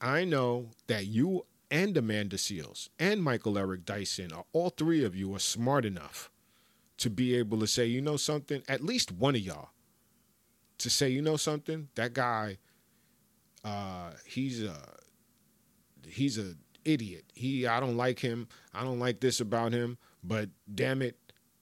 I 0.00 0.24
know 0.24 0.70
that 0.86 1.06
you 1.06 1.46
and 1.70 1.96
Amanda 1.96 2.36
Seales 2.36 2.88
and 2.98 3.22
Michael 3.22 3.58
Eric 3.58 3.84
Dyson 3.84 4.32
are 4.32 4.44
all 4.52 4.70
three 4.70 5.04
of 5.04 5.16
you 5.16 5.34
are 5.34 5.40
smart 5.40 5.84
enough 5.84 6.30
to 6.98 7.10
be 7.10 7.34
able 7.34 7.58
to 7.60 7.66
say, 7.66 7.86
you 7.86 8.00
know 8.00 8.16
something, 8.16 8.62
at 8.68 8.82
least 8.82 9.10
one 9.10 9.34
of 9.34 9.40
y'all 9.40 9.70
to 10.78 10.90
say, 10.90 11.08
you 11.08 11.22
know 11.22 11.36
something, 11.36 11.88
that 11.94 12.12
guy, 12.12 12.58
uh, 13.64 14.10
he's 14.26 14.62
a 14.62 14.76
he's 16.06 16.38
a 16.38 16.54
idiot. 16.84 17.24
He 17.34 17.66
I 17.66 17.80
don't 17.80 17.96
like 17.96 18.18
him. 18.18 18.48
I 18.74 18.84
don't 18.84 18.98
like 18.98 19.20
this 19.20 19.40
about 19.40 19.72
him, 19.72 19.98
but 20.22 20.50
damn 20.72 21.02
it, 21.02 21.16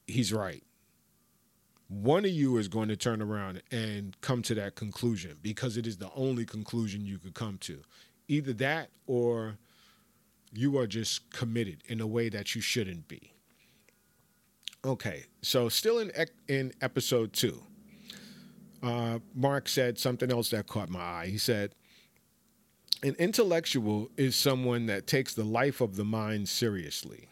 he's 0.07 0.33
right. 0.33 0.65
One 1.93 2.25
of 2.25 2.31
you 2.31 2.57
is 2.57 2.69
going 2.69 2.89
to 2.89 2.97
turn 2.97 3.21
around 3.21 3.63
and 3.71 4.19
come 4.23 4.41
to 4.43 4.55
that 4.55 4.77
conclusion 4.77 5.37
because 5.43 5.77
it 5.77 5.87
is 5.87 5.99
the 5.99 6.11
only 6.15 6.47
conclusion 6.47 7.05
you 7.05 7.19
could 7.19 7.35
come 7.35 7.59
to. 7.59 7.83
Either 8.29 8.55
that 8.55 8.89
or 9.07 9.59
you 10.55 10.79
are 10.79 10.87
just 10.87 11.31
committed 11.33 11.83
in 11.87 12.01
a 12.01 12.07
way 12.07 12.31
that 12.31 12.55
you 12.55 12.63
shouldn't 12.63 13.09
be. 13.09 13.33
Okay, 14.85 15.25
so 15.43 15.69
still 15.69 15.99
in 15.99 16.11
in 16.49 16.73
episode 16.81 17.33
2 17.35 17.63
uh, 18.83 19.19
Marc 19.35 19.69
said 19.69 19.99
something 19.99 20.31
else 20.31 20.51
that 20.51 20.67
caught 20.67 20.89
my 20.89 21.01
eye. 21.01 21.27
He 21.29 21.39
said, 21.39 21.75
An 23.03 23.15
intellectual 23.19 24.11
is 24.17 24.35
someone 24.35 24.87
that 24.87 25.07
takes 25.07 25.35
the 25.35 25.45
life 25.45 25.81
of 25.81 25.97
the 25.97 26.05
mind 26.05 26.49
seriously. 26.49 27.29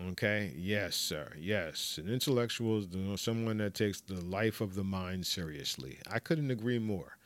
Okay, 0.00 0.52
yes, 0.56 0.96
sir. 0.96 1.32
Yes, 1.38 1.98
an 1.98 2.12
intellectual 2.12 2.78
is 2.78 3.20
someone 3.20 3.58
that 3.58 3.74
takes 3.74 4.00
the 4.00 4.20
life 4.20 4.60
of 4.60 4.74
the 4.74 4.82
mind 4.82 5.26
seriously. 5.26 5.98
I 6.10 6.18
couldn't 6.18 6.50
agree 6.50 6.80
more. 6.80 7.16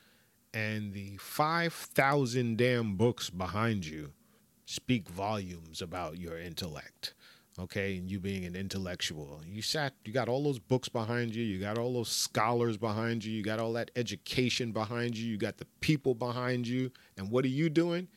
And 0.52 0.92
the 0.92 1.16
5,000 1.18 2.58
damn 2.58 2.96
books 2.96 3.30
behind 3.30 3.86
you 3.86 4.12
speak 4.66 5.08
volumes 5.08 5.80
about 5.80 6.18
your 6.18 6.38
intellect 6.38 7.14
okay, 7.58 7.96
and 7.96 8.10
you 8.10 8.20
being 8.20 8.44
an 8.44 8.54
intellectual. 8.54 9.40
You 9.46 9.62
sat, 9.62 9.94
you 10.04 10.12
got 10.12 10.28
all 10.28 10.44
those 10.44 10.58
books 10.58 10.88
behind 10.88 11.34
you, 11.34 11.44
you 11.44 11.58
got 11.58 11.78
all 11.78 11.92
those 11.92 12.08
scholars 12.08 12.76
behind 12.76 13.24
you, 13.24 13.32
you 13.32 13.42
got 13.42 13.58
all 13.58 13.72
that 13.74 13.90
education 13.96 14.72
behind 14.72 15.16
you, 15.16 15.28
you 15.28 15.36
got 15.36 15.58
the 15.58 15.66
people 15.80 16.14
behind 16.14 16.66
you, 16.66 16.90
and 17.16 17.30
what 17.30 17.44
are 17.44 17.48
you 17.48 17.68
doing? 17.68 18.08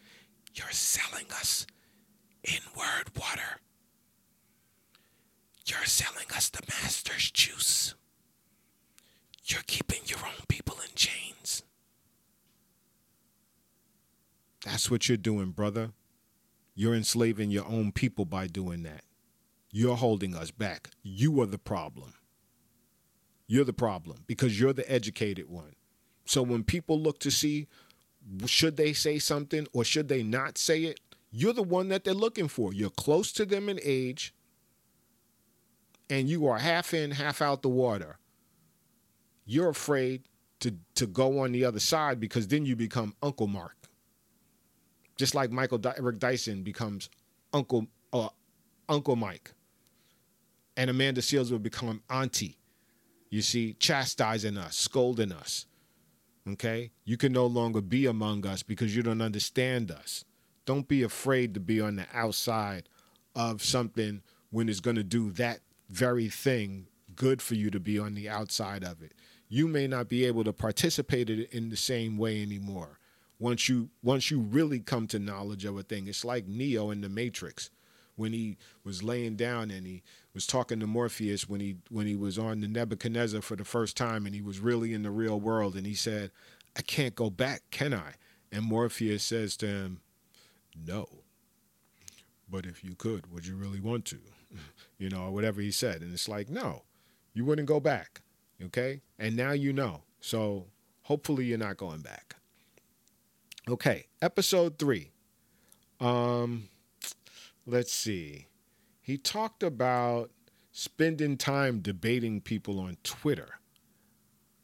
You're 0.54 0.72
selling 0.72 1.26
us 1.32 1.66
inward 2.44 3.18
water. 3.20 3.60
You're 5.72 5.86
selling 5.86 6.26
us 6.36 6.50
the 6.50 6.62
master's 6.68 7.32
juice. 7.32 7.96
You're 9.46 9.64
keeping 9.68 10.02
your 10.06 10.20
own 10.20 10.46
people 10.50 10.76
in 10.84 10.94
chains. 10.96 11.64
That's 14.66 14.92
what 14.92 15.08
you're 15.08 15.18
doing, 15.18 15.52
brother. 15.52 15.92
You're 16.76 16.94
enslaving 16.94 17.52
your 17.52 17.66
own 17.66 17.94
people 17.94 18.26
by 18.26 18.48
doing 18.48 18.84
that. 18.84 19.04
You're 19.72 19.96
holding 19.96 20.36
us 20.36 20.52
back. 20.52 20.90
You 21.04 21.40
are 21.42 21.46
the 21.46 21.58
problem. 21.58 22.16
You're 23.48 23.64
the 23.64 23.72
problem 23.72 24.26
because 24.28 24.60
you're 24.60 24.74
the 24.74 24.90
educated 24.92 25.50
one. 25.50 25.76
So 26.26 26.42
when 26.42 26.66
people 26.66 27.00
look 27.00 27.20
to 27.20 27.32
see 27.32 27.68
should 28.46 28.76
they 28.76 28.92
say 28.92 29.20
something 29.20 29.68
or 29.72 29.86
should 29.86 30.10
they 30.10 30.22
not 30.22 30.58
say 30.58 30.84
it, 30.84 31.00
you're 31.32 31.54
the 31.54 31.64
one 31.64 31.88
that 31.88 32.04
they're 32.04 32.14
looking 32.14 32.50
for. 32.50 32.74
You're 32.74 32.90
close 32.90 33.32
to 33.34 33.46
them 33.46 33.70
in 33.70 33.80
age 33.82 34.34
and 36.12 36.30
you 36.30 36.46
are 36.46 36.60
half 36.60 36.94
in, 36.94 37.10
half 37.12 37.42
out 37.42 37.62
the 37.62 37.70
water. 37.70 38.20
You're 39.46 39.70
afraid 39.70 40.24
to, 40.60 40.76
to 40.96 41.08
go 41.08 41.40
on 41.40 41.54
the 41.54 41.64
other 41.64 41.80
side 41.80 42.20
because 42.20 42.50
then 42.50 42.66
you 42.66 42.76
become 42.76 43.16
Uncle 43.24 43.48
Marc. 43.48 43.78
Just 45.18 45.34
like 45.34 45.52
Michael 45.52 45.78
D- 45.78 45.90
Eric 45.98 46.20
Dyson 46.20 46.64
becomes 46.64 47.10
Uncle 47.54 47.88
uh, 48.12 48.30
Uncle 48.90 49.16
Mike 49.16 49.54
and 50.76 50.90
Amanda 50.90 51.22
Seales 51.22 51.50
will 51.50 51.60
become 51.60 52.02
auntie. 52.10 52.58
You 53.30 53.42
see, 53.42 53.74
chastising 53.80 54.58
us, 54.58 54.76
scolding 54.76 55.32
us. 55.32 55.66
Okay? 56.46 56.92
You 57.06 57.16
can 57.16 57.32
no 57.32 57.46
longer 57.46 57.82
be 57.82 58.06
among 58.06 58.46
us 58.46 58.64
because 58.64 58.94
you 58.94 59.02
don't 59.02 59.22
understand 59.22 59.92
us. 59.92 60.26
Don't 60.66 60.88
be 60.88 61.04
afraid 61.04 61.54
to 61.54 61.62
be 61.62 61.80
on 61.80 61.96
the 61.96 62.06
outside 62.14 62.90
of 63.34 63.64
something 63.64 64.22
when 64.50 64.68
it's 64.68 64.82
going 64.82 64.98
to 64.98 65.04
do 65.04 65.32
that 65.32 65.62
very 65.92 66.30
thing 66.30 66.88
good 67.16 67.42
for 67.42 67.56
you 67.56 67.70
to 67.70 67.80
be 67.80 68.00
on 68.00 68.16
the 68.16 68.30
outside 68.30 68.84
of 68.84 69.02
it. 69.02 69.14
You 69.50 69.68
may 69.68 69.86
not 69.88 70.08
be 70.08 70.26
able 70.26 70.46
to 70.46 70.54
participate 70.54 71.30
in 71.30 71.70
the 71.70 71.76
same 71.78 72.18
way 72.18 72.42
anymore. 72.42 73.00
Once 73.38 73.68
you 73.68 73.90
once 74.02 74.32
you 74.32 74.40
really 74.40 74.80
come 74.80 75.08
to 75.08 75.20
knowledge 75.20 75.66
of 75.66 75.78
a 75.78 75.84
thing, 75.84 76.08
it's 76.08 76.24
like 76.24 76.48
Neo 76.48 76.92
in 76.92 77.02
the 77.02 77.10
Matrix 77.10 77.70
when 78.16 78.32
he 78.34 78.58
was 78.84 79.04
laying 79.04 79.36
down 79.36 79.72
and 79.72 79.86
he 79.86 80.04
was 80.34 80.48
talking 80.48 80.80
to 80.80 80.88
Morpheus 80.88 81.50
when 81.50 81.60
he 81.60 81.76
when 81.90 82.08
he 82.08 82.16
was 82.16 82.40
on 82.40 82.62
the 82.62 82.68
Nebuchadnezzar 82.68 83.42
for 83.42 83.58
the 83.58 83.66
first 83.66 83.98
time 83.98 84.26
and 84.26 84.34
he 84.34 84.42
was 84.42 84.60
really 84.60 84.94
in 84.94 85.04
the 85.04 85.12
real 85.12 85.40
world 85.40 85.76
and 85.76 85.86
he 85.86 85.96
said, 85.96 86.32
"I 86.78 86.82
can't 86.82 87.16
go 87.16 87.30
back, 87.30 87.64
can 87.72 87.94
I?" 87.94 88.14
And 88.52 88.64
Morpheus 88.64 89.24
says 89.24 89.58
to 89.58 89.68
him, 89.68 90.02
"No. 90.76 91.24
But 92.50 92.66
if 92.66 92.84
you 92.84 92.96
could, 92.96 93.32
would 93.32 93.46
you 93.46 93.56
really 93.56 93.82
want 93.82 94.06
to?" 94.06 94.20
You 95.02 95.10
know, 95.10 95.24
or 95.24 95.32
whatever 95.32 95.60
he 95.62 95.72
said. 95.72 96.02
And 96.02 96.14
it's 96.14 96.30
like, 96.30 96.48
"No. 96.50 96.84
You 97.34 97.44
wouldn't 97.46 97.68
go 97.68 97.80
back." 97.80 98.22
Okay? 98.62 99.02
And 99.18 99.36
now 99.36 99.52
you 99.52 99.74
know. 99.74 100.04
So, 100.20 100.68
hopefully 101.02 101.46
you're 101.46 101.58
not 101.58 101.78
going 101.78 102.02
back. 102.02 102.36
Okay, 103.68 104.06
episode 104.22 104.78
3. 104.78 105.12
Um, 106.00 106.70
let's 107.66 107.92
see. 107.92 108.48
He 109.02 109.18
talked 109.18 109.64
about 109.64 110.32
spending 110.72 111.38
time 111.38 111.80
debating 111.80 112.42
people 112.42 112.80
on 112.80 112.98
Twitter. 113.04 113.60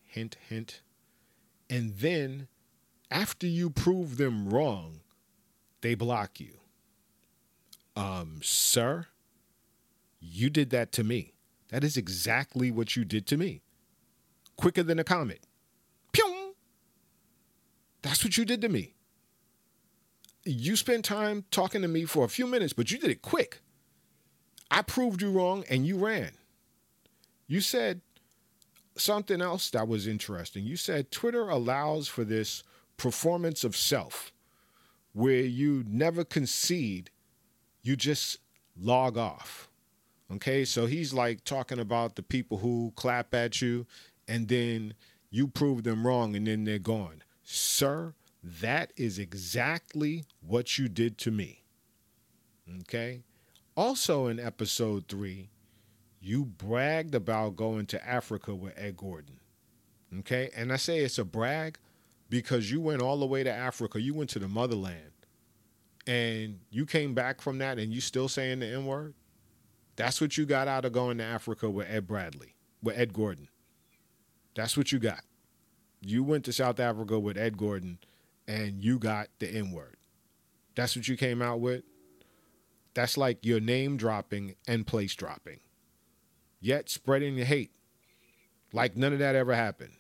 Hint, 0.06 0.38
hint. 0.48 0.82
And 1.70 1.98
then 1.98 2.48
after 3.10 3.48
you 3.48 3.70
prove 3.70 4.18
them 4.18 4.50
wrong, 4.50 5.02
they 5.82 5.96
block 5.96 6.40
you. 6.40 6.60
Um, 7.96 8.40
sir, 8.44 9.08
you 10.20 10.50
did 10.50 10.70
that 10.72 10.92
to 10.94 11.04
me. 11.04 11.34
That 11.70 11.84
is 11.84 11.98
exactly 11.98 12.72
what 12.72 12.96
you 12.96 13.06
did 13.06 13.28
to 13.28 13.38
me. 13.38 13.62
Quicker 14.58 14.84
than 14.84 15.00
a 15.00 15.04
comet. 15.04 15.46
Pyong! 16.14 16.54
That's 18.02 18.24
what 18.24 18.38
you 18.38 18.46
did 18.46 18.62
to 18.62 18.70
me. 18.70 18.96
You 20.46 20.76
spent 20.76 21.04
time 21.04 21.44
talking 21.52 21.82
to 21.82 21.88
me 21.88 22.06
for 22.06 22.24
a 22.24 22.30
few 22.30 22.48
minutes, 22.48 22.74
but 22.74 22.90
you 22.90 22.98
did 22.98 23.12
it 23.12 23.22
quick. 23.22 23.60
I 24.72 24.82
proved 24.82 25.22
you 25.22 25.32
wrong 25.32 25.66
and 25.70 25.86
you 25.86 25.98
ran. 25.98 26.32
You 27.48 27.62
said 27.62 28.02
something 28.96 29.42
else 29.42 29.70
that 29.72 29.88
was 29.88 30.08
interesting. 30.08 30.66
You 30.66 30.76
said 30.76 31.12
Twitter 31.12 31.50
allows 31.50 32.08
for 32.08 32.24
this 32.24 32.64
performance 32.98 33.64
of 33.64 33.76
self 33.76 34.32
where 35.14 35.42
you 35.42 35.84
never 35.88 36.24
concede, 36.24 37.10
you 37.82 37.96
just 37.96 38.38
log 38.80 39.18
off. 39.18 39.68
Okay, 40.32 40.66
so 40.66 40.86
he's 40.86 41.14
like 41.14 41.44
talking 41.46 41.80
about 41.80 42.16
the 42.16 42.24
people 42.24 42.58
who 42.58 42.92
clap 42.96 43.34
at 43.34 43.62
you 43.62 43.86
and 44.28 44.48
then 44.48 44.94
you 45.30 45.48
prove 45.48 45.84
them 45.84 46.06
wrong 46.06 46.36
and 46.36 46.48
then 46.48 46.66
they're 46.66 46.80
gone. 46.80 47.24
Sir, 47.44 48.14
that 48.44 48.92
is 48.98 49.20
exactly 49.20 50.26
what 50.42 50.78
you 50.78 50.90
did 50.90 51.18
to 51.20 51.32
me. 51.32 51.64
Okay, 52.82 53.22
also 53.76 54.28
in 54.28 54.40
episode 54.40 55.08
three, 55.08 55.50
you 56.20 56.44
bragged 56.44 57.16
about 57.16 57.56
going 57.56 57.86
to 57.86 58.08
Africa 58.08 58.54
with 58.54 58.74
Ed 58.78 58.98
Gordon. 58.98 59.40
Okay, 60.20 60.50
and 60.56 60.74
I 60.74 60.76
say 60.76 61.00
it's 61.00 61.18
a 61.18 61.26
brag 61.26 61.78
because 62.30 62.70
you 62.70 62.82
went 62.82 63.02
all 63.02 63.18
the 63.18 63.26
way 63.26 63.44
to 63.44 63.52
Africa, 63.52 64.02
you 64.02 64.14
went 64.14 64.30
to 64.32 64.40
the 64.40 64.48
motherland, 64.50 65.12
and 66.06 66.60
you 66.70 66.86
came 66.86 67.14
back 67.14 67.42
from 67.42 67.60
that 67.60 67.80
and 67.80 67.94
you 67.94 68.02
still 68.02 68.28
saying 68.28 68.60
the 68.60 68.68
N 68.68 68.86
word. 68.86 69.14
That's 69.98 70.22
what 70.22 70.38
you 70.38 70.46
got 70.46 70.68
out 70.68 70.86
of 70.86 70.94
going 70.94 71.18
to 71.18 71.24
Africa 71.24 71.70
with 71.70 71.90
Ed 71.90 72.08
Bradley, 72.08 72.56
with 72.82 72.98
Ed 72.98 73.14
Gordon. 73.14 73.50
That's 74.56 74.78
what 74.78 74.92
you 74.92 75.00
got. 75.00 75.22
You 76.02 76.24
went 76.24 76.46
to 76.46 76.54
South 76.54 76.80
Africa 76.80 77.20
with 77.20 77.38
Ed 77.38 77.58
Gordon 77.58 77.98
and 78.48 78.82
you 78.84 79.00
got 79.00 79.28
the 79.40 79.50
N 79.50 79.72
word. 79.72 79.98
That's 80.76 80.96
what 80.96 81.08
you 81.08 81.18
came 81.18 81.42
out 81.42 81.60
with. 81.60 81.84
That's 82.94 83.18
like 83.18 83.46
your 83.46 83.60
name 83.60 83.98
dropping 83.98 84.56
and 84.68 84.88
place 84.88 85.14
dropping, 85.16 85.60
yet 86.60 86.90
spreading 86.90 87.36
the 87.36 87.46
hate. 87.46 87.72
Like 88.72 88.96
none 88.96 89.14
of 89.14 89.20
that 89.20 89.36
ever 89.36 89.56
happened. 89.56 89.94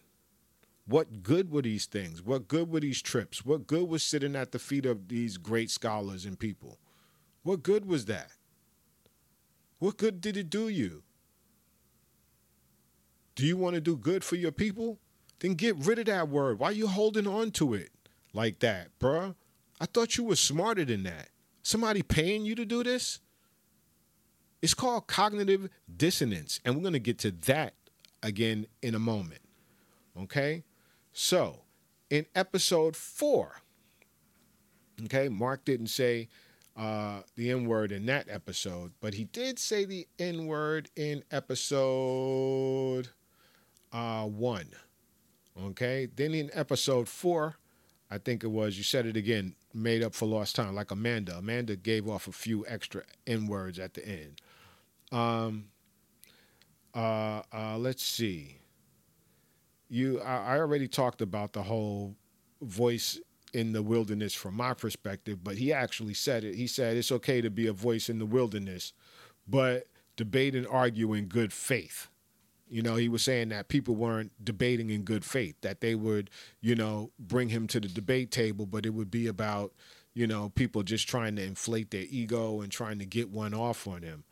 What 0.85 1.21
good 1.23 1.51
were 1.51 1.61
these 1.63 1.85
things? 1.85 2.21
What 2.21 2.47
good 2.47 2.71
were 2.71 2.79
these 2.79 3.01
trips? 3.01 3.43
What 3.43 3.67
good 3.67 3.89
was 3.89 4.03
sitting 4.03 4.35
at 4.35 4.51
the 4.51 4.59
feet 4.59 4.85
of 4.85 5.09
these 5.09 5.37
great 5.37 5.69
scholars 5.69 6.25
and 6.25 6.39
people? 6.39 6.77
What 7.43 7.63
good 7.63 7.85
was 7.85 8.05
that? 8.05 8.31
What 9.79 9.97
good 9.97 10.21
did 10.21 10.37
it 10.37 10.49
do 10.49 10.67
you? 10.67 11.03
Do 13.35 13.45
you 13.45 13.57
want 13.57 13.75
to 13.75 13.81
do 13.81 13.95
good 13.95 14.23
for 14.23 14.35
your 14.35 14.51
people? 14.51 14.97
Then 15.39 15.53
get 15.53 15.75
rid 15.77 15.99
of 15.99 16.05
that 16.05 16.29
word. 16.29 16.57
Why 16.57 16.69
are 16.69 16.73
you 16.73 16.87
holding 16.87 17.27
on 17.27 17.51
to 17.51 17.75
it 17.75 17.91
like 18.33 18.59
that, 18.59 18.87
bruh? 18.99 19.35
I 19.79 19.85
thought 19.85 20.17
you 20.17 20.23
were 20.23 20.35
smarter 20.35 20.83
than 20.83 21.03
that. 21.03 21.29
Somebody 21.61 22.01
paying 22.01 22.45
you 22.45 22.55
to 22.55 22.65
do 22.65 22.83
this? 22.83 23.19
It's 24.61 24.73
called 24.73 25.05
cognitive 25.05 25.69
dissonance. 25.95 26.59
And 26.65 26.75
we're 26.75 26.81
going 26.81 26.93
to 26.93 26.99
get 26.99 27.19
to 27.19 27.31
that 27.31 27.75
again 28.23 28.65
in 28.81 28.95
a 28.95 28.99
moment. 28.99 29.41
Okay? 30.19 30.63
So, 31.13 31.61
in 32.09 32.25
episode 32.33 32.95
four, 32.95 33.61
okay, 35.05 35.29
Marc 35.29 35.63
didn't 35.65 35.87
say 35.87 36.29
uh, 36.77 37.21
the 37.35 37.49
N 37.49 37.65
word 37.65 37.91
in 37.91 38.05
that 38.05 38.27
episode, 38.29 38.91
but 39.01 39.15
he 39.15 39.23
did 39.25 39.57
say 39.57 39.83
the 39.83 40.07
N 40.19 40.45
word 40.45 40.89
in 40.95 41.23
episode 41.31 43.09
uh, 43.91 44.25
one. 44.25 44.69
Okay. 45.59 46.07
Then 46.15 46.33
in 46.35 46.51
episode 46.53 47.09
four, 47.09 47.55
I 48.11 48.19
think 48.19 48.43
it 48.43 48.47
was, 48.47 48.77
you 48.77 48.83
said 48.83 49.05
it 49.07 49.17
again, 49.17 49.55
made 49.73 50.03
up 50.03 50.13
for 50.13 50.27
lost 50.27 50.55
time, 50.55 50.75
like 50.75 50.91
Amanda. 50.91 51.37
Amanda 51.37 51.75
gave 51.75 52.07
off 52.07 52.27
a 52.27 52.31
few 52.31 52.65
extra 52.67 53.01
N 53.25 53.47
words 53.47 53.79
at 53.79 53.95
the 53.95 54.07
end. 54.07 54.41
Um, 55.11 55.65
uh, 56.93 57.41
uh, 57.51 57.77
let's 57.77 58.03
see. 58.03 58.59
You, 59.89 60.21
I, 60.21 60.55
I 60.55 60.59
already 60.59 60.87
talked 60.87 61.21
about 61.21 61.53
the 61.53 61.63
whole 61.63 62.15
voice 62.61 63.19
in 63.57 63.73
the 63.73 63.81
wilderness 63.81 64.35
from 64.35 64.53
my 64.53 64.71
perspective, 64.75 65.43
but 65.43 65.57
he 65.57 65.73
actually 65.73 66.13
said 66.13 66.43
it. 66.43 66.53
He 66.53 66.67
said 66.67 66.95
it's 66.95 67.11
okay 67.11 67.41
to 67.41 67.49
be 67.49 67.65
a 67.65 67.73
voice 67.73 68.07
in 68.07 68.19
the 68.19 68.25
wilderness, 68.25 68.93
but 69.47 69.87
debate 70.15 70.53
and 70.53 70.67
argue 70.67 71.13
in 71.13 71.25
good 71.25 71.51
faith. 71.51 72.07
You 72.69 72.83
know, 72.83 72.97
he 72.97 73.09
was 73.09 73.23
saying 73.23 73.49
that 73.49 73.67
people 73.67 73.95
weren't 73.95 74.31
debating 74.43 74.91
in 74.91 75.01
good 75.01 75.25
faith, 75.25 75.55
that 75.61 75.81
they 75.81 75.95
would, 75.95 76.29
you 76.61 76.75
know, 76.75 77.09
bring 77.17 77.49
him 77.49 77.65
to 77.69 77.79
the 77.79 77.87
debate 77.87 78.29
table, 78.29 78.67
but 78.67 78.85
it 78.85 78.91
would 78.91 79.09
be 79.09 79.25
about, 79.25 79.73
you 80.13 80.27
know, 80.27 80.49
people 80.49 80.83
just 80.83 81.09
trying 81.09 81.35
to 81.37 81.43
inflate 81.43 81.89
their 81.89 82.05
ego 82.11 82.61
and 82.61 82.71
trying 82.71 82.99
to 82.99 83.05
get 83.07 83.31
one 83.31 83.55
off 83.55 83.87
on 83.87 84.03
him. 84.03 84.23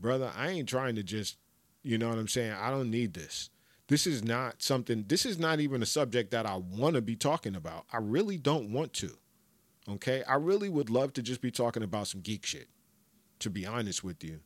Brother, 0.00 0.32
I 0.36 0.48
ain't 0.48 0.68
trying 0.68 0.96
to 0.96 1.04
just, 1.04 1.36
you 1.84 1.98
know 1.98 2.08
what 2.08 2.18
I'm 2.18 2.26
saying? 2.26 2.52
I 2.52 2.70
don't 2.70 2.90
need 2.90 3.14
this. 3.14 3.48
This 3.88 4.06
is 4.06 4.24
not 4.24 4.62
something, 4.62 5.04
this 5.08 5.26
is 5.26 5.38
not 5.38 5.60
even 5.60 5.82
a 5.82 5.86
subject 5.86 6.30
that 6.30 6.46
I 6.46 6.56
want 6.56 6.94
to 6.94 7.02
be 7.02 7.16
talking 7.16 7.56
about. 7.56 7.84
I 7.92 7.98
really 7.98 8.38
don't 8.38 8.72
want 8.72 8.92
to. 8.94 9.18
Okay? 9.88 10.22
I 10.28 10.34
really 10.34 10.68
would 10.68 10.88
love 10.88 11.12
to 11.14 11.22
just 11.22 11.40
be 11.40 11.50
talking 11.50 11.82
about 11.82 12.08
some 12.08 12.20
geek 12.20 12.46
shit, 12.46 12.68
to 13.40 13.50
be 13.50 13.66
honest 13.66 14.04
with 14.04 14.22
you. 14.22 14.40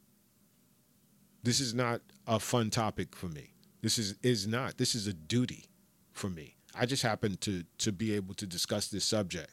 This 1.43 1.61
is 1.61 1.75
not 1.75 2.01
a 2.27 2.41
fun 2.41 2.71
topic 2.71 3.15
for 3.15 3.27
me. 3.27 3.53
This 3.81 3.99
is 3.99 4.17
is 4.23 4.49
not. 4.49 4.79
This 4.79 4.97
is 4.97 5.07
a 5.07 5.13
duty 5.13 5.67
for 6.13 6.29
me. 6.29 6.57
I 6.75 6.87
just 6.87 7.05
happen 7.05 7.37
to 7.43 7.63
to 7.79 7.93
be 7.93 8.15
able 8.15 8.35
to 8.35 8.47
discuss 8.49 8.89
this 8.89 9.05
subject. 9.05 9.53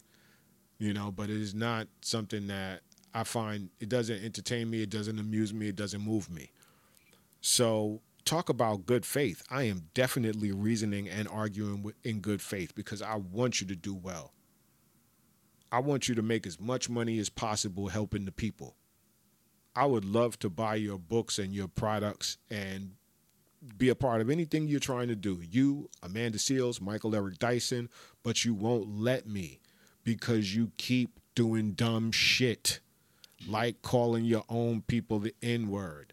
You 0.80 0.94
know, 0.94 1.12
but 1.12 1.30
it 1.30 1.40
is 1.40 1.54
not 1.54 1.88
something 2.02 2.48
that 2.48 2.82
I 3.14 3.24
find 3.24 3.70
it 3.80 3.90
doesn't 3.90 4.24
entertain 4.24 4.72
me, 4.72 4.82
it 4.82 4.90
doesn't 4.90 5.20
amuse 5.20 5.54
me, 5.54 5.68
it 5.68 5.76
doesn't 5.76 6.02
move 6.02 6.32
me. 6.32 6.50
So 7.42 8.02
talk 8.26 8.50
about 8.50 8.86
good 8.86 9.06
faith. 9.06 9.44
I 9.50 9.64
am 9.64 9.90
definitely 9.94 10.52
reasoning 10.52 11.10
and 11.10 11.28
arguing 11.28 11.92
in 12.04 12.20
good 12.20 12.42
faith 12.42 12.76
because 12.76 13.02
I 13.02 13.16
want 13.16 13.62
you 13.62 13.68
to 13.68 13.76
do 13.76 13.94
well. 13.94 14.34
I 15.72 15.80
want 15.80 16.08
you 16.08 16.16
to 16.16 16.22
make 16.22 16.46
as 16.46 16.60
much 16.60 16.90
money 16.90 17.18
as 17.20 17.30
possible 17.30 17.88
helping 17.88 18.26
the 18.26 18.32
people. 18.32 18.76
I 19.76 19.86
would 19.88 20.06
love 20.06 20.38
to 20.40 20.50
buy 20.50 20.76
your 20.76 21.00
books 21.00 21.40
and 21.40 21.54
your 21.54 21.68
products 21.68 22.38
and 22.52 22.92
be 23.78 23.90
a 23.90 23.96
part 23.96 24.22
of 24.22 24.30
anything 24.30 24.68
you're 24.68 24.80
trying 24.80 25.08
to 25.08 25.16
do. 25.16 25.42
You, 25.42 25.90
Amanda 26.04 26.38
Seales, 26.38 26.80
Michael 26.80 27.16
Eric 27.16 27.40
Dyson, 27.40 27.90
but 28.22 28.46
you 28.46 28.54
won't 28.54 28.88
let 28.88 29.26
me 29.28 29.62
because 30.04 30.56
you 30.56 30.72
keep 30.78 31.20
doing 31.34 31.72
dumb 31.72 32.12
shit 32.12 32.80
like 33.48 33.82
calling 33.82 34.26
your 34.26 34.44
own 34.50 34.82
people 34.82 35.20
the 35.20 35.34
N 35.42 35.70
word. 35.70 36.13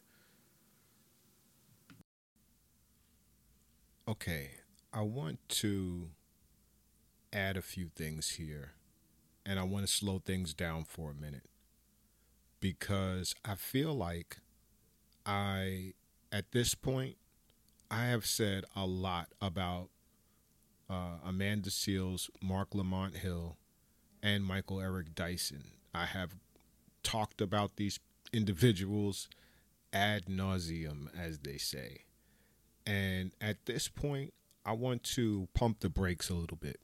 Okay, 4.11 4.51
I 4.93 5.03
want 5.03 5.39
to 5.51 6.09
add 7.33 7.57
a 7.57 7.63
few 7.63 7.91
things 7.95 8.31
here, 8.31 8.73
and 9.47 9.57
I 9.57 9.63
want 9.63 9.87
to 9.87 9.93
slow 9.93 10.19
things 10.19 10.53
down 10.53 10.83
for 10.83 11.13
a 11.13 11.15
minute 11.15 11.49
because 12.59 13.37
I 13.45 13.55
feel 13.55 13.95
like 13.95 14.39
I, 15.25 15.93
at 16.33 16.51
this 16.51 16.75
point, 16.75 17.19
I 17.89 18.07
have 18.07 18.27
said 18.27 18.65
a 18.75 18.85
lot 18.85 19.29
about 19.41 19.91
uh, 20.91 21.19
Amanda 21.25 21.71
Seales, 21.71 22.29
Marc 22.43 22.75
Lamont 22.75 23.19
Hill, 23.19 23.59
and 24.25 24.45
Michael 24.45 24.81
Eric 24.81 25.15
Dyson. 25.15 25.67
I 25.95 26.07
have 26.07 26.35
talked 27.05 27.41
about 27.41 27.77
these 27.77 28.01
individuals 28.33 29.29
ad 29.93 30.25
nauseum, 30.27 31.17
as 31.17 31.39
they 31.39 31.59
say. 31.59 32.07
And 32.87 33.33
at 33.41 33.66
this 33.66 33.89
point, 33.89 34.33
I 34.64 34.72
want 34.72 35.03
to 35.05 35.49
pump 35.55 35.81
the 35.81 35.89
brakes 35.89 36.31
a 36.31 36.35
little 36.35 36.57
bit. 36.57 36.81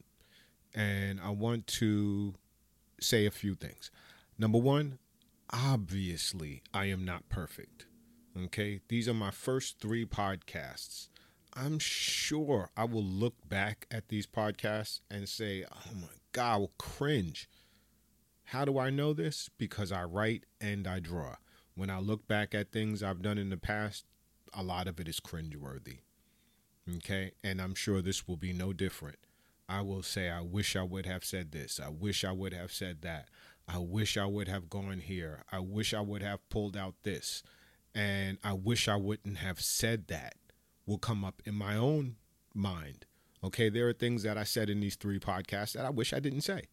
And 0.74 1.20
I 1.20 1.30
want 1.30 1.66
to 1.68 2.34
say 3.00 3.26
a 3.26 3.30
few 3.30 3.54
things. 3.54 3.90
Number 4.38 4.58
one, 4.58 4.98
obviously, 5.50 6.62
I 6.74 6.86
am 6.86 7.04
not 7.04 7.28
perfect. 7.28 7.86
Okay. 8.44 8.80
These 8.88 9.08
are 9.08 9.14
my 9.14 9.30
first 9.30 9.80
three 9.80 10.04
podcasts. 10.04 11.08
I'm 11.54 11.78
sure 11.78 12.70
I 12.76 12.84
will 12.84 13.02
look 13.02 13.48
back 13.48 13.86
at 13.90 14.08
these 14.08 14.26
podcasts 14.26 15.00
and 15.10 15.26
say, 15.26 15.64
oh 15.70 15.94
my 15.94 16.08
God, 16.32 16.52
I 16.52 16.56
will 16.58 16.72
cringe. 16.76 17.48
How 18.44 18.66
do 18.66 18.78
I 18.78 18.90
know 18.90 19.14
this? 19.14 19.48
Because 19.56 19.90
I 19.90 20.04
write 20.04 20.44
and 20.60 20.86
I 20.86 21.00
draw. 21.00 21.36
When 21.74 21.88
I 21.88 21.98
look 21.98 22.28
back 22.28 22.54
at 22.54 22.72
things 22.72 23.02
I've 23.02 23.22
done 23.22 23.38
in 23.38 23.48
the 23.48 23.56
past, 23.56 24.04
a 24.54 24.62
lot 24.62 24.88
of 24.88 25.00
it 25.00 25.08
is 25.08 25.20
cringeworthy. 25.20 25.98
Okay. 26.96 27.32
And 27.42 27.60
I'm 27.60 27.74
sure 27.74 28.00
this 28.00 28.28
will 28.28 28.36
be 28.36 28.52
no 28.52 28.72
different. 28.72 29.18
I 29.68 29.80
will 29.80 30.02
say, 30.02 30.30
I 30.30 30.42
wish 30.42 30.76
I 30.76 30.82
would 30.82 31.06
have 31.06 31.24
said 31.24 31.50
this. 31.50 31.80
I 31.84 31.88
wish 31.88 32.24
I 32.24 32.32
would 32.32 32.52
have 32.52 32.72
said 32.72 33.02
that. 33.02 33.28
I 33.68 33.78
wish 33.78 34.16
I 34.16 34.26
would 34.26 34.46
have 34.46 34.70
gone 34.70 35.00
here. 35.00 35.42
I 35.50 35.58
wish 35.58 35.92
I 35.92 36.00
would 36.00 36.22
have 36.22 36.48
pulled 36.50 36.76
out 36.76 36.94
this. 37.02 37.42
And 37.94 38.38
I 38.44 38.52
wish 38.52 38.86
I 38.86 38.96
wouldn't 38.96 39.38
have 39.38 39.60
said 39.60 40.06
that 40.08 40.34
will 40.86 40.98
come 40.98 41.24
up 41.24 41.42
in 41.44 41.54
my 41.54 41.76
own 41.76 42.16
mind. 42.54 43.06
Okay. 43.42 43.68
There 43.68 43.88
are 43.88 43.92
things 43.92 44.22
that 44.22 44.38
I 44.38 44.44
said 44.44 44.70
in 44.70 44.80
these 44.80 44.96
three 44.96 45.18
podcasts 45.18 45.72
that 45.72 45.84
I 45.84 45.90
wish 45.90 46.12
I 46.12 46.20
didn't 46.20 46.42
say, 46.42 46.66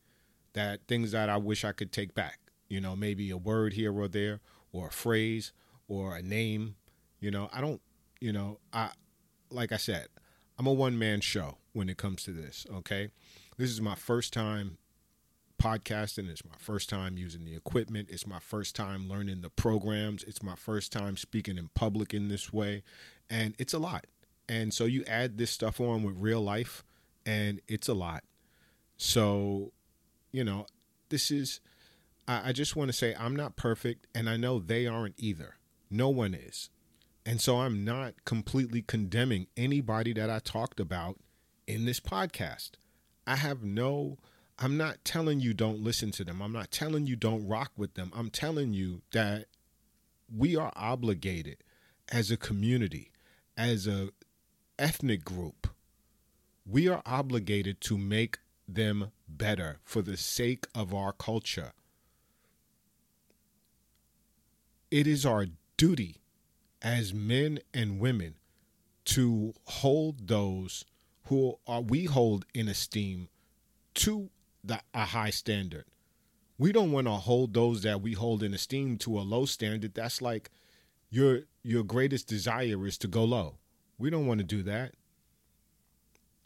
that 0.53 0.81
things 0.87 1.11
that 1.11 1.29
I 1.29 1.37
wish 1.37 1.65
I 1.65 1.71
could 1.71 1.91
take 1.91 2.13
back. 2.13 2.39
You 2.69 2.79
know, 2.79 2.95
maybe 2.95 3.29
a 3.29 3.37
word 3.37 3.73
here 3.73 3.93
or 3.93 4.07
there, 4.07 4.39
or 4.71 4.87
a 4.87 4.91
phrase, 4.91 5.51
or 5.87 6.15
a 6.15 6.21
name. 6.21 6.75
You 7.23 7.31
know, 7.31 7.47
I 7.53 7.61
don't, 7.61 7.79
you 8.19 8.33
know, 8.33 8.59
I, 8.73 8.89
like 9.49 9.71
I 9.71 9.77
said, 9.77 10.07
I'm 10.59 10.67
a 10.67 10.73
one 10.73 10.99
man 10.99 11.21
show 11.21 11.57
when 11.71 11.87
it 11.87 11.95
comes 11.95 12.23
to 12.23 12.31
this. 12.31 12.67
Okay. 12.69 13.11
This 13.57 13.69
is 13.69 13.79
my 13.79 13.95
first 13.95 14.33
time 14.33 14.77
podcasting. 15.57 16.29
It's 16.29 16.43
my 16.43 16.57
first 16.57 16.89
time 16.89 17.17
using 17.17 17.45
the 17.45 17.55
equipment. 17.55 18.09
It's 18.11 18.27
my 18.27 18.39
first 18.39 18.75
time 18.75 19.07
learning 19.07 19.39
the 19.39 19.49
programs. 19.49 20.25
It's 20.25 20.43
my 20.43 20.55
first 20.55 20.91
time 20.91 21.15
speaking 21.15 21.57
in 21.57 21.69
public 21.73 22.13
in 22.13 22.27
this 22.27 22.51
way. 22.51 22.83
And 23.29 23.55
it's 23.57 23.73
a 23.73 23.79
lot. 23.79 24.05
And 24.49 24.73
so 24.73 24.83
you 24.83 25.05
add 25.07 25.37
this 25.37 25.49
stuff 25.49 25.79
on 25.79 26.03
with 26.03 26.15
real 26.17 26.41
life, 26.41 26.83
and 27.25 27.61
it's 27.69 27.87
a 27.87 27.93
lot. 27.93 28.25
So, 28.97 29.71
you 30.33 30.43
know, 30.43 30.65
this 31.07 31.31
is, 31.31 31.61
I, 32.27 32.49
I 32.49 32.51
just 32.51 32.75
want 32.75 32.89
to 32.89 32.93
say 32.93 33.15
I'm 33.17 33.33
not 33.33 33.55
perfect, 33.55 34.07
and 34.13 34.29
I 34.29 34.35
know 34.35 34.59
they 34.59 34.87
aren't 34.87 35.15
either. 35.17 35.55
No 35.89 36.09
one 36.09 36.33
is. 36.33 36.69
And 37.25 37.39
so 37.39 37.61
I'm 37.61 37.85
not 37.85 38.25
completely 38.25 38.81
condemning 38.81 39.47
anybody 39.55 40.13
that 40.13 40.29
I 40.29 40.39
talked 40.39 40.79
about 40.79 41.17
in 41.67 41.85
this 41.85 41.99
podcast. 41.99 42.71
I 43.25 43.37
have 43.37 43.63
no, 43.63 44.17
I'm 44.59 44.75
not 44.75 45.05
telling 45.05 45.39
you 45.39 45.53
don't 45.53 45.79
listen 45.79 46.11
to 46.11 46.25
them. 46.25 46.41
I'm 46.41 46.51
not 46.51 46.71
telling 46.71 47.07
you 47.07 47.15
don't 47.15 47.47
rock 47.47 47.71
with 47.77 47.93
them. 47.93 48.11
I'm 48.13 48.29
telling 48.29 48.73
you 48.73 49.01
that 49.13 49.45
we 50.35 50.57
are 50.57 50.73
obligated 50.75 51.57
as 52.11 52.29
a 52.29 52.37
community, 52.37 53.11
as 53.57 53.87
a 53.87 54.09
ethnic 54.77 55.23
group, 55.23 55.67
we 56.65 56.87
are 56.87 57.01
obligated 57.05 57.81
to 57.81 57.97
make 57.97 58.39
them 58.67 59.11
better 59.27 59.79
for 59.83 60.01
the 60.01 60.17
sake 60.17 60.67
of 60.73 60.93
our 60.93 61.11
culture. 61.11 61.73
It 64.91 65.07
is 65.07 65.25
our 65.25 65.47
duty 65.77 66.21
as 66.83 67.13
men 67.13 67.59
and 67.73 67.99
women 67.99 68.35
to 69.05 69.53
hold 69.65 70.27
those 70.27 70.85
who 71.27 71.57
are 71.65 71.81
we 71.81 72.05
hold 72.05 72.45
in 72.53 72.67
esteem 72.67 73.29
to 73.93 74.29
the, 74.63 74.79
a 74.93 75.05
high 75.05 75.29
standard. 75.29 75.85
We 76.57 76.71
don't 76.71 76.91
want 76.91 77.07
to 77.07 77.13
hold 77.13 77.53
those 77.53 77.83
that 77.83 78.01
we 78.01 78.13
hold 78.13 78.43
in 78.43 78.53
esteem 78.53 78.97
to 78.99 79.17
a 79.17 79.21
low 79.21 79.45
standard. 79.45 79.93
That's 79.93 80.21
like 80.21 80.51
your 81.09 81.41
your 81.63 81.83
greatest 81.83 82.27
desire 82.27 82.85
is 82.85 82.97
to 82.99 83.07
go 83.07 83.23
low. 83.23 83.55
We 83.97 84.09
don't 84.09 84.27
want 84.27 84.39
to 84.39 84.45
do 84.45 84.63
that. 84.63 84.93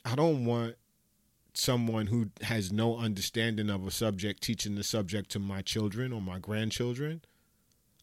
I 0.05 0.15
don't 0.15 0.45
want 0.45 0.75
someone 1.53 2.07
who 2.07 2.29
has 2.41 2.71
no 2.71 2.97
understanding 2.97 3.69
of 3.69 3.85
a 3.85 3.91
subject 3.91 4.41
teaching 4.43 4.75
the 4.75 4.83
subject 4.83 5.29
to 5.31 5.39
my 5.39 5.61
children 5.61 6.13
or 6.13 6.21
my 6.21 6.39
grandchildren. 6.39 7.21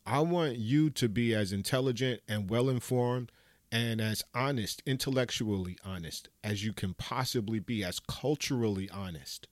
I 0.06 0.20
want 0.20 0.56
you 0.56 0.90
to 0.90 1.08
be 1.08 1.34
as 1.34 1.52
intelligent 1.52 2.20
and 2.28 2.50
well 2.50 2.68
informed 2.68 3.32
and 3.72 4.00
as 4.00 4.22
honest, 4.34 4.82
intellectually 4.86 5.78
honest 5.84 6.28
as 6.44 6.64
you 6.64 6.72
can 6.72 6.94
possibly 6.94 7.58
be, 7.58 7.82
as 7.82 7.98
culturally 8.00 8.88
honest. 8.90 9.48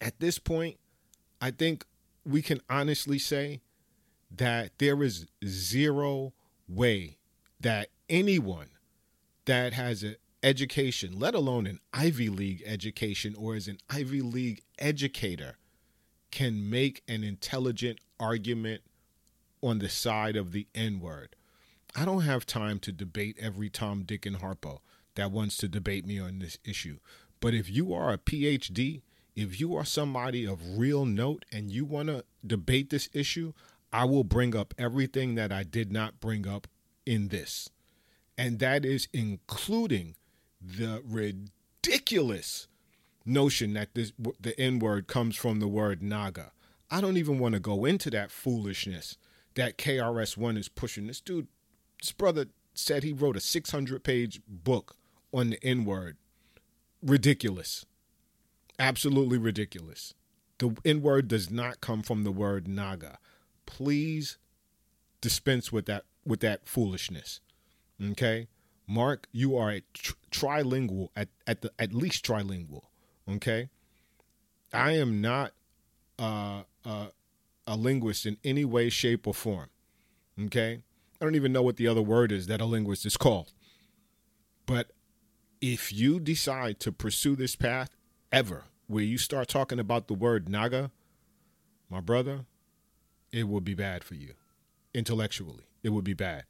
At 0.00 0.20
this 0.20 0.38
point, 0.38 0.78
I 1.40 1.50
think 1.50 1.86
we 2.26 2.42
can 2.42 2.60
honestly 2.68 3.18
say 3.18 3.62
that 4.30 4.72
there 4.78 5.02
is 5.02 5.26
zero 5.46 6.34
way 6.68 7.16
that 7.60 7.88
anyone 8.10 8.68
that 9.46 9.72
has 9.72 10.02
an 10.02 10.16
education, 10.42 11.18
let 11.18 11.34
alone 11.34 11.66
an 11.66 11.80
Ivy 11.92 12.28
League 12.28 12.62
education 12.66 13.34
or 13.36 13.56
is 13.56 13.66
an 13.68 13.78
Ivy 13.88 14.20
League 14.20 14.62
educator, 14.78 15.56
can 16.30 16.68
make 16.68 17.02
an 17.08 17.24
intelligent 17.24 17.98
argument 18.20 18.82
on 19.62 19.78
the 19.78 19.88
side 19.88 20.36
of 20.36 20.52
the 20.52 20.66
N 20.74 21.00
word. 21.00 21.34
I 21.96 22.04
don't 22.04 22.22
have 22.22 22.46
time 22.46 22.78
to 22.80 22.92
debate 22.92 23.36
every 23.40 23.70
Tom, 23.70 24.04
Dick, 24.04 24.26
and 24.26 24.40
Harpo 24.40 24.78
that 25.14 25.32
wants 25.32 25.56
to 25.58 25.68
debate 25.68 26.06
me 26.06 26.18
on 26.18 26.38
this 26.38 26.58
issue. 26.64 26.98
But 27.40 27.54
if 27.54 27.70
you 27.70 27.92
are 27.92 28.12
a 28.12 28.18
PhD, 28.18 29.02
if 29.34 29.60
you 29.60 29.74
are 29.76 29.84
somebody 29.84 30.44
of 30.44 30.78
real 30.78 31.04
note 31.04 31.44
and 31.52 31.70
you 31.70 31.84
want 31.84 32.08
to 32.08 32.24
debate 32.46 32.90
this 32.90 33.08
issue, 33.12 33.52
I 33.92 34.04
will 34.04 34.24
bring 34.24 34.54
up 34.54 34.74
everything 34.76 35.34
that 35.36 35.52
I 35.52 35.62
did 35.62 35.92
not 35.92 36.20
bring 36.20 36.46
up 36.46 36.66
in 37.06 37.28
this. 37.28 37.70
And 38.36 38.58
that 38.58 38.84
is 38.84 39.08
including 39.12 40.14
the 40.60 41.02
ridiculous 41.04 42.68
notion 43.28 43.74
that 43.74 43.94
this 43.94 44.12
the 44.40 44.58
N 44.58 44.78
word 44.78 45.06
comes 45.06 45.36
from 45.36 45.60
the 45.60 45.68
word 45.68 46.02
Naga. 46.02 46.52
I 46.90 47.00
don't 47.00 47.16
even 47.18 47.38
want 47.38 47.54
to 47.54 47.60
go 47.60 47.84
into 47.84 48.10
that 48.10 48.30
foolishness 48.30 49.16
that 49.54 49.76
KRS 49.76 50.36
One 50.36 50.56
is 50.56 50.68
pushing. 50.68 51.06
This 51.06 51.20
dude, 51.20 51.48
this 52.00 52.12
brother 52.12 52.46
said 52.74 53.02
he 53.02 53.12
wrote 53.12 53.36
a 53.36 53.40
600 53.40 54.02
page 54.02 54.40
book 54.48 54.96
on 55.32 55.50
the 55.50 55.64
N 55.64 55.84
word. 55.84 56.16
Ridiculous. 57.02 57.84
Absolutely 58.78 59.38
ridiculous. 59.38 60.14
The 60.58 60.76
N 60.84 61.02
word 61.02 61.28
does 61.28 61.50
not 61.50 61.80
come 61.80 62.02
from 62.02 62.24
the 62.24 62.32
word 62.32 62.66
Naga. 62.66 63.18
Please 63.66 64.38
dispense 65.20 65.70
with 65.72 65.86
that 65.86 66.04
with 66.24 66.40
that 66.40 66.66
foolishness. 66.66 67.40
Okay? 68.02 68.48
Marc, 68.86 69.28
you 69.32 69.56
are 69.56 69.70
a 69.70 69.82
tr- 69.92 70.14
trilingual 70.30 71.08
at 71.14 71.28
at 71.46 71.62
the 71.62 71.72
at 71.78 71.92
least 71.92 72.24
trilingual. 72.24 72.84
Okay, 73.30 73.68
I 74.72 74.92
am 74.92 75.20
not 75.20 75.52
uh, 76.18 76.62
uh, 76.84 77.06
a 77.66 77.76
linguist 77.76 78.26
in 78.26 78.38
any 78.42 78.64
way, 78.64 78.88
shape, 78.88 79.26
or 79.26 79.34
form. 79.34 79.68
Okay, 80.46 80.82
I 81.20 81.24
don't 81.24 81.34
even 81.34 81.52
know 81.52 81.62
what 81.62 81.76
the 81.76 81.88
other 81.88 82.02
word 82.02 82.32
is 82.32 82.46
that 82.46 82.60
a 82.60 82.64
linguist 82.64 83.04
is 83.04 83.16
called. 83.16 83.52
But 84.66 84.92
if 85.60 85.92
you 85.92 86.20
decide 86.20 86.80
to 86.80 86.92
pursue 86.92 87.36
this 87.36 87.56
path 87.56 87.90
ever, 88.32 88.64
where 88.86 89.04
you 89.04 89.18
start 89.18 89.48
talking 89.48 89.78
about 89.78 90.08
the 90.08 90.14
word 90.14 90.48
Naga, 90.48 90.90
my 91.90 92.00
brother, 92.00 92.46
it 93.32 93.48
will 93.48 93.60
be 93.60 93.74
bad 93.74 94.04
for 94.04 94.14
you 94.14 94.34
intellectually. 94.94 95.64
It 95.82 95.90
would 95.90 96.04
be 96.04 96.14
bad 96.14 96.44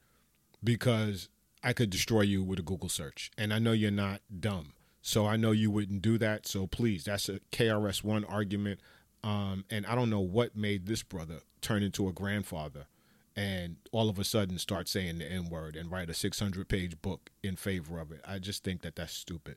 because 0.62 1.28
I 1.62 1.72
could 1.72 1.90
destroy 1.90 2.22
you 2.22 2.42
with 2.42 2.58
a 2.58 2.62
Google 2.62 2.88
search. 2.88 3.30
And 3.36 3.52
I 3.52 3.58
know 3.58 3.72
you're 3.72 3.90
not 3.90 4.20
dumb. 4.40 4.72
So 5.08 5.24
I 5.24 5.38
know 5.38 5.52
you 5.52 5.70
wouldn't 5.70 6.02
do 6.02 6.18
that. 6.18 6.46
So 6.46 6.66
please, 6.66 7.04
that's 7.04 7.30
a 7.30 7.40
KRS 7.50 8.04
One 8.04 8.26
argument. 8.26 8.78
Um, 9.24 9.64
and 9.70 9.86
I 9.86 9.94
don't 9.94 10.10
know 10.10 10.20
what 10.20 10.54
made 10.54 10.84
this 10.84 11.02
brother 11.02 11.38
turn 11.62 11.82
into 11.82 12.08
a 12.08 12.12
grandfather 12.12 12.88
and 13.34 13.76
all 13.90 14.10
of 14.10 14.18
a 14.18 14.24
sudden 14.24 14.58
start 14.58 14.86
saying 14.86 15.16
the 15.16 15.24
N 15.24 15.48
word 15.48 15.76
and 15.76 15.90
write 15.90 16.10
a 16.10 16.14
600 16.14 16.68
page 16.68 17.00
book 17.00 17.30
in 17.42 17.56
favor 17.56 17.98
of 17.98 18.12
it. 18.12 18.20
I 18.28 18.38
just 18.38 18.62
think 18.62 18.82
that 18.82 18.96
that's 18.96 19.14
stupid. 19.14 19.56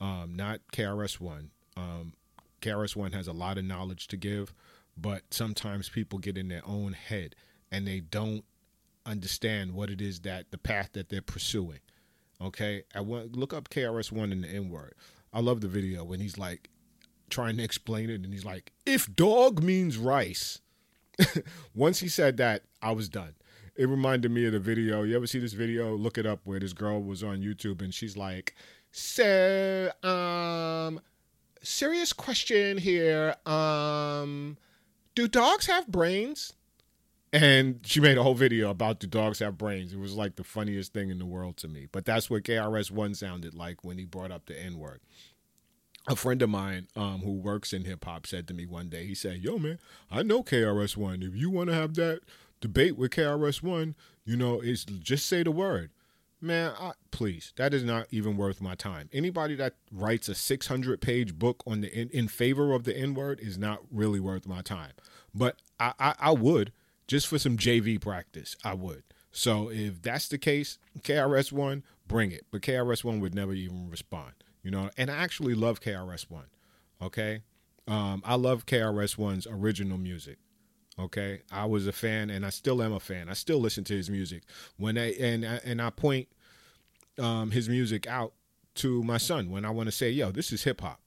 Um, 0.00 0.34
not 0.36 0.60
KRS 0.72 1.18
One. 1.18 1.50
Um, 1.76 2.12
KRS 2.62 2.94
One 2.94 3.10
has 3.10 3.26
a 3.26 3.32
lot 3.32 3.58
of 3.58 3.64
knowledge 3.64 4.06
to 4.06 4.16
give, 4.16 4.54
but 4.96 5.22
sometimes 5.32 5.88
people 5.88 6.20
get 6.20 6.38
in 6.38 6.46
their 6.46 6.64
own 6.64 6.92
head 6.92 7.34
and 7.72 7.88
they 7.88 7.98
don't 7.98 8.44
understand 9.04 9.72
what 9.72 9.90
it 9.90 10.00
is 10.00 10.20
that 10.20 10.52
the 10.52 10.58
path 10.58 10.90
that 10.92 11.08
they're 11.08 11.22
pursuing. 11.22 11.80
Okay, 12.40 12.84
I 12.94 13.00
want 13.00 13.34
look 13.36 13.54
up 13.54 13.70
KRS 13.70 14.12
One 14.12 14.32
in 14.32 14.42
the 14.42 14.48
N 14.48 14.68
word. 14.68 14.94
I 15.32 15.40
love 15.40 15.60
the 15.60 15.68
video 15.68 16.04
when 16.04 16.20
he's 16.20 16.36
like 16.36 16.68
trying 17.30 17.56
to 17.56 17.62
explain 17.62 18.10
it, 18.10 18.22
and 18.22 18.32
he's 18.32 18.44
like, 18.44 18.72
"If 18.84 19.14
dog 19.14 19.62
means 19.62 19.96
rice." 19.96 20.60
Once 21.74 22.00
he 22.00 22.08
said 22.08 22.36
that, 22.36 22.64
I 22.82 22.92
was 22.92 23.08
done. 23.08 23.34
It 23.74 23.88
reminded 23.88 24.30
me 24.30 24.46
of 24.46 24.52
the 24.52 24.58
video. 24.58 25.02
You 25.02 25.16
ever 25.16 25.26
see 25.26 25.38
this 25.38 25.54
video? 25.54 25.96
Look 25.96 26.18
it 26.18 26.26
up. 26.26 26.40
Where 26.44 26.60
this 26.60 26.72
girl 26.72 27.02
was 27.02 27.22
on 27.22 27.40
YouTube, 27.40 27.80
and 27.80 27.94
she's 27.94 28.16
like, 28.16 28.54
"So, 28.92 29.90
um, 30.02 31.00
serious 31.62 32.12
question 32.12 32.76
here. 32.76 33.36
Um, 33.46 34.58
do 35.14 35.26
dogs 35.26 35.66
have 35.66 35.88
brains?" 35.88 36.52
And 37.32 37.80
she 37.84 38.00
made 38.00 38.18
a 38.18 38.22
whole 38.22 38.34
video 38.34 38.70
about 38.70 39.00
do 39.00 39.06
dogs 39.06 39.40
have 39.40 39.58
brains. 39.58 39.92
It 39.92 39.98
was 39.98 40.14
like 40.14 40.36
the 40.36 40.44
funniest 40.44 40.92
thing 40.92 41.10
in 41.10 41.18
the 41.18 41.26
world 41.26 41.56
to 41.58 41.68
me. 41.68 41.86
But 41.90 42.04
that's 42.06 42.30
what 42.30 42.44
KRS 42.44 42.90
One 42.90 43.14
sounded 43.14 43.54
like 43.54 43.84
when 43.84 43.98
he 43.98 44.04
brought 44.06 44.30
up 44.32 44.46
the 44.46 44.58
N 44.60 44.78
word. 44.78 45.00
a 46.08 46.16
friend 46.16 46.40
of 46.42 46.50
mine 46.50 46.88
um, 46.96 47.20
who 47.20 47.32
works 47.32 47.72
in 47.72 47.84
hip 47.84 48.04
hop 48.04 48.26
said 48.26 48.46
to 48.48 48.54
me 48.54 48.66
one 48.66 48.88
day, 48.88 49.06
he 49.06 49.14
said, 49.14 49.38
Yo, 49.38 49.58
man, 49.58 49.78
I 50.10 50.22
know 50.22 50.42
KRS 50.42 50.96
One. 50.96 51.22
If 51.22 51.34
you 51.34 51.50
want 51.50 51.68
to 51.70 51.74
have 51.74 51.94
that 51.94 52.20
debate 52.60 52.96
with 52.96 53.12
KRS 53.12 53.62
One, 53.62 53.96
you 54.24 54.36
know, 54.36 54.60
it's 54.60 54.84
just 54.84 55.26
say 55.26 55.42
the 55.42 55.50
word. 55.50 55.90
Man, 56.40 56.72
I, 56.78 56.92
please, 57.10 57.52
that 57.56 57.74
is 57.74 57.82
not 57.82 58.06
even 58.10 58.36
worth 58.36 58.60
my 58.60 58.74
time. 58.74 59.08
Anybody 59.12 59.56
that 59.56 59.74
writes 59.90 60.28
a 60.28 60.34
600 60.34 61.00
page 61.00 61.34
book 61.38 61.62
on 61.66 61.80
the 61.80 61.92
in, 61.98 62.10
in 62.10 62.28
favor 62.28 62.72
of 62.74 62.84
the 62.84 62.96
N 62.96 63.14
word 63.14 63.40
is 63.40 63.58
not 63.58 63.80
really 63.90 64.20
worth 64.20 64.46
my 64.46 64.60
time. 64.62 64.92
But 65.34 65.56
I, 65.80 65.94
I, 65.98 66.14
I 66.20 66.32
would 66.32 66.72
just 67.06 67.26
for 67.26 67.38
some 67.38 67.56
JV 67.56 68.00
practice. 68.00 68.56
I 68.64 68.74
would. 68.74 69.02
So 69.32 69.70
if 69.70 70.00
that's 70.00 70.28
the 70.28 70.38
case, 70.38 70.78
KRS 71.00 71.52
One, 71.52 71.84
bring 72.08 72.32
it. 72.32 72.46
But 72.50 72.62
KRS 72.62 73.04
One 73.04 73.20
would 73.20 73.34
never 73.34 73.52
even 73.52 73.90
respond. 73.90 74.32
You 74.62 74.70
know, 74.70 74.90
and 74.96 75.10
I 75.10 75.16
actually 75.16 75.54
love 75.54 75.80
KRS 75.80 76.30
One. 76.30 76.46
Okay, 77.00 77.42
um, 77.86 78.22
I 78.24 78.34
love 78.36 78.66
KRS 78.66 79.18
One's 79.18 79.46
original 79.46 79.98
music. 79.98 80.38
Okay, 80.98 81.42
I 81.52 81.66
was 81.66 81.86
a 81.86 81.92
fan, 81.92 82.30
and 82.30 82.44
I 82.46 82.50
still 82.50 82.82
am 82.82 82.92
a 82.92 83.00
fan. 83.00 83.28
I 83.28 83.34
still 83.34 83.58
listen 83.58 83.84
to 83.84 83.94
his 83.94 84.08
music 84.08 84.44
when 84.78 84.96
I 84.96 85.12
and 85.12 85.44
and 85.44 85.82
I 85.82 85.90
point 85.90 86.28
um, 87.18 87.50
his 87.50 87.68
music 87.68 88.06
out 88.06 88.32
to 88.76 89.02
my 89.02 89.18
son 89.18 89.50
when 89.50 89.64
I 89.64 89.70
want 89.70 89.88
to 89.88 89.92
say, 89.92 90.10
"Yo, 90.10 90.30
this 90.30 90.52
is 90.52 90.64
hip 90.64 90.80
hop," 90.80 91.00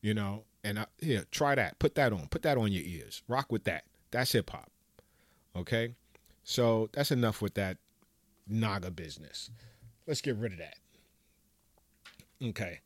you 0.00 0.12
know. 0.14 0.44
And 0.64 0.80
I, 0.80 0.86
here, 1.00 1.24
try 1.30 1.54
that. 1.54 1.78
Put 1.78 1.94
that 1.94 2.12
on. 2.12 2.26
Put 2.26 2.42
that 2.42 2.58
on 2.58 2.72
your 2.72 2.82
ears. 2.82 3.22
Rock 3.28 3.52
with 3.52 3.64
that. 3.64 3.84
That's 4.10 4.32
hip 4.32 4.50
hop. 4.50 4.70
Okay, 5.58 5.94
so 6.44 6.88
that's 6.92 7.10
enough 7.10 7.42
with 7.42 7.54
that 7.54 7.78
Naga 8.48 8.90
business. 8.90 9.50
Let's 10.06 10.20
get 10.20 10.36
rid 10.36 10.52
of 10.52 10.58
that. 10.58 10.76
Okay. 12.42 12.80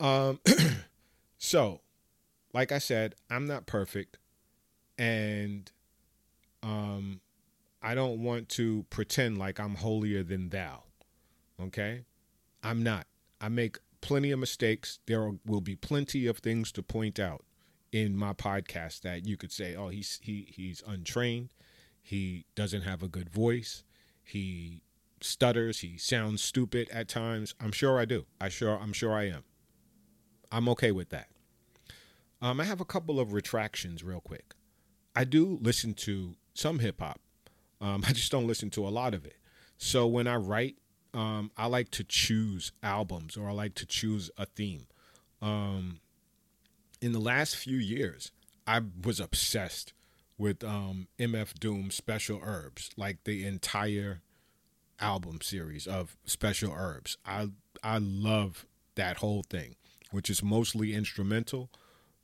Um 0.00 0.40
so 1.38 1.80
like 2.52 2.72
I 2.72 2.78
said, 2.78 3.14
I'm 3.28 3.46
not 3.46 3.66
perfect 3.66 4.18
and 4.96 5.70
um 6.62 7.20
I 7.82 7.94
don't 7.94 8.22
want 8.22 8.48
to 8.50 8.86
pretend 8.88 9.36
like 9.36 9.60
I'm 9.60 9.74
holier 9.74 10.22
than 10.22 10.48
thou. 10.48 10.84
Okay? 11.60 12.04
I'm 12.62 12.82
not. 12.82 13.06
I 13.40 13.48
make 13.48 13.76
plenty 14.00 14.30
of 14.30 14.38
mistakes. 14.38 15.00
There 15.06 15.32
will 15.44 15.60
be 15.60 15.76
plenty 15.76 16.26
of 16.26 16.38
things 16.38 16.72
to 16.72 16.82
point 16.82 17.18
out 17.18 17.44
in 17.92 18.16
my 18.16 18.32
podcast 18.32 19.02
that 19.02 19.26
you 19.26 19.36
could 19.36 19.52
say, 19.52 19.76
"Oh, 19.76 19.88
he's 19.88 20.18
he 20.22 20.46
he's 20.50 20.82
untrained. 20.86 21.50
He 22.06 22.44
doesn't 22.54 22.82
have 22.82 23.02
a 23.02 23.08
good 23.08 23.30
voice. 23.30 23.82
He 24.22 24.82
stutters, 25.22 25.80
he 25.80 25.96
sounds 25.96 26.42
stupid 26.42 26.90
at 26.90 27.08
times. 27.08 27.54
I'm 27.58 27.72
sure 27.72 27.98
I 27.98 28.04
do. 28.04 28.26
I 28.38 28.50
sure 28.50 28.78
I'm 28.78 28.92
sure 28.92 29.14
I 29.14 29.24
am. 29.28 29.42
I'm 30.52 30.68
okay 30.68 30.92
with 30.92 31.08
that. 31.08 31.28
Um, 32.42 32.60
I 32.60 32.64
have 32.64 32.82
a 32.82 32.84
couple 32.84 33.18
of 33.18 33.32
retractions 33.32 34.04
real 34.04 34.20
quick. 34.20 34.52
I 35.16 35.24
do 35.24 35.58
listen 35.62 35.94
to 35.94 36.36
some 36.52 36.80
hip 36.80 37.00
hop. 37.00 37.20
Um, 37.80 38.04
I 38.06 38.12
just 38.12 38.30
don't 38.30 38.46
listen 38.46 38.68
to 38.70 38.86
a 38.86 38.90
lot 38.90 39.14
of 39.14 39.24
it. 39.24 39.36
So 39.78 40.06
when 40.06 40.26
I 40.26 40.36
write, 40.36 40.76
um, 41.14 41.52
I 41.56 41.66
like 41.66 41.90
to 41.92 42.04
choose 42.04 42.70
albums 42.82 43.38
or 43.38 43.48
I 43.48 43.52
like 43.52 43.74
to 43.76 43.86
choose 43.86 44.30
a 44.36 44.44
theme. 44.44 44.86
Um, 45.40 46.00
in 47.00 47.12
the 47.12 47.18
last 47.18 47.56
few 47.56 47.78
years, 47.78 48.30
I 48.66 48.82
was 49.02 49.20
obsessed 49.20 49.93
with 50.38 50.64
um, 50.64 51.08
MF 51.18 51.54
Doom 51.58 51.90
Special 51.90 52.40
Herbs, 52.42 52.90
like 52.96 53.24
the 53.24 53.44
entire 53.46 54.22
album 55.00 55.40
series 55.42 55.86
of 55.86 56.16
Special 56.24 56.72
Herbs. 56.72 57.16
I 57.24 57.48
I 57.82 57.98
love 57.98 58.66
that 58.94 59.18
whole 59.18 59.42
thing, 59.42 59.76
which 60.10 60.30
is 60.30 60.42
mostly 60.42 60.94
instrumental, 60.94 61.70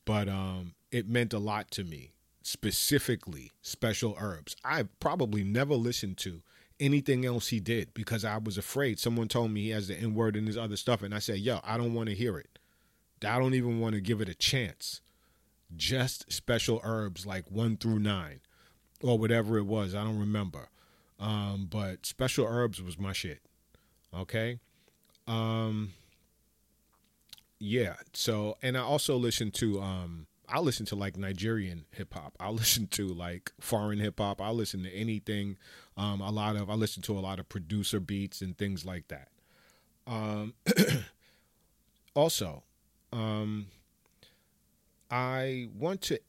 but 0.04 0.28
um, 0.28 0.74
it 0.90 1.08
meant 1.08 1.32
a 1.32 1.38
lot 1.38 1.70
to 1.72 1.84
me. 1.84 2.12
Specifically, 2.42 3.52
Special 3.60 4.16
Herbs. 4.18 4.56
I 4.64 4.84
probably 4.98 5.44
never 5.44 5.74
listened 5.74 6.16
to 6.18 6.40
anything 6.80 7.26
else 7.26 7.48
he 7.48 7.60
did 7.60 7.92
because 7.92 8.24
I 8.24 8.38
was 8.38 8.56
afraid. 8.56 8.98
Someone 8.98 9.28
told 9.28 9.50
me 9.50 9.64
he 9.64 9.70
has 9.70 9.88
the 9.88 9.96
N 9.96 10.14
word 10.14 10.36
in 10.36 10.46
his 10.46 10.56
other 10.56 10.76
stuff, 10.76 11.02
and 11.02 11.14
I 11.14 11.18
said, 11.18 11.38
"Yo, 11.38 11.60
I 11.62 11.76
don't 11.76 11.94
want 11.94 12.08
to 12.08 12.14
hear 12.14 12.38
it. 12.38 12.58
I 13.22 13.38
don't 13.38 13.54
even 13.54 13.80
want 13.80 13.94
to 13.94 14.00
give 14.00 14.20
it 14.20 14.28
a 14.28 14.34
chance." 14.34 15.02
Just 15.76 16.32
Special 16.32 16.80
Herbs, 16.82 17.26
like 17.26 17.50
one 17.50 17.76
through 17.76 17.98
nine, 18.00 18.40
or 19.02 19.18
whatever 19.18 19.56
it 19.58 19.66
was. 19.66 19.94
I 19.94 20.04
don't 20.04 20.18
remember 20.18 20.68
um, 21.20 21.68
but 21.70 22.06
special 22.06 22.46
herbs 22.46 22.82
was 22.82 22.98
my 22.98 23.12
shit. 23.12 23.40
Okay. 24.12 24.58
Um, 25.26 25.92
yeah. 27.58 27.96
So, 28.14 28.56
and 28.62 28.76
I 28.76 28.80
also 28.80 29.16
listen 29.16 29.50
to, 29.52 29.80
um, 29.82 30.26
I 30.48 30.60
listen 30.60 30.86
to 30.86 30.96
like 30.96 31.16
Nigerian 31.18 31.84
hip 31.92 32.14
hop. 32.14 32.36
I 32.40 32.48
listen 32.50 32.86
to 32.88 33.06
like 33.06 33.52
foreign 33.60 34.00
hip 34.00 34.18
hop. 34.18 34.40
I 34.40 34.50
listen 34.50 34.82
to 34.84 34.90
anything. 34.92 35.58
Um, 35.96 36.22
a 36.22 36.30
lot 36.30 36.56
of, 36.56 36.70
I 36.70 36.74
listen 36.74 37.02
to 37.02 37.18
a 37.18 37.20
lot 37.20 37.38
of 37.38 37.48
producer 37.48 38.00
beats 38.00 38.40
and 38.40 38.56
things 38.56 38.86
like 38.86 39.08
that. 39.08 39.28
Um, 40.06 40.54
also, 42.14 42.62
um, 43.12 43.66
I 45.10 45.68
want 45.74 46.02
to 46.02 46.20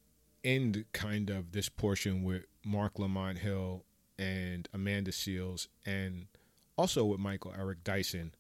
end 0.43 0.85
kind 0.91 1.29
of 1.29 1.51
this 1.51 1.69
portion 1.69 2.23
with 2.23 2.45
Marc 2.65 2.97
Lamont 2.97 3.39
Hill 3.39 3.83
and 4.17 4.67
Amanda 4.73 5.11
Seales 5.11 5.67
and 5.85 6.25
also 6.77 7.05
with 7.05 7.19
Michael 7.19 7.53
Eric 7.57 7.83
Dyson 7.83 8.33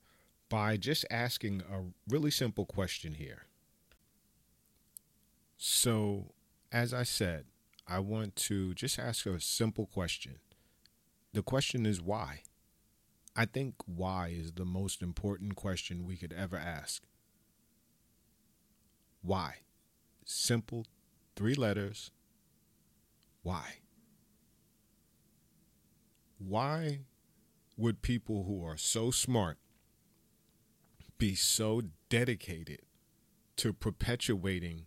by 0.49 0.77
just 0.77 1.05
asking 1.11 1.61
a 1.61 1.83
really 2.09 2.31
simple 2.31 2.65
question 2.65 3.13
here. 3.13 3.45
So, 5.57 6.33
as 6.71 6.93
I 6.93 7.03
said, 7.03 7.45
I 7.87 7.99
want 7.99 8.35
to 8.37 8.73
just 8.73 8.97
ask 8.97 9.25
a 9.27 9.39
simple 9.39 9.85
question. 9.85 10.39
The 11.33 11.43
question 11.43 11.85
is 11.85 12.01
why? 12.01 12.41
I 13.35 13.45
think 13.45 13.75
why 13.85 14.29
is 14.29 14.53
the 14.53 14.65
most 14.65 15.01
important 15.01 15.55
question 15.55 16.05
we 16.05 16.17
could 16.17 16.33
ever 16.33 16.57
ask. 16.57 17.03
Why? 19.21 19.57
Simple, 20.25 20.85
three 21.35 21.55
letters. 21.55 22.11
Why? 23.43 23.81
why 26.47 27.01
would 27.77 28.01
people 28.01 28.43
who 28.43 28.65
are 28.65 28.77
so 28.77 29.11
smart 29.11 29.57
be 31.17 31.35
so 31.35 31.81
dedicated 32.09 32.81
to 33.57 33.73
perpetuating 33.73 34.85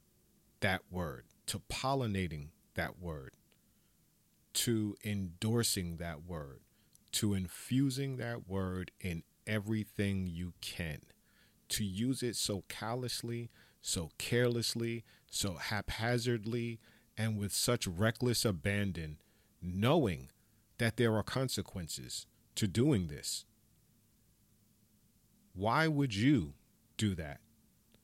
that 0.60 0.82
word, 0.90 1.24
to 1.46 1.60
pollinating 1.70 2.48
that 2.74 2.98
word, 2.98 3.32
to 4.52 4.96
endorsing 5.04 5.96
that 5.98 6.24
word, 6.24 6.60
to 7.12 7.34
infusing 7.34 8.16
that 8.16 8.48
word 8.48 8.90
in 9.00 9.22
everything 9.46 10.26
you 10.26 10.54
can, 10.60 10.98
to 11.68 11.84
use 11.84 12.22
it 12.22 12.34
so 12.34 12.64
callously, 12.68 13.50
so 13.80 14.10
carelessly, 14.18 15.04
so 15.34 15.54
haphazardly, 15.54 16.78
and 17.18 17.38
with 17.38 17.52
such 17.52 17.86
reckless 17.86 18.44
abandon, 18.44 19.18
knowing 19.60 20.30
that 20.78 20.96
there 20.96 21.14
are 21.14 21.22
consequences 21.22 22.26
to 22.54 22.68
doing 22.68 23.08
this. 23.08 23.44
Why 25.54 25.88
would 25.88 26.14
you 26.14 26.54
do 26.96 27.14
that? 27.16 27.40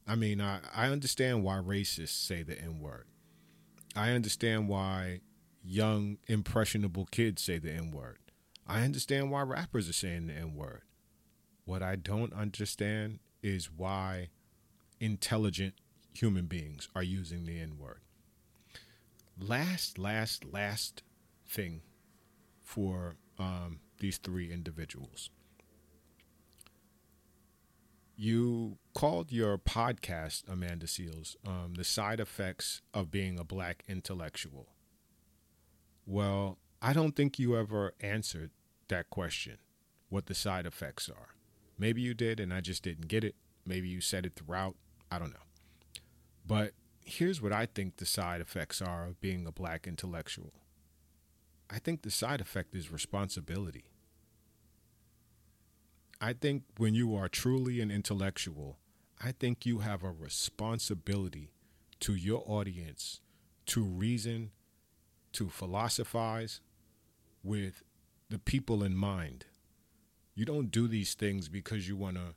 I 0.07 0.17
mean, 0.17 0.41
I, 0.41 0.61
I 0.75 0.89
understand 0.89 1.45
why 1.45 1.57
racists 1.57 2.09
say 2.09 2.43
the 2.43 2.61
N 2.61 2.81
word. 2.81 3.07
I 3.95 4.11
understand 4.11 4.69
why 4.69 5.21
young, 5.63 6.19
impressionable 6.27 7.07
kids 7.11 7.43
say 7.43 7.59
the 7.59 7.73
N 7.73 7.93
word. 7.93 8.19
I 8.67 8.83
understand 8.83 9.31
why 9.31 9.43
rappers 9.43 9.89
are 9.89 9.93
saying 9.93 10.27
the 10.27 10.35
N 10.35 10.55
word. 10.55 10.83
What 11.65 11.83
I 11.83 11.95
don't 11.97 12.33
understand 12.33 13.21
is 13.43 13.71
why 13.71 14.31
intelligent 14.99 15.75
human 16.13 16.47
beings 16.47 16.89
are 16.95 17.03
using 17.03 17.45
the 17.45 17.59
N 17.61 17.79
word. 17.79 18.01
Last, 19.39 19.99
last, 19.99 20.45
last 20.45 21.03
thing 21.49 21.83
for 22.63 23.17
um, 23.39 23.81
these 23.99 24.19
three 24.19 24.53
individuals. 24.53 25.31
You 28.17 28.77
called 28.93 29.33
your 29.33 29.57
podcast, 29.57 30.43
Amanda 30.47 30.87
Seales, 30.87 31.37
um, 31.47 31.75
The 31.75 31.85
Side 31.85 32.21
Effects 32.21 32.83
of 32.93 33.11
Being 33.11 33.39
a 33.39 33.45
Black 33.45 33.83
Intellectual. 33.89 34.69
Well, 36.05 36.59
I 36.83 36.93
don't 36.93 37.17
think 37.17 37.39
you 37.39 37.57
ever 37.57 37.95
answered 38.01 38.51
that 38.89 39.09
question, 39.09 39.57
what 40.11 40.27
the 40.27 40.35
side 40.35 40.67
effects 40.67 41.09
are. 41.09 41.29
Maybe 41.79 42.03
you 42.03 42.13
did 42.13 42.41
and 42.41 42.53
I 42.53 42.61
just 42.61 42.83
didn't 42.83 43.09
get 43.09 43.25
it. 43.25 43.37
Maybe 43.65 43.89
you 43.89 44.03
said 44.03 44.27
it 44.27 44.35
throughout. 44.37 44.77
I 45.11 45.19
don't 45.19 45.33
know. 45.33 45.50
But 46.51 46.73
here's 47.05 47.41
what 47.41 47.53
I 47.53 47.65
think 47.65 47.99
the 47.99 48.05
side 48.05 48.41
effects 48.41 48.83
are 48.83 49.07
of 49.07 49.21
being 49.21 49.47
a 49.47 49.53
black 49.53 49.87
intellectual. 49.87 50.53
I 51.71 51.79
think 51.79 52.03
the 52.03 52.11
side 52.11 52.41
effect 52.41 52.75
is 52.75 52.91
responsibility. 52.91 53.85
I 56.21 56.33
think 56.33 56.65
when 56.77 56.93
you 56.93 57.15
are 57.15 57.29
truly 57.29 57.81
an 57.81 57.93
intellectual, 57.93 58.79
I 59.23 59.31
think 59.31 59.65
you 59.65 59.79
have 59.79 60.03
a 60.03 60.11
responsibility 60.11 61.53
to 62.01 62.17
your 62.17 62.43
audience 62.45 63.21
to 63.67 63.85
reason, 63.85 64.51
to 65.35 65.49
philosophize 65.49 66.61
with 67.45 67.85
the 68.29 68.41
people 68.41 68.83
in 68.83 68.97
mind. 68.97 69.45
You 70.35 70.47
don't 70.47 70.73
do 70.73 70.89
these 70.89 71.15
things 71.15 71.49
because 71.49 71.87
you 71.87 71.95
want 71.95 72.17
to 72.17 72.35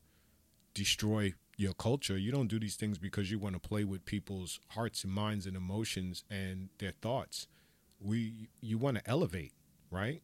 destroy 0.75 1.33
your 1.57 1.73
culture. 1.73 2.17
You 2.17 2.31
don't 2.31 2.47
do 2.47 2.59
these 2.59 2.75
things 2.75 2.97
because 2.97 3.29
you 3.31 3.39
want 3.39 3.55
to 3.55 3.67
play 3.67 3.83
with 3.83 4.05
people's 4.05 4.59
hearts 4.69 5.03
and 5.03 5.13
minds 5.13 5.45
and 5.45 5.55
emotions 5.55 6.23
and 6.29 6.69
their 6.79 6.93
thoughts. 7.01 7.47
We 7.99 8.49
you 8.61 8.77
want 8.77 8.97
to 8.97 9.09
elevate, 9.09 9.53
right? 9.91 10.21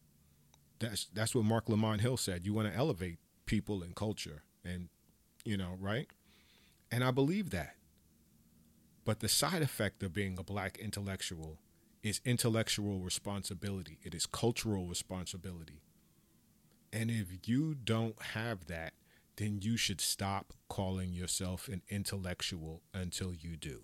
That's 0.78 1.06
that's 1.12 1.34
what 1.34 1.44
Marc 1.44 1.68
Lamont 1.68 2.00
Hill 2.00 2.16
said. 2.16 2.44
You 2.44 2.52
want 2.52 2.68
to 2.68 2.76
elevate 2.76 3.18
people 3.46 3.82
and 3.82 3.94
culture 3.94 4.42
and 4.64 4.88
you 5.44 5.56
know, 5.56 5.76
right? 5.78 6.08
And 6.90 7.04
I 7.04 7.10
believe 7.10 7.50
that. 7.50 7.76
But 9.04 9.20
the 9.20 9.28
side 9.28 9.62
effect 9.62 10.02
of 10.02 10.12
being 10.12 10.36
a 10.38 10.42
black 10.42 10.78
intellectual 10.78 11.58
is 12.02 12.20
intellectual 12.24 13.00
responsibility. 13.00 13.98
It 14.02 14.14
is 14.14 14.26
cultural 14.26 14.86
responsibility. 14.86 15.82
And 16.92 17.10
if 17.10 17.48
you 17.48 17.74
don't 17.74 18.20
have 18.34 18.66
that, 18.66 18.92
then 19.40 19.58
you 19.62 19.76
should 19.76 20.02
stop 20.02 20.52
calling 20.68 21.14
yourself 21.14 21.66
an 21.66 21.80
intellectual 21.88 22.82
until 22.92 23.32
you 23.32 23.56
do. 23.56 23.80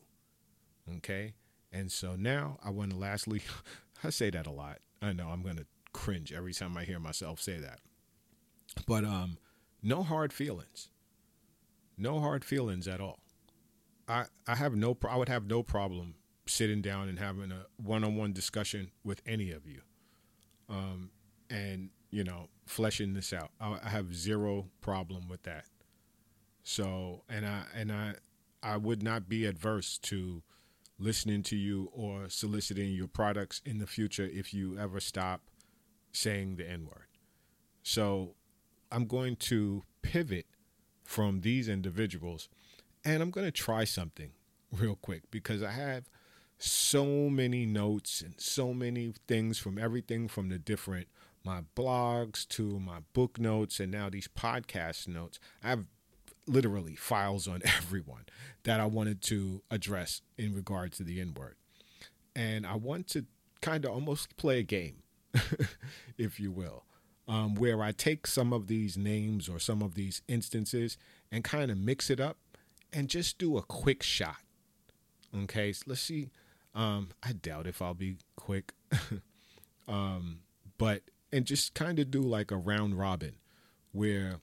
Okay? 0.99 1.33
And 1.73 1.91
so 1.91 2.15
now 2.15 2.59
I 2.63 2.69
want 2.71 2.91
to 2.91 2.97
lastly, 2.97 3.41
I 4.05 4.11
say 4.11 4.29
that 4.31 4.47
a 4.47 4.51
lot. 4.51 4.79
I 5.01 5.15
know 5.15 5.29
I'm 5.29 5.43
going 5.43 5.57
to 5.57 5.67
cringe 5.95 6.31
every 6.31 6.53
time 6.53 6.77
I 6.77 6.85
hear 6.85 7.01
myself 7.01 7.41
say 7.41 7.59
that. 7.59 7.81
But 8.87 9.05
um 9.05 9.39
no 9.83 10.03
hard 10.03 10.33
feelings. 10.33 10.91
No 11.97 12.21
hard 12.21 12.45
feelings 12.45 12.87
at 12.87 13.01
all. 13.01 13.21
I 14.07 14.27
I 14.47 14.57
have 14.57 14.77
no 14.77 14.97
I 15.09 15.17
would 15.17 15.31
have 15.31 15.47
no 15.47 15.63
problem 15.63 16.17
sitting 16.47 16.83
down 16.83 17.09
and 17.09 17.19
having 17.19 17.51
a 17.51 17.65
one-on-one 17.83 18.35
discussion 18.35 18.91
with 19.03 19.23
any 19.27 19.53
of 19.53 19.67
you. 19.67 19.81
Um 20.69 21.11
and 21.49 21.89
you 22.11 22.25
know, 22.25 22.49
fleshing 22.65 23.15
this 23.15 23.33
out. 23.33 23.51
I, 23.61 23.89
have 23.89 24.15
zero 24.15 24.67
problem 24.81 25.29
with 25.29 25.43
that. 25.45 25.65
So, 26.63 27.23
and 27.29 27.47
I 27.47 27.63
and 27.75 27.93
I 27.93 28.15
I 28.63 28.77
would 28.77 29.03
not 29.03 29.29
be 29.29 29.45
adverse 29.47 29.99
to 29.99 30.43
listening 30.99 31.43
to 31.45 31.57
you 31.57 31.91
or 31.93 32.29
soliciting 32.29 32.93
your 32.93 33.09
products 33.09 33.61
in 33.65 33.79
the 33.79 33.87
future 33.87 34.29
if 34.33 34.55
you 34.55 34.79
ever 34.79 34.99
stop 34.99 35.43
saying 36.13 36.57
the 36.57 36.69
N 36.69 36.87
word. 36.87 37.07
So, 37.83 38.35
I'm 38.91 39.07
going 39.07 39.37
to 39.37 39.85
pivot 40.03 40.47
from 41.05 41.43
these 41.43 41.69
individuals 41.69 42.49
and 43.05 43.23
I'm 43.23 43.31
going 43.31 43.47
to 43.47 43.53
try 43.53 43.85
something 43.85 44.33
real 44.73 44.97
quick 44.97 45.31
because 45.31 45.63
I 45.63 45.71
have 45.71 46.11
so 46.59 47.29
many 47.31 47.67
notes 47.67 48.23
and 48.23 48.35
so 48.39 48.73
many 48.73 49.15
things 49.29 49.59
from 49.59 49.79
everything 49.79 50.27
from 50.27 50.49
the 50.49 50.59
different 50.59 51.07
my 51.47 51.63
blogs 51.77 52.47
to 52.49 52.81
my 52.81 52.99
book 53.13 53.39
notes 53.39 53.79
and 53.79 53.93
now 53.93 54.11
these 54.11 54.27
podcast 54.29 55.07
notes. 55.07 55.39
I 55.63 55.69
have 55.69 55.85
literally 56.47 56.97
files 56.97 57.47
on 57.47 57.63
everyone 57.79 58.25
that 58.65 58.81
I 58.81 58.87
wanted 58.87 59.23
to 59.23 59.63
address 59.71 60.23
in 60.37 60.55
regard 60.55 60.93
to 60.95 61.05
the 61.05 61.21
N 61.21 61.35
word. 61.35 61.55
And 62.35 62.67
I 62.67 62.75
want 62.75 63.07
to 63.09 63.27
kind 63.63 63.85
of 63.85 63.93
almost 63.93 64.37
play 64.37 64.59
a 64.59 64.65
game, 64.65 65.05
if 66.19 66.41
you 66.41 66.51
will, 66.51 66.85
um, 67.29 67.55
where 67.55 67.81
I 67.81 67.93
take 67.93 68.27
some 68.27 68.53
of 68.53 68.67
these 68.67 68.99
names 68.99 69.49
or 69.49 69.61
some 69.61 69.83
of 69.83 69.95
these 69.95 70.23
instances 70.27 70.99
and 71.31 71.45
kind 71.45 71.71
of 71.71 71.79
mix 71.79 72.11
it 72.11 72.21
up 72.21 72.39
and 72.93 73.09
just 73.09 73.39
do 73.39 73.57
a 73.57 73.63
quick 73.63 74.03
shot. 74.03 74.37
Okay, 75.45 75.73
so 75.73 75.85
let's 75.87 76.01
see. 76.01 76.31
Um, 76.75 77.11
I 77.23 77.33
doubt 77.33 77.69
if 77.69 77.81
I'll 77.81 77.95
be 77.95 78.17
quick. 78.35 78.73
um, 79.89 80.41
but 80.77 81.03
and 81.37 81.45
just 81.45 81.75
kind 81.75 81.99
of 81.99 82.11
do 82.11 82.23
like 82.23 82.51
a 82.51 82.57
round 82.57 82.99
robin 82.99 83.35
where 83.93 84.41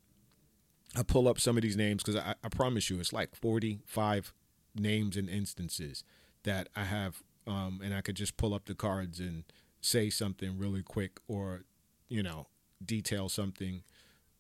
I 0.96 1.02
pull 1.02 1.28
up 1.28 1.40
some 1.40 1.58
of 1.58 1.64
these 1.64 1.76
names 1.76 2.04
because 2.04 2.22
I, 2.22 2.36
I, 2.44 2.50
promise 2.50 2.90
you 2.90 3.00
it's 3.00 3.12
like 3.12 3.36
45 3.36 4.32
names 4.76 5.18
and 5.18 5.28
instances 5.28 6.04
that 6.44 6.70
I 6.76 6.84
have, 6.84 7.24
um, 7.48 7.82
and 7.84 7.96
I 7.96 8.02
could 8.02 8.16
just 8.16 8.38
pull 8.38 8.54
up 8.54 8.66
the 8.66 8.76
cards 8.76 9.20
and 9.20 9.44
say 9.82 10.12
something 10.12 10.58
really 10.58 10.84
quick 10.84 11.20
or, 11.28 11.64
you 12.10 12.22
know, 12.22 12.48
detail 12.84 13.28
something 13.28 13.84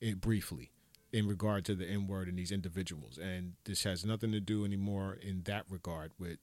eh, 0.01 0.13
briefly 0.13 0.71
in 1.11 1.27
regard 1.27 1.65
to 1.65 1.75
the 1.75 1.87
N 1.87 2.07
word 2.07 2.27
and 2.27 2.37
these 2.37 2.51
individuals. 2.51 3.17
And 3.17 3.53
this 3.65 3.83
has 3.83 4.05
nothing 4.05 4.31
to 4.31 4.39
do 4.39 4.63
anymore 4.63 5.17
in 5.19 5.41
that 5.45 5.65
regard 5.69 6.11
with 6.19 6.37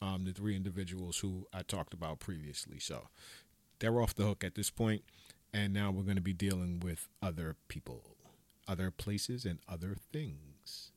um, 0.00 0.24
the 0.24 0.32
three 0.32 0.56
individuals 0.56 1.18
who 1.18 1.46
I 1.52 1.62
talked 1.62 1.94
about 1.94 2.18
previously. 2.18 2.80
So 2.80 3.08
they're 3.78 4.00
off 4.00 4.14
the 4.14 4.24
hook 4.24 4.42
at 4.44 4.54
this 4.54 4.70
point. 4.70 5.02
And 5.54 5.72
now 5.72 5.90
we're 5.90 6.02
going 6.02 6.16
to 6.16 6.22
be 6.22 6.32
dealing 6.32 6.80
with 6.80 7.08
other 7.20 7.56
people, 7.68 8.16
other 8.66 8.90
places, 8.90 9.44
and 9.44 9.58
other 9.68 9.96
things. 10.12 10.92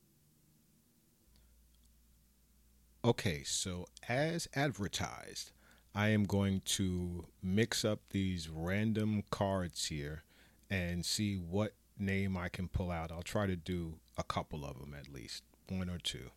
Okay, 3.04 3.44
so 3.44 3.86
as 4.08 4.48
advertised, 4.56 5.52
I 5.94 6.10
am 6.10 6.24
going 6.24 6.62
to 6.66 7.26
mix 7.44 7.86
up 7.86 8.00
these 8.10 8.50
random 8.50 9.24
cards 9.30 9.86
here 9.86 10.24
and 10.70 11.06
see 11.06 11.36
what 11.36 11.74
name 12.00 12.36
I 12.36 12.50
can 12.50 12.68
pull 12.68 12.92
out. 12.92 13.12
I'll 13.12 13.22
try 13.22 13.48
to 13.48 13.56
do 13.56 14.00
a 14.18 14.24
couple 14.24 14.66
of 14.66 14.80
them 14.80 14.96
at 14.98 15.12
least, 15.14 15.44
one 15.70 15.90
or 15.90 16.00
two, 16.00 16.32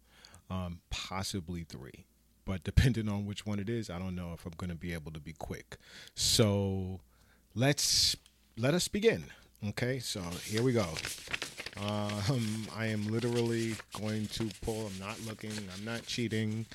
um, 0.50 0.80
possibly 0.90 1.64
three. 1.64 2.04
But 2.44 2.64
depending 2.64 3.08
on 3.08 3.26
which 3.26 3.46
one 3.46 3.58
it 3.58 3.68
is, 3.68 3.90
I 3.90 3.98
don't 3.98 4.14
know 4.14 4.32
if 4.32 4.44
I'm 4.44 4.52
going 4.56 4.70
to 4.70 4.76
be 4.76 4.92
able 4.92 5.12
to 5.12 5.20
be 5.20 5.32
quick. 5.32 5.78
So 6.14 7.00
let's 7.54 8.16
let 8.56 8.74
us 8.74 8.88
begin. 8.88 9.24
Okay, 9.68 9.98
so 9.98 10.20
here 10.44 10.62
we 10.62 10.72
go. 10.72 10.86
Um, 11.80 12.66
I 12.76 12.86
am 12.86 13.06
literally 13.06 13.74
going 14.00 14.26
to 14.28 14.48
pull. 14.62 14.86
I'm 14.86 14.98
not 14.98 15.20
looking. 15.26 15.52
I'm 15.76 15.84
not 15.84 16.06
cheating. 16.06 16.66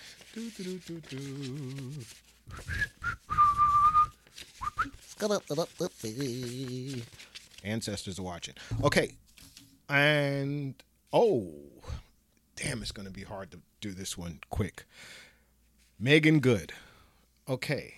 Ancestors 7.63 8.19
are 8.19 8.23
watching. 8.23 8.55
Okay, 8.83 9.11
and 9.89 10.75
oh, 11.11 11.51
damn, 12.55 12.81
it's 12.81 12.91
going 12.91 13.07
to 13.07 13.13
be 13.13 13.23
hard 13.23 13.51
to 13.51 13.59
do 13.81 13.91
this 13.91 14.17
one 14.17 14.39
quick. 14.49 14.85
Meagan 15.99 16.39
Good. 16.39 16.73
Okay, 17.47 17.95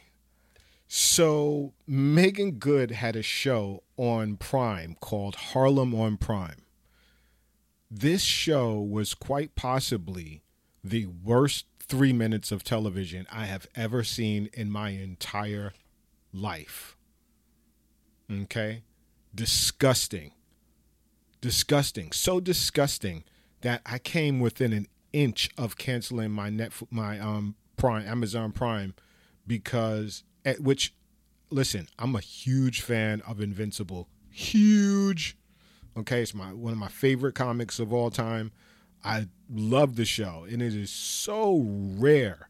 so 0.87 1.73
Meagan 1.87 2.53
Good 2.53 2.91
had 2.91 3.15
a 3.15 3.23
show 3.23 3.83
on 3.97 4.37
Prime 4.37 4.95
called 4.99 5.35
Harlem 5.35 5.93
on 5.95 6.17
Prime. 6.17 6.63
This 7.89 8.23
show 8.23 8.79
was 8.79 9.13
quite 9.13 9.55
possibly 9.55 10.41
the 10.83 11.05
worst 11.05 11.65
three 11.79 12.13
minutes 12.13 12.51
of 12.51 12.63
television 12.63 13.27
I 13.31 13.45
have 13.45 13.67
ever 13.75 14.03
seen 14.03 14.49
in 14.53 14.71
my 14.71 14.89
entire 14.89 15.73
life. 16.33 16.95
Okay? 18.31 18.83
Disgusting. 19.33 20.31
Disgusting. 21.41 22.11
So 22.11 22.39
disgusting 22.39 23.23
that 23.61 23.81
I 23.85 23.99
came 23.99 24.39
within 24.39 24.73
an 24.73 24.87
inch 25.13 25.49
of 25.57 25.77
canceling 25.77 26.31
my 26.31 26.49
net 26.49 26.73
my 26.91 27.19
um 27.19 27.55
Prime 27.77 28.05
Amazon 28.05 28.51
Prime 28.51 28.93
because 29.47 30.23
which 30.59 30.93
listen, 31.49 31.87
I'm 31.97 32.15
a 32.15 32.21
huge 32.21 32.81
fan 32.81 33.21
of 33.21 33.41
Invincible. 33.41 34.07
Huge. 34.29 35.37
Okay, 35.97 36.21
it's 36.21 36.33
my 36.33 36.53
one 36.53 36.73
of 36.73 36.79
my 36.79 36.89
favorite 36.89 37.35
comics 37.35 37.79
of 37.79 37.93
all 37.93 38.11
time. 38.11 38.51
I 39.03 39.27
love 39.49 39.95
the 39.95 40.05
show, 40.05 40.45
and 40.49 40.61
it 40.61 40.73
is 40.73 40.89
so 40.89 41.63
rare 41.65 42.49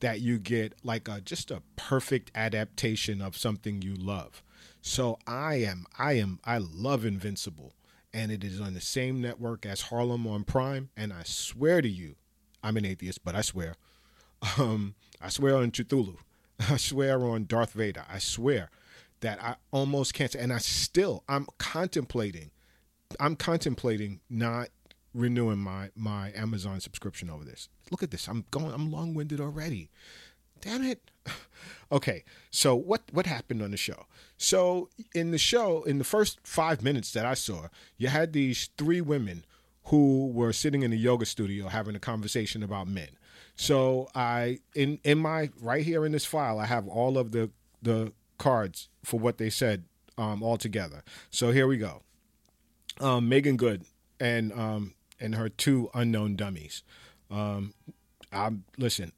that 0.00 0.20
you 0.20 0.38
get 0.38 0.74
like 0.82 1.08
a 1.08 1.20
just 1.20 1.50
a 1.50 1.62
perfect 1.76 2.30
adaptation 2.34 3.20
of 3.20 3.36
something 3.36 3.82
you 3.82 3.94
love. 3.94 4.42
So 4.80 5.18
I 5.26 5.56
am 5.56 5.86
I 5.98 6.14
am 6.14 6.38
I 6.44 6.58
love 6.58 7.04
Invincible 7.04 7.74
and 8.12 8.30
it 8.30 8.44
is 8.44 8.60
on 8.60 8.74
the 8.74 8.80
same 8.80 9.20
network 9.20 9.66
as 9.66 9.82
Harlem 9.82 10.26
on 10.26 10.44
Prime 10.44 10.90
and 10.96 11.12
I 11.12 11.22
swear 11.24 11.82
to 11.82 11.88
you 11.88 12.14
I'm 12.62 12.76
an 12.76 12.84
atheist 12.84 13.24
but 13.24 13.34
I 13.34 13.40
swear 13.40 13.74
um 14.58 14.94
I 15.20 15.28
swear 15.28 15.56
on 15.56 15.70
Cthulhu 15.70 16.18
I 16.70 16.76
swear 16.76 17.22
on 17.24 17.46
Darth 17.46 17.72
Vader. 17.72 18.04
I 18.08 18.18
swear 18.18 18.70
that 19.20 19.42
I 19.42 19.56
almost 19.70 20.14
can't. 20.14 20.34
And 20.34 20.52
I 20.52 20.58
still, 20.58 21.24
I'm 21.28 21.46
contemplating, 21.58 22.50
I'm 23.20 23.36
contemplating 23.36 24.20
not 24.28 24.68
renewing 25.16 25.58
my 25.58 25.90
my 25.96 26.32
Amazon 26.34 26.80
subscription 26.80 27.30
over 27.30 27.44
this. 27.44 27.68
Look 27.90 28.02
at 28.02 28.10
this. 28.10 28.28
I'm 28.28 28.44
going. 28.50 28.72
I'm 28.72 28.90
long 28.92 29.14
winded 29.14 29.40
already. 29.40 29.90
Damn 30.60 30.84
it. 30.84 31.10
okay. 31.92 32.24
So 32.50 32.76
what 32.76 33.02
what 33.12 33.26
happened 33.26 33.62
on 33.62 33.70
the 33.70 33.76
show? 33.76 34.06
So 34.36 34.90
in 35.14 35.30
the 35.30 35.38
show, 35.38 35.82
in 35.84 35.98
the 35.98 36.04
first 36.04 36.38
five 36.44 36.82
minutes 36.82 37.12
that 37.12 37.26
I 37.26 37.34
saw, 37.34 37.68
you 37.96 38.08
had 38.08 38.32
these 38.32 38.70
three 38.76 39.00
women 39.00 39.44
who 39.84 40.28
were 40.28 40.52
sitting 40.52 40.82
in 40.82 40.92
a 40.92 40.96
yoga 40.96 41.24
studio 41.24 41.68
having 41.68 41.94
a 41.94 42.00
conversation 42.00 42.62
about 42.62 42.88
men. 42.88 43.08
So 43.56 44.08
I 44.14 44.60
in 44.74 45.00
in 45.02 45.18
my 45.18 45.50
right 45.60 45.84
here 45.84 46.04
in 46.06 46.12
this 46.12 46.26
file, 46.26 46.58
I 46.58 46.66
have 46.66 46.86
all 46.86 47.18
of 47.18 47.32
the 47.32 47.50
the 47.82 48.12
cards 48.38 48.88
for 49.02 49.18
what 49.18 49.38
they 49.38 49.50
said 49.50 49.84
um, 50.18 50.42
all 50.42 50.58
together. 50.58 51.02
So 51.30 51.50
here 51.50 51.66
we 51.66 51.78
go. 51.78 52.02
Um, 53.00 53.28
Meagan 53.28 53.56
Good 53.56 53.84
and 54.20 54.52
um, 54.52 54.94
and 55.18 55.34
her 55.34 55.48
two 55.48 55.90
unknown 55.94 56.36
dummies. 56.36 56.82
Um, 57.30 57.74
I'm 58.32 58.64
listen. 58.76 59.12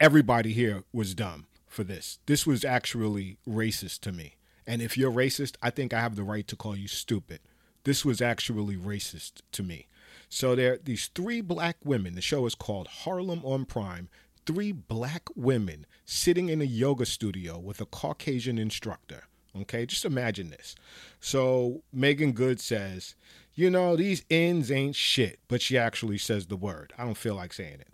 Everybody 0.00 0.52
here 0.52 0.84
was 0.92 1.14
dumb 1.14 1.46
for 1.66 1.84
this. 1.84 2.18
This 2.26 2.46
was 2.46 2.64
actually 2.64 3.38
racist 3.46 4.00
to 4.00 4.12
me. 4.12 4.36
And 4.66 4.80
if 4.80 4.96
you're 4.96 5.12
racist, 5.12 5.56
I 5.62 5.70
think 5.70 5.92
I 5.92 6.00
have 6.00 6.16
the 6.16 6.22
right 6.22 6.46
to 6.48 6.56
call 6.56 6.74
you 6.76 6.88
stupid. 6.88 7.40
This 7.84 8.04
was 8.04 8.22
actually 8.22 8.76
racist 8.76 9.42
to 9.52 9.62
me. 9.62 9.88
So 10.28 10.54
there 10.54 10.74
are 10.74 10.78
these 10.82 11.08
three 11.14 11.40
black 11.40 11.76
women. 11.84 12.14
The 12.14 12.20
show 12.20 12.46
is 12.46 12.54
called 12.54 12.88
Harlem 12.88 13.40
on 13.44 13.64
Prime. 13.64 14.08
Three 14.46 14.72
black 14.72 15.28
women 15.34 15.86
sitting 16.04 16.48
in 16.48 16.60
a 16.60 16.64
yoga 16.64 17.06
studio 17.06 17.58
with 17.58 17.80
a 17.80 17.86
Caucasian 17.86 18.58
instructor. 18.58 19.24
Okay, 19.56 19.86
just 19.86 20.04
imagine 20.04 20.50
this. 20.50 20.74
So 21.20 21.82
Meagan 21.92 22.32
Good 22.32 22.60
says, 22.60 23.14
you 23.54 23.70
know, 23.70 23.94
these 23.94 24.24
ends 24.28 24.70
ain't 24.70 24.96
shit, 24.96 25.38
but 25.46 25.62
she 25.62 25.78
actually 25.78 26.18
says 26.18 26.46
the 26.46 26.56
word. 26.56 26.92
I 26.98 27.04
don't 27.04 27.16
feel 27.16 27.36
like 27.36 27.52
saying 27.52 27.80
it. 27.80 27.88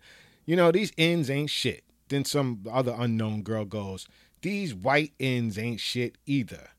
You 0.46 0.56
know, 0.56 0.72
these 0.72 0.92
ends 0.96 1.28
ain't 1.28 1.50
shit. 1.50 1.84
Then 2.08 2.24
some 2.24 2.64
other 2.70 2.94
unknown 2.98 3.42
girl 3.42 3.64
goes, 3.64 4.08
these 4.42 4.74
white 4.74 5.12
ends 5.20 5.58
ain't 5.58 5.80
shit 5.80 6.16
either. 6.26 6.70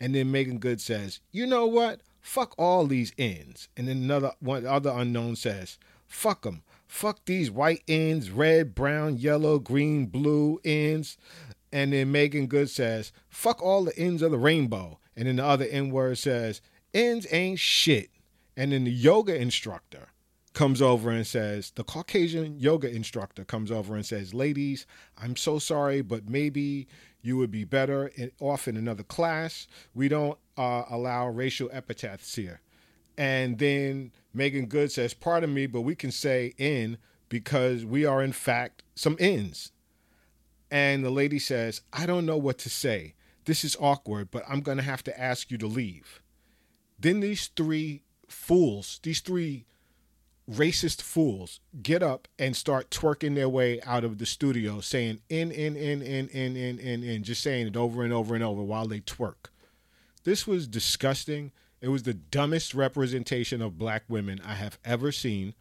And 0.00 0.14
then 0.14 0.32
Meagan 0.32 0.58
Good 0.58 0.80
says, 0.80 1.20
you 1.30 1.46
know 1.46 1.66
what? 1.66 2.00
Fuck 2.22 2.54
all 2.56 2.86
these 2.86 3.12
ends. 3.18 3.68
And 3.76 3.88
then 3.88 3.98
another 3.98 4.32
one 4.38 4.64
other 4.64 4.90
unknown 4.94 5.36
says, 5.36 5.76
fuck 6.06 6.42
them. 6.42 6.62
Fuck 6.86 7.24
these 7.24 7.50
white 7.50 7.82
ends, 7.88 8.30
red, 8.30 8.74
brown, 8.74 9.16
yellow, 9.16 9.58
green, 9.58 10.06
blue 10.06 10.60
ends. 10.64 11.18
And 11.72 11.92
then 11.92 12.12
Meagan 12.12 12.46
Good 12.46 12.70
says, 12.70 13.12
fuck 13.28 13.60
all 13.62 13.84
the 13.84 13.98
ends 13.98 14.22
of 14.22 14.30
the 14.30 14.38
rainbow. 14.38 14.98
And 15.16 15.26
then 15.26 15.36
the 15.36 15.44
other 15.44 15.64
N 15.64 15.90
word 15.90 16.16
says, 16.18 16.60
ends 16.94 17.26
ain't 17.30 17.58
shit. 17.58 18.10
And 18.56 18.72
then 18.72 18.84
the 18.84 18.90
yoga 18.90 19.34
instructor 19.34 20.08
comes 20.52 20.82
over 20.82 21.10
and 21.10 21.26
says, 21.26 21.72
the 21.74 21.84
Caucasian 21.84 22.60
yoga 22.60 22.90
instructor 22.90 23.44
comes 23.44 23.70
over 23.70 23.94
and 23.94 24.04
says, 24.06 24.34
ladies, 24.34 24.86
I'm 25.16 25.34
so 25.34 25.58
sorry, 25.58 26.02
but 26.02 26.28
maybe 26.28 26.86
you 27.22 27.36
would 27.36 27.50
be 27.50 27.64
better 27.64 28.08
in, 28.16 28.32
off 28.40 28.68
in 28.68 28.76
another 28.76 29.04
class. 29.04 29.66
We 29.94 30.08
don't 30.08 30.38
uh, 30.56 30.84
allow 30.90 31.28
racial 31.28 31.70
epithets 31.72 32.34
here. 32.34 32.60
And 33.16 33.58
then 33.58 34.12
Meagan 34.34 34.66
Good 34.66 34.90
says, 34.90 35.14
pardon 35.14 35.54
me, 35.54 35.66
but 35.66 35.82
we 35.82 35.94
can 35.94 36.10
say 36.10 36.54
in 36.58 36.98
because 37.28 37.84
we 37.84 38.04
are 38.04 38.22
in 38.22 38.32
fact 38.32 38.82
some 38.94 39.16
ins. 39.18 39.72
And 40.70 41.04
the 41.04 41.10
lady 41.10 41.38
says, 41.38 41.82
I 41.92 42.06
don't 42.06 42.26
know 42.26 42.38
what 42.38 42.58
to 42.58 42.70
say. 42.70 43.14
This 43.44 43.64
is 43.64 43.76
awkward, 43.78 44.30
but 44.30 44.44
I'm 44.48 44.60
going 44.60 44.78
to 44.78 44.84
have 44.84 45.04
to 45.04 45.20
ask 45.20 45.50
you 45.50 45.58
to 45.58 45.66
leave. 45.66 46.22
Then 46.98 47.20
these 47.20 47.48
three 47.48 48.02
fools, 48.28 49.00
these 49.02 49.20
three 49.20 49.66
racist 50.50 51.00
fools, 51.02 51.60
get 51.82 52.02
up 52.02 52.28
and 52.38 52.56
start 52.56 52.90
twerking 52.90 53.34
their 53.34 53.48
way 53.48 53.80
out 53.82 54.04
of 54.04 54.18
the 54.18 54.26
studio 54.26 54.80
saying 54.80 55.20
in, 55.28 55.50
in, 55.50 55.76
in, 55.76 56.02
in, 56.02 56.28
in, 56.28 56.56
in, 56.56 56.78
in, 56.78 57.04
in, 57.04 57.22
just 57.22 57.42
saying 57.42 57.66
it 57.66 57.76
over 57.76 58.02
and 58.02 58.12
over 58.12 58.34
and 58.34 58.42
over 58.42 58.62
while 58.62 58.86
they 58.86 59.00
twerk. 59.00 59.50
This 60.24 60.46
was 60.46 60.66
disgusting. 60.66 61.52
It 61.80 61.88
was 61.88 62.02
the 62.02 62.14
dumbest 62.14 62.74
representation 62.74 63.62
of 63.62 63.78
black 63.78 64.04
women 64.08 64.40
I 64.44 64.54
have 64.54 64.78
ever 64.84 65.12
seen. 65.12 65.54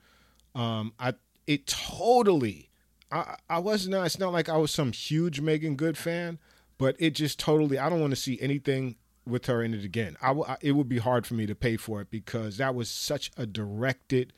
Um, 0.54 0.94
I 1.00 1.14
it 1.48 1.66
totally 1.68 2.72
I, 3.12 3.36
I 3.50 3.60
was 3.60 3.88
not. 3.88 4.06
It's 4.06 4.20
not 4.20 4.32
like 4.32 4.50
I 4.50 4.58
was 4.58 4.72
some 4.72 4.92
huge 4.92 5.42
Meagan 5.42 5.76
Good 5.76 5.98
fan, 5.98 6.40
but 6.78 6.96
it 6.98 7.12
just 7.12 7.40
totally. 7.40 7.78
I 7.78 7.90
don't 7.90 8.00
want 8.00 8.12
to 8.12 8.20
see 8.20 8.40
anything 8.42 8.96
with 9.26 9.46
her 9.48 9.62
in 9.62 9.74
it 9.74 9.84
again. 9.84 10.16
I, 10.22 10.32
I 10.32 10.58
it 10.62 10.72
would 10.72 10.90
be 10.90 11.00
hard 11.00 11.28
for 11.28 11.34
me 11.34 11.46
to 11.46 11.56
pay 11.56 11.78
for 11.78 12.02
it 12.02 12.10
because 12.10 12.58
that 12.58 12.74
was 12.74 12.90
such 12.90 13.32
a 13.38 13.46
directed, 13.46 14.34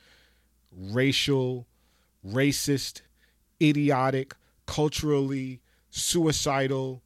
racial, 0.77 1.67
racist, 2.25 3.01
idiotic, 3.61 4.35
culturally 4.65 5.61
suicidal, 5.89 7.01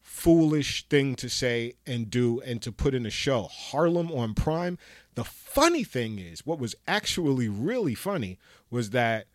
foolish 0.00 0.86
thing 0.88 1.14
to 1.16 1.28
say 1.28 1.74
and 1.86 2.10
do 2.10 2.40
and 2.40 2.62
to 2.62 2.72
put 2.72 2.94
in 2.94 3.06
a 3.06 3.10
show. 3.10 3.48
Harlem 3.50 4.10
on 4.12 4.34
Prime. 4.34 4.78
The 5.14 5.24
funny 5.24 5.84
thing 5.84 6.18
is, 6.18 6.46
what 6.46 6.58
was 6.58 6.74
actually 6.86 7.48
really 7.48 7.94
funny 7.94 8.38
was 8.70 8.90
that 8.90 9.26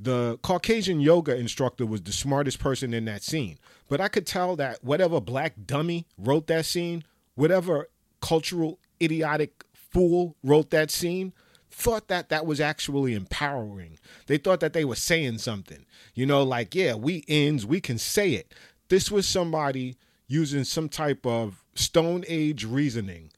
the 0.00 0.38
Caucasian 0.42 1.00
yoga 1.00 1.36
instructor 1.36 1.84
was 1.84 2.02
the 2.02 2.12
smartest 2.12 2.58
person 2.58 2.94
in 2.94 3.04
that 3.04 3.22
scene. 3.22 3.58
But 3.88 4.00
I 4.00 4.08
could 4.08 4.26
tell 4.26 4.56
that 4.56 4.82
whatever 4.82 5.20
black 5.20 5.54
dummy 5.66 6.06
wrote 6.16 6.46
that 6.46 6.64
scene, 6.64 7.04
whatever 7.34 7.88
cultural 8.20 8.78
idiotic 9.02 9.64
fool 9.74 10.36
wrote 10.42 10.70
that 10.70 10.90
scene, 10.90 11.32
thought 11.70 12.08
that 12.08 12.28
that 12.28 12.46
was 12.46 12.60
actually 12.60 13.14
empowering. 13.14 13.98
They 14.26 14.38
thought 14.38 14.60
that 14.60 14.72
they 14.72 14.84
were 14.84 14.96
saying 14.96 15.38
something. 15.38 15.86
You 16.14 16.26
know, 16.26 16.42
like, 16.42 16.74
yeah, 16.74 16.94
we 16.94 17.24
ends, 17.28 17.64
we 17.64 17.80
can 17.80 17.98
say 17.98 18.32
it. 18.32 18.54
This 18.88 19.10
was 19.10 19.26
somebody 19.26 19.96
using 20.26 20.64
some 20.64 20.88
type 20.88 21.24
of 21.24 21.64
Stone 21.74 22.24
Age 22.28 22.64
reasoning 22.64 23.30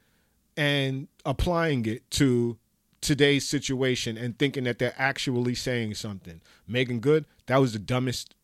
and 0.56 1.08
applying 1.24 1.86
it 1.86 2.10
to 2.12 2.58
today's 3.00 3.46
situation 3.48 4.16
and 4.16 4.38
thinking 4.38 4.64
that 4.64 4.78
they're 4.78 4.94
actually 4.96 5.54
saying 5.54 5.94
something. 5.94 6.40
Meagan 6.66 7.00
Good, 7.00 7.26
that 7.46 7.58
was 7.58 7.72
the 7.72 7.78
dumbest 7.78 8.34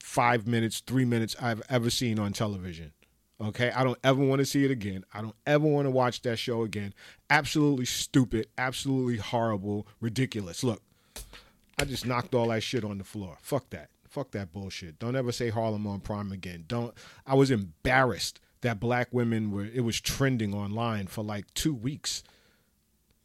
five 0.00 0.46
minutes, 0.46 0.80
three 0.80 1.04
minutes 1.04 1.34
I've 1.40 1.62
ever 1.68 1.90
seen 1.90 2.18
on 2.18 2.32
television. 2.32 2.92
Okay, 3.38 3.70
I 3.70 3.84
don't 3.84 3.98
ever 4.02 4.24
want 4.24 4.38
to 4.38 4.46
see 4.46 4.64
it 4.64 4.70
again. 4.70 5.04
I 5.12 5.20
don't 5.20 5.36
ever 5.46 5.66
want 5.66 5.86
to 5.86 5.90
watch 5.90 6.22
that 6.22 6.38
show 6.38 6.62
again. 6.62 6.94
Absolutely 7.28 7.84
stupid, 7.84 8.46
absolutely 8.56 9.18
horrible, 9.18 9.86
ridiculous. 10.00 10.64
Look, 10.64 10.82
I 11.78 11.84
just 11.84 12.06
knocked 12.06 12.34
all 12.34 12.48
that 12.48 12.62
shit 12.62 12.84
on 12.84 12.98
the 12.98 13.04
floor. 13.04 13.36
Fuck 13.42 13.70
that. 13.70 13.90
Fuck 14.08 14.30
that 14.30 14.52
bullshit. 14.52 14.98
Don't 14.98 15.16
ever 15.16 15.32
say 15.32 15.50
Harlem 15.50 15.86
on 15.86 16.00
Prime 16.00 16.32
again. 16.32 16.64
Don't. 16.66 16.94
I 17.26 17.34
was 17.34 17.50
embarrassed 17.50 18.40
that 18.62 18.80
black 18.80 19.08
women 19.10 19.50
were. 19.50 19.66
It 19.66 19.84
was 19.84 20.00
trending 20.00 20.54
online 20.54 21.06
for 21.06 21.22
like 21.22 21.52
two 21.52 21.74
weeks 21.74 22.22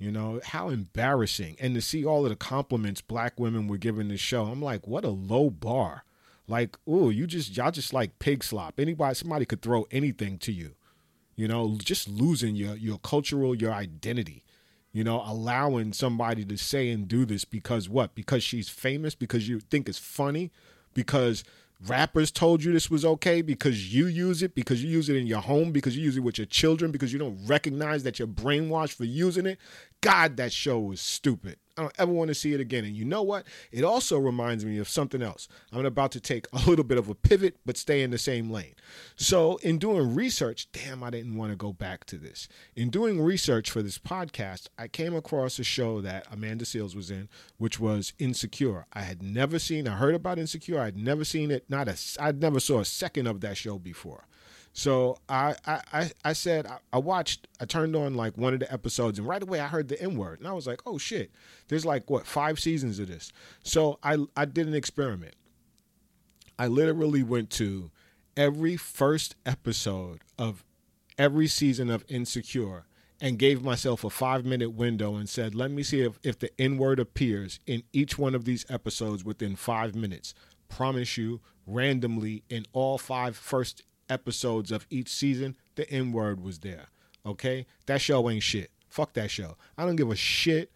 you 0.02 0.12
know, 0.12 0.42
how 0.44 0.70
embarrassing. 0.70 1.56
And 1.60 1.76
to 1.76 1.82
see 1.82 2.04
all 2.04 2.24
of 2.24 2.32
the 2.32 2.36
compliments 2.36 3.02
black 3.02 3.40
women 3.40 3.68
were 3.68 3.78
giving 3.78 4.08
this 4.08 4.20
show, 4.20 4.46
I'm 4.46 4.62
like, 4.62 4.88
what 4.88 5.06
a 5.06 5.10
low 5.10 5.52
bar. 5.52 6.04
Like, 6.48 6.78
oh, 6.88 7.10
you 7.10 7.28
just 7.28 7.56
y'all 7.56 7.72
just 7.72 7.94
like 7.94 8.20
pig 8.20 8.44
slop. 8.44 8.80
Anybody 8.80 9.16
somebody 9.16 9.46
could 9.46 9.62
throw 9.62 9.88
anything 9.92 10.38
to 10.40 10.52
you. 10.52 10.76
You 11.36 11.48
know, 11.48 11.78
just 11.80 12.08
losing 12.08 12.56
your 12.56 12.76
your 12.76 13.00
cultural, 13.00 13.56
your 13.56 13.74
identity. 13.74 14.44
You 14.94 15.06
know, 15.06 15.24
allowing 15.26 15.94
somebody 15.94 16.44
to 16.44 16.58
say 16.58 16.90
and 16.90 17.08
do 17.08 17.26
this 17.26 17.46
because 17.46 17.88
what? 17.88 18.14
Because 18.14 18.44
she's 18.44 18.68
famous, 18.68 19.16
because 19.16 19.48
you 19.48 19.62
think 19.62 19.88
it's 19.88 19.98
funny, 19.98 20.52
because 20.94 21.46
rappers 21.88 22.30
told 22.30 22.64
you 22.64 22.72
this 22.72 22.92
was 22.92 23.04
okay 23.04 23.42
because 23.42 23.94
you 23.94 24.06
use 24.06 24.44
it, 24.44 24.54
because 24.54 24.84
you 24.84 24.90
use 24.90 25.10
it 25.10 25.16
in 25.16 25.28
your 25.28 25.42
home, 25.42 25.72
because 25.72 25.96
you 25.98 26.04
use 26.04 26.18
it 26.18 26.22
with 26.22 26.38
your 26.38 26.46
children, 26.46 26.92
because 26.92 27.12
you 27.12 27.20
don't 27.20 27.40
recognize 27.48 28.04
that 28.04 28.20
you're 28.20 28.28
brainwashed 28.28 28.94
for 28.94 29.06
using 29.06 29.46
it. 29.46 29.58
God, 30.02 30.38
that 30.38 30.52
show 30.52 30.80
was 30.80 31.00
stupid. 31.00 31.58
I 31.78 31.84
don't 31.84 31.96
ever 32.00 32.12
want 32.12 32.28
to 32.28 32.36
see 32.36 32.54
it 32.54 32.60
again. 32.60 32.86
And 32.86 32.96
you 32.96 33.06
know 33.06 33.22
what? 33.22 33.46
It 33.72 33.84
also 33.84 34.18
reminds 34.18 34.66
me 34.66 34.78
of 34.78 34.90
something 34.90 35.22
else. 35.22 35.48
I'm 35.72 35.86
about 35.86 36.12
to 36.14 36.20
take 36.20 36.48
a 36.54 36.68
little 36.68 36.84
bit 36.84 36.98
of 36.98 37.08
a 37.08 37.16
pivot, 37.16 37.58
but 37.66 37.78
stay 37.78 38.02
in 38.02 38.12
the 38.12 38.18
same 38.18 38.52
lane. 38.52 38.74
So, 39.16 39.58
in 39.58 39.78
doing 39.78 40.14
research, 40.14 40.68
damn, 40.72 41.04
I 41.04 41.10
didn't 41.12 41.38
want 41.38 41.52
to 41.52 41.56
go 41.56 41.72
back 41.72 42.06
to 42.06 42.18
this. 42.18 42.48
In 42.76 42.90
doing 42.90 43.22
research 43.22 43.72
for 43.72 43.82
this 43.82 43.98
podcast, 43.98 44.68
I 44.78 44.88
came 44.88 45.16
across 45.16 45.60
a 45.60 45.64
show 45.64 46.02
that 46.02 46.26
Amanda 46.32 46.66
Seales 46.66 46.96
was 46.96 47.10
in, 47.10 47.30
which 47.58 47.80
was 47.80 48.14
Insecure. 48.20 48.86
I 48.94 49.02
had 49.02 49.22
never 49.24 49.60
seen, 49.60 49.88
I 49.88 49.96
heard 49.96 50.16
about 50.16 50.40
Insecure. 50.40 50.80
I'd 50.80 50.98
never 50.98 51.24
seen 51.24 51.52
it, 51.52 51.70
not 51.70 51.88
a, 51.88 51.96
I 52.20 52.32
never 52.32 52.60
saw 52.60 52.80
a 52.80 52.86
second 52.86 53.28
of 53.28 53.42
that 53.42 53.58
show 53.58 53.78
before. 53.80 54.26
So 54.74 55.18
I 55.28 55.56
I 55.66 56.12
I 56.24 56.34
said 56.34 56.66
I 56.94 56.98
watched 56.98 57.48
I 57.60 57.66
turned 57.66 57.96
on 57.96 58.16
like 58.16 58.38
one 58.38 58.54
of 58.54 58.60
the 58.62 58.72
episodes 58.72 59.20
and 59.20 59.28
right 59.28 59.44
away 59.44 59.60
I 59.60 59.68
heard 59.68 59.90
the 59.90 60.02
N 60.02 60.16
word 60.16 60.40
and 60.40 60.48
I 60.48 60.54
was 60.54 60.66
like, 60.68 60.82
oh 60.86 60.98
shit, 60.98 61.32
there's 61.68 61.86
like 61.86 62.10
what 62.10 62.26
five 62.26 62.60
seasons 62.60 63.00
of 63.00 63.08
this. 63.08 63.32
So 63.64 64.00
I 64.02 64.18
I 64.36 64.46
did 64.46 64.68
an 64.68 64.74
experiment. 64.74 65.36
I 66.58 66.68
literally 66.68 67.24
went 67.24 67.50
to 67.52 67.92
every 68.38 68.78
first 68.78 69.36
episode 69.46 70.22
of 70.38 70.64
every 71.18 71.48
season 71.48 71.90
of 71.90 72.06
Insecure 72.08 72.86
and 73.20 73.38
gave 73.38 73.64
myself 73.64 74.04
a 74.04 74.10
five 74.10 74.46
minute 74.46 74.72
window 74.72 75.16
and 75.16 75.30
said, 75.30 75.54
let 75.54 75.70
me 75.70 75.84
see 75.84 76.02
if, 76.02 76.18
if 76.24 76.40
the 76.40 76.50
N 76.60 76.78
word 76.78 77.00
appears 77.00 77.60
in 77.68 77.84
each 77.94 78.18
one 78.18 78.34
of 78.34 78.46
these 78.46 78.66
episodes 78.70 79.24
within 79.24 79.56
five 79.56 79.96
minutes. 79.96 80.34
Promise 80.70 81.18
you, 81.18 81.42
randomly 81.68 82.44
in 82.50 82.66
all 82.74 82.98
five 82.98 83.36
first 83.36 83.84
episodes 84.12 84.72
of 84.72 84.86
each 84.90 85.10
season, 85.10 85.56
the 85.76 85.90
N 85.90 86.12
word 86.12 86.42
was 86.44 86.60
there. 86.60 86.88
Okay? 87.26 87.66
That 87.86 88.02
show 88.02 88.30
ain't 88.30 88.44
shit. 88.44 88.72
Fuck 88.90 89.14
that 89.14 89.32
show. 89.32 89.56
I 89.78 89.86
don't 89.86 89.96
give 89.96 90.12
a 90.12 90.16
shit 90.16 90.72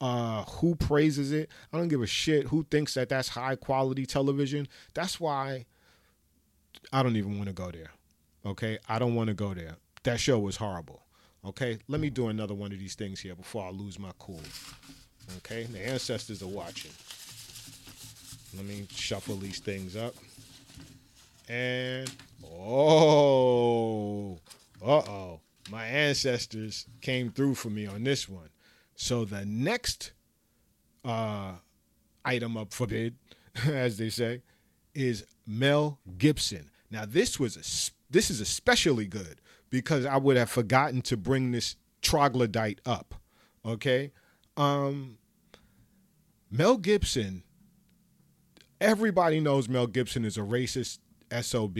uh, 0.00 0.44
who 0.44 0.74
praises 0.74 1.32
it. 1.32 1.48
I 1.72 1.78
don't 1.78 1.88
give 1.88 2.02
a 2.02 2.06
shit 2.06 2.46
who 2.46 2.64
thinks 2.70 2.94
that 2.94 3.08
that's 3.08 3.28
high 3.28 3.56
quality 3.56 4.06
television. 4.06 4.68
That's 4.94 5.18
why 5.18 5.66
I 6.92 7.02
don't 7.02 7.16
even 7.16 7.36
want 7.36 7.48
to 7.48 7.54
go 7.54 7.70
there. 7.70 7.90
Okay, 8.46 8.78
I 8.88 8.98
don't 8.98 9.14
want 9.14 9.28
to 9.28 9.34
go 9.34 9.54
there. 9.54 9.76
That 10.02 10.20
show 10.20 10.38
was 10.38 10.56
horrible. 10.56 11.02
Okay, 11.44 11.78
let 11.88 12.00
me 12.00 12.10
do 12.10 12.28
another 12.28 12.54
one 12.54 12.72
of 12.72 12.78
these 12.78 12.94
things 12.94 13.20
here 13.20 13.34
before 13.34 13.64
I 13.64 13.70
lose 13.70 13.98
my 13.98 14.12
cool. 14.18 14.40
Okay, 15.38 15.64
the 15.64 15.86
ancestors 15.86 16.42
are 16.42 16.48
watching. 16.48 16.90
Let 18.56 18.66
me 18.66 18.86
shuffle 18.90 19.36
these 19.36 19.58
things 19.58 19.96
up. 19.96 20.14
And 21.48 22.10
oh, 22.52 24.38
uh 24.84 24.98
oh, 24.98 25.40
my 25.70 25.86
ancestors 25.86 26.86
came 27.00 27.30
through 27.30 27.54
for 27.54 27.70
me 27.70 27.86
on 27.86 28.04
this 28.04 28.28
one. 28.28 28.50
So 28.96 29.24
the 29.24 29.44
next 29.44 30.12
uh, 31.04 31.52
item 32.24 32.56
up 32.56 32.72
for 32.72 32.86
bid, 32.86 33.16
as 33.66 33.98
they 33.98 34.08
say, 34.08 34.42
is 34.94 35.26
Mel 35.46 35.98
Gibson. 36.18 36.70
Now 36.90 37.04
this 37.04 37.40
was 37.40 37.56
a 37.56 37.62
this 38.12 38.30
is 38.30 38.40
especially 38.40 39.06
good 39.06 39.40
because 39.70 40.06
I 40.06 40.16
would 40.16 40.36
have 40.36 40.50
forgotten 40.50 41.02
to 41.02 41.16
bring 41.16 41.50
this 41.50 41.76
troglodyte 42.00 42.80
up. 42.86 43.14
Okay, 43.66 44.12
um, 44.56 45.18
Mel 46.50 46.76
Gibson. 46.76 47.42
Everybody 48.80 49.40
knows 49.40 49.68
Mel 49.68 49.86
Gibson 49.86 50.24
is 50.24 50.36
a 50.36 50.42
racist 50.42 50.98
sob, 51.42 51.78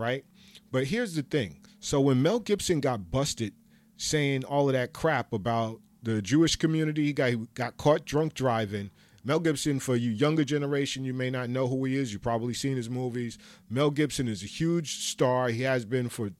right? 0.00 0.24
But 0.72 0.86
here's 0.86 1.14
the 1.14 1.22
thing. 1.22 1.60
So 1.78 2.00
when 2.00 2.22
Mel 2.22 2.40
Gibson 2.40 2.80
got 2.80 3.10
busted 3.10 3.54
saying 4.00 4.44
all 4.44 4.68
of 4.68 4.72
that 4.72 4.94
crap 4.94 5.32
about 5.32 5.80
the 6.02 6.22
Jewish 6.22 6.56
community. 6.56 7.06
He 7.06 7.12
got, 7.12 7.54
got 7.54 7.76
caught 7.76 8.04
drunk 8.04 8.34
driving. 8.34 8.90
Mel 9.22 9.40
Gibson, 9.40 9.80
for 9.80 9.96
you 9.96 10.10
younger 10.10 10.44
generation, 10.44 11.04
you 11.04 11.12
may 11.12 11.28
not 11.28 11.50
know 11.50 11.68
who 11.68 11.84
he 11.84 11.96
is. 11.96 12.12
You've 12.12 12.22
probably 12.22 12.54
seen 12.54 12.76
his 12.76 12.88
movies. 12.88 13.36
Mel 13.68 13.90
Gibson 13.90 14.28
is 14.28 14.42
a 14.42 14.46
huge 14.46 15.04
star. 15.04 15.48
He 15.48 15.62
has 15.62 15.84
been 15.84 16.08
for 16.08 16.30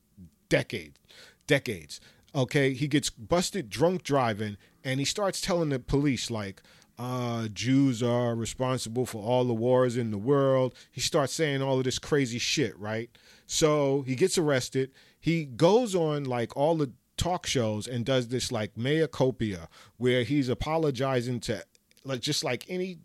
decades. 0.48 0.98
Decades. 1.46 2.00
Okay, 2.34 2.72
he 2.72 2.88
gets 2.88 3.10
busted 3.10 3.68
drunk 3.68 4.02
driving, 4.04 4.56
and 4.84 5.00
he 5.00 5.04
starts 5.04 5.40
telling 5.40 5.68
the 5.68 5.78
police 5.78 6.30
like, 6.30 6.62
uh, 6.98 7.48
Jews 7.48 8.02
are 8.02 8.34
responsible 8.34 9.04
for 9.04 9.22
all 9.22 9.44
the 9.44 9.54
wars 9.54 9.96
in 9.96 10.10
the 10.10 10.18
world. 10.18 10.74
He 10.90 11.00
starts 11.00 11.32
saying 11.32 11.60
all 11.60 11.78
of 11.78 11.84
this 11.84 11.98
crazy 11.98 12.38
shit, 12.38 12.78
right? 12.78 13.10
So 13.52 14.02
he 14.02 14.14
gets 14.14 14.38
arrested. 14.38 14.92
He 15.18 15.44
goes 15.44 15.92
on 15.96 16.22
like 16.22 16.56
all 16.56 16.76
the 16.76 16.92
talk 17.16 17.48
shows 17.48 17.88
and 17.88 18.04
does 18.04 18.28
this 18.28 18.52
like 18.52 18.76
mea 18.76 19.08
copia 19.08 19.66
where 19.96 20.22
he's 20.22 20.48
apologizing 20.48 21.40
to 21.40 21.64
like 22.04 22.20
just 22.20 22.44
like 22.44 22.64
any 22.68 22.98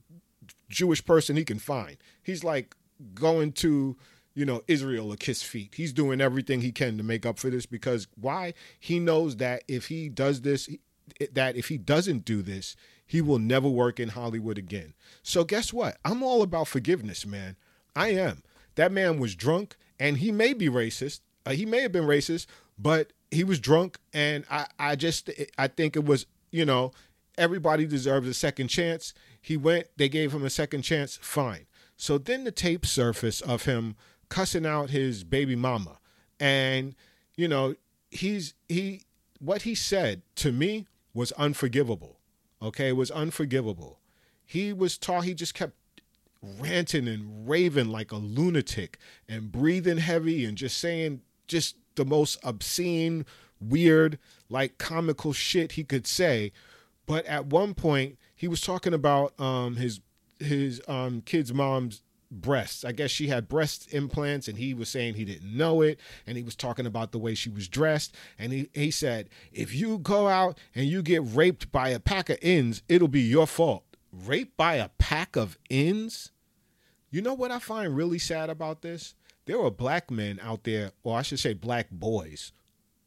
Jewish 0.70 1.04
person 1.04 1.36
he 1.36 1.44
can 1.46 1.58
find. 1.58 1.98
He's 2.22 2.44
like 2.44 2.76
going 3.16 3.54
to 3.54 3.98
you 4.36 4.46
know 4.46 4.62
Israel 4.68 5.10
to 5.10 5.18
kiss 5.18 5.42
feet. 5.42 5.74
He's 5.76 5.92
doing 5.92 6.22
everything 6.22 6.62
he 6.62 6.72
can 6.72 6.96
to 6.98 7.04
make 7.04 7.26
up 7.26 7.40
for 7.40 7.50
this 7.50 7.66
because 7.66 8.06
why? 8.14 8.54
He 8.80 9.00
knows 9.00 9.38
that 9.38 9.64
if 9.68 9.88
he 9.88 10.10
does 10.10 10.42
this 10.42 10.70
that 11.34 11.56
if 11.56 11.70
he 11.70 11.80
doesn't 11.80 12.24
do 12.24 12.44
this, 12.44 12.76
he 13.04 13.20
will 13.20 13.40
never 13.40 13.68
work 13.68 14.00
in 14.00 14.10
Hollywood 14.10 14.60
again. 14.60 14.94
So 15.24 15.44
guess 15.44 15.74
what? 15.74 15.98
I'm 16.06 16.22
all 16.22 16.44
about 16.44 16.68
forgiveness, 16.68 17.26
man. 17.26 17.56
I 17.96 18.10
am. 18.10 18.44
That 18.76 18.92
man 18.92 19.20
was 19.20 19.34
drunk 19.34 19.76
and 20.00 20.18
he 20.18 20.32
may 20.32 20.54
be 20.54 20.70
racist. 20.70 21.22
Uh, 21.46 21.52
he 21.52 21.66
may 21.66 21.82
have 21.82 21.92
been 21.92 22.06
racist, 22.06 22.48
but 22.78 23.14
he 23.32 23.44
was 23.44 23.60
drunk, 23.60 23.98
and 24.14 24.46
I, 24.50 24.68
I 24.80 24.96
just, 24.96 25.30
I 25.58 25.68
think 25.68 25.96
it 25.96 26.06
was, 26.06 26.26
you 26.52 26.66
know, 26.66 26.92
everybody 27.38 27.86
deserves 27.86 28.28
a 28.28 28.34
second 28.34 28.70
chance. 28.70 29.14
He 29.42 29.58
went, 29.58 29.88
they 29.98 30.10
gave 30.10 30.34
him 30.34 30.44
a 30.44 30.50
second 30.50 30.82
chance, 30.82 31.18
fine. 31.22 31.68
So 31.98 32.18
then 32.18 32.44
the 32.44 32.52
tape 32.52 32.86
surfaced 32.86 33.42
of 33.44 33.66
him 33.66 33.96
cussing 34.30 34.66
out 34.66 34.90
his 34.90 35.24
baby 35.24 35.56
mama, 35.56 36.00
and 36.40 36.96
you 37.36 37.48
know, 37.48 37.76
he's 38.10 38.54
he, 38.68 39.02
what 39.40 39.64
he 39.64 39.76
said 39.76 40.22
to 40.36 40.52
me 40.52 40.88
was 41.14 41.32
unforgivable. 41.34 42.20
Okay, 42.62 42.90
it 42.90 42.98
was 42.98 43.12
unforgivable. 43.12 44.00
He 44.44 44.74
was 44.74 44.98
taught. 44.98 45.24
He 45.26 45.34
just 45.34 45.54
kept 45.54 45.74
ranting 46.60 47.08
and 47.08 47.48
raving 47.48 47.90
like 47.90 48.12
a 48.12 48.18
lunatic 48.18 48.98
and 49.28 49.52
breathing 49.52 49.98
heavy 49.98 50.46
and 50.46 50.58
just 50.58 50.78
saying 50.78 51.22
just 51.48 51.76
the 51.96 52.06
most 52.06 52.38
obscene, 52.44 53.26
weird, 53.60 54.20
like 54.50 54.78
comical 54.78 55.34
shit 55.34 55.74
he 55.74 55.84
could 55.84 56.08
say. 56.08 56.52
But 57.06 57.26
at 57.26 57.48
one 57.48 57.74
point, 57.74 58.18
he 58.36 58.48
was 58.48 58.62
talking 58.62 58.94
about 58.94 59.40
um, 59.40 59.76
his 59.76 60.00
his 60.40 60.82
um, 60.88 61.22
kid's 61.22 61.54
mom's 61.54 62.02
breasts. 62.32 62.84
I 62.84 62.92
guess 62.92 63.12
she 63.12 63.28
had 63.28 63.48
breast 63.48 63.94
implants, 63.94 64.48
and 64.48 64.58
he 64.58 64.74
was 64.74 64.90
saying 64.90 65.14
he 65.14 65.26
didn't 65.26 65.56
know 65.56 65.82
it. 65.82 66.00
And 66.28 66.38
he 66.38 66.44
was 66.44 66.56
talking 66.56 66.86
about 66.86 67.12
the 67.12 67.20
way 67.20 67.36
she 67.36 67.50
was 67.50 67.68
dressed. 67.68 68.16
And 68.38 68.52
he, 68.52 68.70
he 68.74 68.92
said, 68.92 69.30
if 69.52 69.74
you 69.74 69.98
go 69.98 70.28
out 70.28 70.58
and 70.74 70.88
you 70.88 71.02
get 71.02 71.22
raped 71.24 71.72
by 71.72 71.90
a 71.90 72.00
pack 72.00 72.30
of 72.30 72.38
ends, 72.42 72.82
it'll 72.90 73.08
be 73.08 73.22
your 73.22 73.48
fault. 73.48 73.84
Raped 74.12 74.58
by 74.58 74.76
a 74.76 74.90
pack 74.98 75.36
of 75.36 75.58
ends? 75.70 76.32
You 77.16 77.22
know 77.22 77.34
what 77.34 77.50
I 77.50 77.60
find 77.60 77.96
really 77.96 78.20
sad 78.20 78.50
about 78.50 78.82
this? 78.82 79.16
there 79.46 79.62
are 79.62 79.72
black 79.72 80.12
men 80.12 80.38
out 80.44 80.66
there, 80.66 80.92
or 81.02 81.18
I 81.18 81.22
should 81.22 81.40
say 81.40 81.54
black 81.54 81.90
boys, 81.90 82.52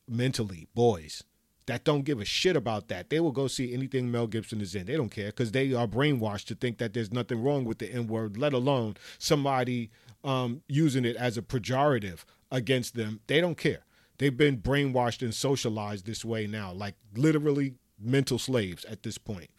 mentally 0.09 0.67
boys, 0.75 1.25
that 1.67 1.85
don't 1.85 2.07
give 2.07 2.19
a 2.19 2.25
shit 2.25 2.57
about 2.57 2.89
that. 2.89 3.11
They 3.11 3.21
will 3.21 3.33
go 3.33 3.49
see 3.49 3.75
anything 3.75 4.11
Mel 4.11 4.27
Gibson 4.27 4.63
is 4.63 4.75
in. 4.75 4.87
They 4.87 4.97
don't 4.97 5.11
care 5.11 5.27
because 5.27 5.53
they 5.53 5.75
are 5.75 5.87
brainwashed 5.87 6.47
to 6.47 6.55
think 6.55 6.79
that 6.79 6.95
there's 6.95 7.13
nothing 7.13 7.43
wrong 7.43 7.67
with 7.67 7.81
the 7.81 7.93
N 7.93 8.07
word, 8.07 8.39
let 8.39 8.55
alone 8.55 8.97
somebody 9.19 9.91
um, 10.25 10.63
using 10.69 11.05
it 11.05 11.17
as 11.17 11.37
a 11.37 11.43
pejorative 11.43 12.25
against 12.51 12.95
them. 12.95 13.21
They 13.27 13.43
don't 13.43 13.59
care. 13.59 13.85
They've 14.17 14.35
been 14.35 14.63
brainwashed 14.63 15.21
and 15.21 15.35
socialized 15.35 16.07
this 16.07 16.25
way 16.25 16.47
now, 16.47 16.73
like 16.73 16.95
literally 17.15 17.75
mental 18.01 18.39
slaves 18.39 18.87
at 18.87 19.03
this 19.03 19.19
point. 19.19 19.51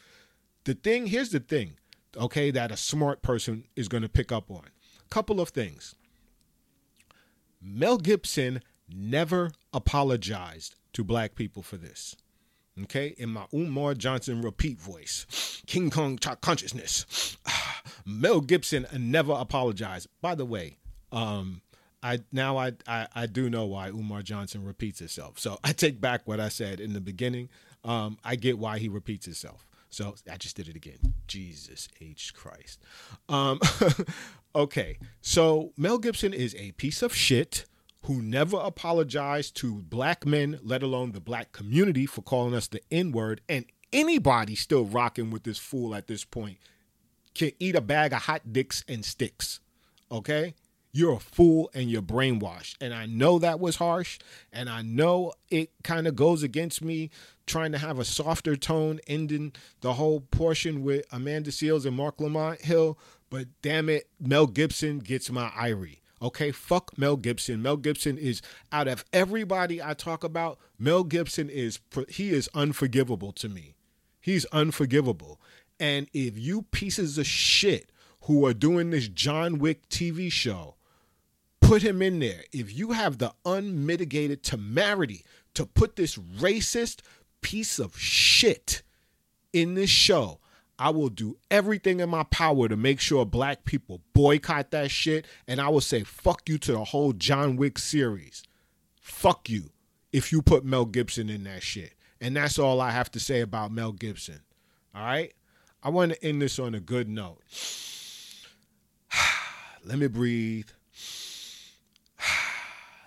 The 0.63 0.73
thing, 0.73 1.05
here's 1.05 1.29
the 1.29 1.39
thing, 1.39 1.78
okay, 2.17 2.51
that 2.51 2.71
a 2.71 2.77
smart 2.77 3.21
person 3.21 3.65
is 3.75 3.87
going 3.87 4.03
to 4.03 4.09
pick 4.09 4.31
up 4.31 4.49
on. 4.49 4.65
Couple 5.09 5.41
of 5.41 5.49
things. 5.49 5.95
Mel 7.61 7.97
Gibson 7.97 8.61
never 8.87 9.51
apologized 9.73 10.75
to 10.93 11.03
black 11.03 11.35
people 11.35 11.63
for 11.63 11.77
this. 11.77 12.15
Okay, 12.83 13.13
in 13.17 13.29
my 13.29 13.45
Umar 13.53 13.93
Johnson 13.93 14.41
repeat 14.41 14.79
voice, 14.79 15.61
King 15.67 15.89
Kong 15.89 16.17
consciousness. 16.17 17.37
Mel 18.05 18.39
Gibson 18.39 18.87
never 18.97 19.33
apologized. 19.33 20.07
By 20.21 20.35
the 20.35 20.45
way, 20.45 20.77
um, 21.11 21.61
I 22.01 22.19
now 22.31 22.57
I, 22.57 22.73
I, 22.87 23.07
I 23.13 23.25
do 23.25 23.49
know 23.49 23.65
why 23.65 23.89
Umar 23.89 24.21
Johnson 24.21 24.63
repeats 24.63 24.99
himself. 24.99 25.39
So 25.39 25.59
I 25.63 25.73
take 25.73 25.99
back 25.99 26.21
what 26.25 26.39
I 26.39 26.49
said 26.49 26.79
in 26.79 26.93
the 26.93 27.01
beginning. 27.01 27.49
Um, 27.83 28.17
I 28.23 28.35
get 28.35 28.57
why 28.57 28.79
he 28.79 28.87
repeats 28.87 29.25
himself. 29.25 29.65
So 29.89 30.15
I 30.31 30.37
just 30.37 30.55
did 30.55 30.67
it 30.67 30.75
again. 30.75 31.15
Jesus 31.27 31.87
H 31.99 32.33
Christ. 32.33 32.79
Um, 33.27 33.59
Okay, 34.55 34.97
so 35.21 35.73
Mel 35.77 35.99
Gibson 35.99 36.33
is 36.33 36.55
a 36.55 36.71
piece 36.71 37.03
of 37.03 37.13
shit 37.13 37.65
who 38.05 38.19
never 38.21 38.57
apologized 38.57 39.55
to 39.57 39.83
black 39.83 40.25
men, 40.25 40.59
let 40.63 40.81
alone 40.81 41.11
the 41.11 41.19
black 41.19 41.51
community, 41.51 42.07
for 42.07 42.23
calling 42.23 42.55
us 42.55 42.67
the 42.67 42.81
N 42.89 43.11
word. 43.11 43.41
And 43.47 43.65
anybody 43.93 44.55
still 44.55 44.85
rocking 44.85 45.29
with 45.29 45.43
this 45.43 45.59
fool 45.59 45.93
at 45.93 46.07
this 46.07 46.25
point 46.25 46.57
can 47.35 47.51
eat 47.59 47.75
a 47.75 47.81
bag 47.81 48.11
of 48.11 48.23
hot 48.23 48.51
dicks 48.51 48.83
and 48.87 49.05
sticks. 49.05 49.59
Okay? 50.11 50.55
You're 50.91 51.13
a 51.13 51.19
fool 51.19 51.69
and 51.73 51.89
you're 51.89 52.01
brainwashed. 52.01 52.75
And 52.81 52.93
I 52.93 53.05
know 53.05 53.37
that 53.39 53.59
was 53.59 53.75
harsh. 53.75 54.19
And 54.51 54.69
I 54.69 54.81
know 54.81 55.33
it 55.49 55.71
kind 55.83 56.07
of 56.07 56.15
goes 56.15 56.41
against 56.41 56.83
me 56.83 57.11
trying 57.45 57.71
to 57.71 57.77
have 57.77 57.99
a 57.99 58.05
softer 58.05 58.55
tone 58.55 58.99
ending 59.07 59.53
the 59.81 59.93
whole 59.93 60.21
portion 60.21 60.83
with 60.83 61.05
Amanda 61.11 61.51
Seales 61.51 61.85
and 61.85 61.95
Marc 61.95 62.19
Lamont 62.19 62.61
Hill. 62.61 62.97
But 63.29 63.47
damn 63.61 63.89
it, 63.89 64.09
Mel 64.19 64.47
Gibson 64.47 64.99
gets 64.99 65.29
my 65.29 65.49
irie. 65.49 65.99
Okay, 66.21 66.51
fuck 66.51 66.97
Mel 66.97 67.15
Gibson. 67.15 67.61
Mel 67.61 67.77
Gibson 67.77 68.17
is 68.17 68.41
out 68.71 68.87
of 68.87 69.05
everybody 69.13 69.81
I 69.81 69.93
talk 69.93 70.23
about. 70.23 70.59
Mel 70.77 71.03
Gibson 71.03 71.49
is 71.49 71.79
he 72.09 72.31
is 72.31 72.49
unforgivable 72.53 73.31
to 73.33 73.47
me. 73.47 73.75
He's 74.19 74.45
unforgivable. 74.47 75.39
And 75.79 76.07
if 76.13 76.37
you 76.37 76.63
pieces 76.63 77.17
of 77.17 77.25
shit 77.25 77.91
who 78.23 78.45
are 78.45 78.53
doing 78.53 78.89
this 78.89 79.07
John 79.07 79.59
Wick 79.59 79.87
TV 79.87 80.29
show, 80.31 80.75
put 81.69 81.83
him 81.83 82.01
in 82.01 82.17
there. 82.17 82.43
If 82.51 82.75
you 82.75 82.93
have 82.93 83.19
the 83.19 83.31
unmitigated 83.45 84.41
temerity 84.41 85.23
to 85.53 85.67
put 85.67 85.95
this 85.95 86.17
racist 86.17 87.01
piece 87.41 87.77
of 87.77 87.95
shit 87.95 88.81
in 89.53 89.75
this 89.75 89.91
show, 89.91 90.39
I 90.79 90.89
will 90.89 91.09
do 91.09 91.37
everything 91.51 91.99
in 91.99 92.09
my 92.09 92.23
power 92.23 92.67
to 92.67 92.75
make 92.75 92.99
sure 92.99 93.23
black 93.23 93.65
people 93.65 94.01
boycott 94.13 94.71
that 94.71 94.89
shit. 94.89 95.27
And 95.47 95.61
I 95.61 95.69
will 95.69 95.81
say, 95.81 96.03
fuck 96.03 96.49
you 96.49 96.57
to 96.57 96.71
the 96.71 96.83
whole 96.85 97.13
John 97.13 97.55
Wick 97.55 97.77
series. 97.77 98.41
Fuck 98.99 99.47
you 99.47 99.69
if 100.11 100.31
you 100.31 100.41
put 100.41 100.65
Mel 100.65 100.85
Gibson 100.85 101.29
in 101.29 101.43
that 101.43 101.61
shit. 101.61 101.93
And 102.19 102.35
that's 102.35 102.57
all 102.57 102.81
I 102.81 102.89
have 102.89 103.11
to 103.11 103.19
say 103.19 103.41
about 103.41 103.71
Mel 103.71 103.91
Gibson. 103.91 104.39
All 104.95 105.03
right. 105.03 105.33
I 105.83 105.89
want 105.89 106.13
to 106.13 106.25
end 106.25 106.41
this 106.41 106.57
on 106.57 106.73
a 106.73 106.79
good 106.79 107.07
note. 107.07 107.43
Let 109.85 109.99
me 109.99 110.07
breathe. 110.07 110.69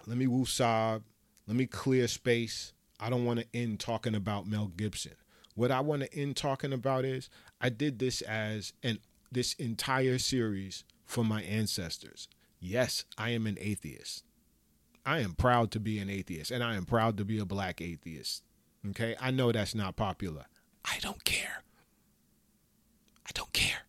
Let 0.06 0.16
me 0.16 0.26
woo 0.26 0.44
sob. 0.44 1.02
Let 1.46 1.56
me 1.56 1.66
clear 1.66 2.08
space. 2.08 2.72
I 2.98 3.10
don't 3.10 3.24
want 3.24 3.40
to 3.40 3.46
end 3.54 3.80
talking 3.80 4.14
about 4.14 4.46
Mel 4.46 4.70
Gibson. 4.76 5.14
What 5.54 5.70
I 5.70 5.80
want 5.80 6.02
to 6.02 6.14
end 6.14 6.36
talking 6.36 6.72
about 6.72 7.04
is 7.04 7.28
I 7.60 7.68
did 7.68 7.98
this 7.98 8.22
as 8.22 8.72
an 8.82 8.98
this 9.30 9.54
entire 9.54 10.18
series 10.18 10.84
for 11.04 11.24
my 11.24 11.42
ancestors. 11.42 12.28
Yes, 12.60 13.04
I 13.18 13.30
am 13.30 13.46
an 13.46 13.58
atheist. 13.60 14.24
I 15.04 15.20
am 15.20 15.34
proud 15.34 15.70
to 15.72 15.80
be 15.80 15.98
an 15.98 16.08
atheist 16.08 16.50
and 16.50 16.62
I 16.62 16.76
am 16.76 16.84
proud 16.84 17.16
to 17.16 17.24
be 17.24 17.38
a 17.38 17.44
black 17.44 17.80
atheist. 17.80 18.44
Okay? 18.90 19.16
I 19.20 19.30
know 19.30 19.50
that's 19.50 19.74
not 19.74 19.96
popular. 19.96 20.46
I 20.84 20.98
don't 21.00 21.24
care. 21.24 21.62
I 23.26 23.30
don't 23.34 23.52
care. 23.52 23.82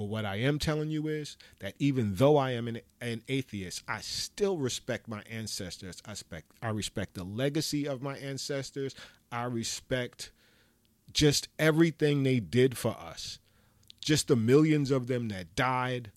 But 0.00 0.08
what 0.08 0.24
I 0.24 0.36
am 0.36 0.58
telling 0.58 0.88
you 0.88 1.08
is 1.08 1.36
that 1.58 1.74
even 1.78 2.14
though 2.14 2.38
I 2.38 2.52
am 2.52 2.68
an, 2.68 2.80
an 3.02 3.20
atheist, 3.28 3.82
I 3.86 4.00
still 4.00 4.56
respect 4.56 5.06
my 5.08 5.22
ancestors. 5.30 6.00
I 6.06 6.12
respect, 6.12 6.50
I 6.62 6.70
respect 6.70 7.12
the 7.12 7.22
legacy 7.22 7.86
of 7.86 8.00
my 8.00 8.16
ancestors. 8.16 8.94
I 9.30 9.42
respect 9.44 10.30
just 11.12 11.48
everything 11.58 12.22
they 12.22 12.40
did 12.40 12.78
for 12.78 12.96
us. 12.98 13.40
Just 14.00 14.28
the 14.28 14.36
millions 14.36 14.90
of 14.90 15.06
them 15.06 15.28
that 15.28 15.54
died, 15.54 16.12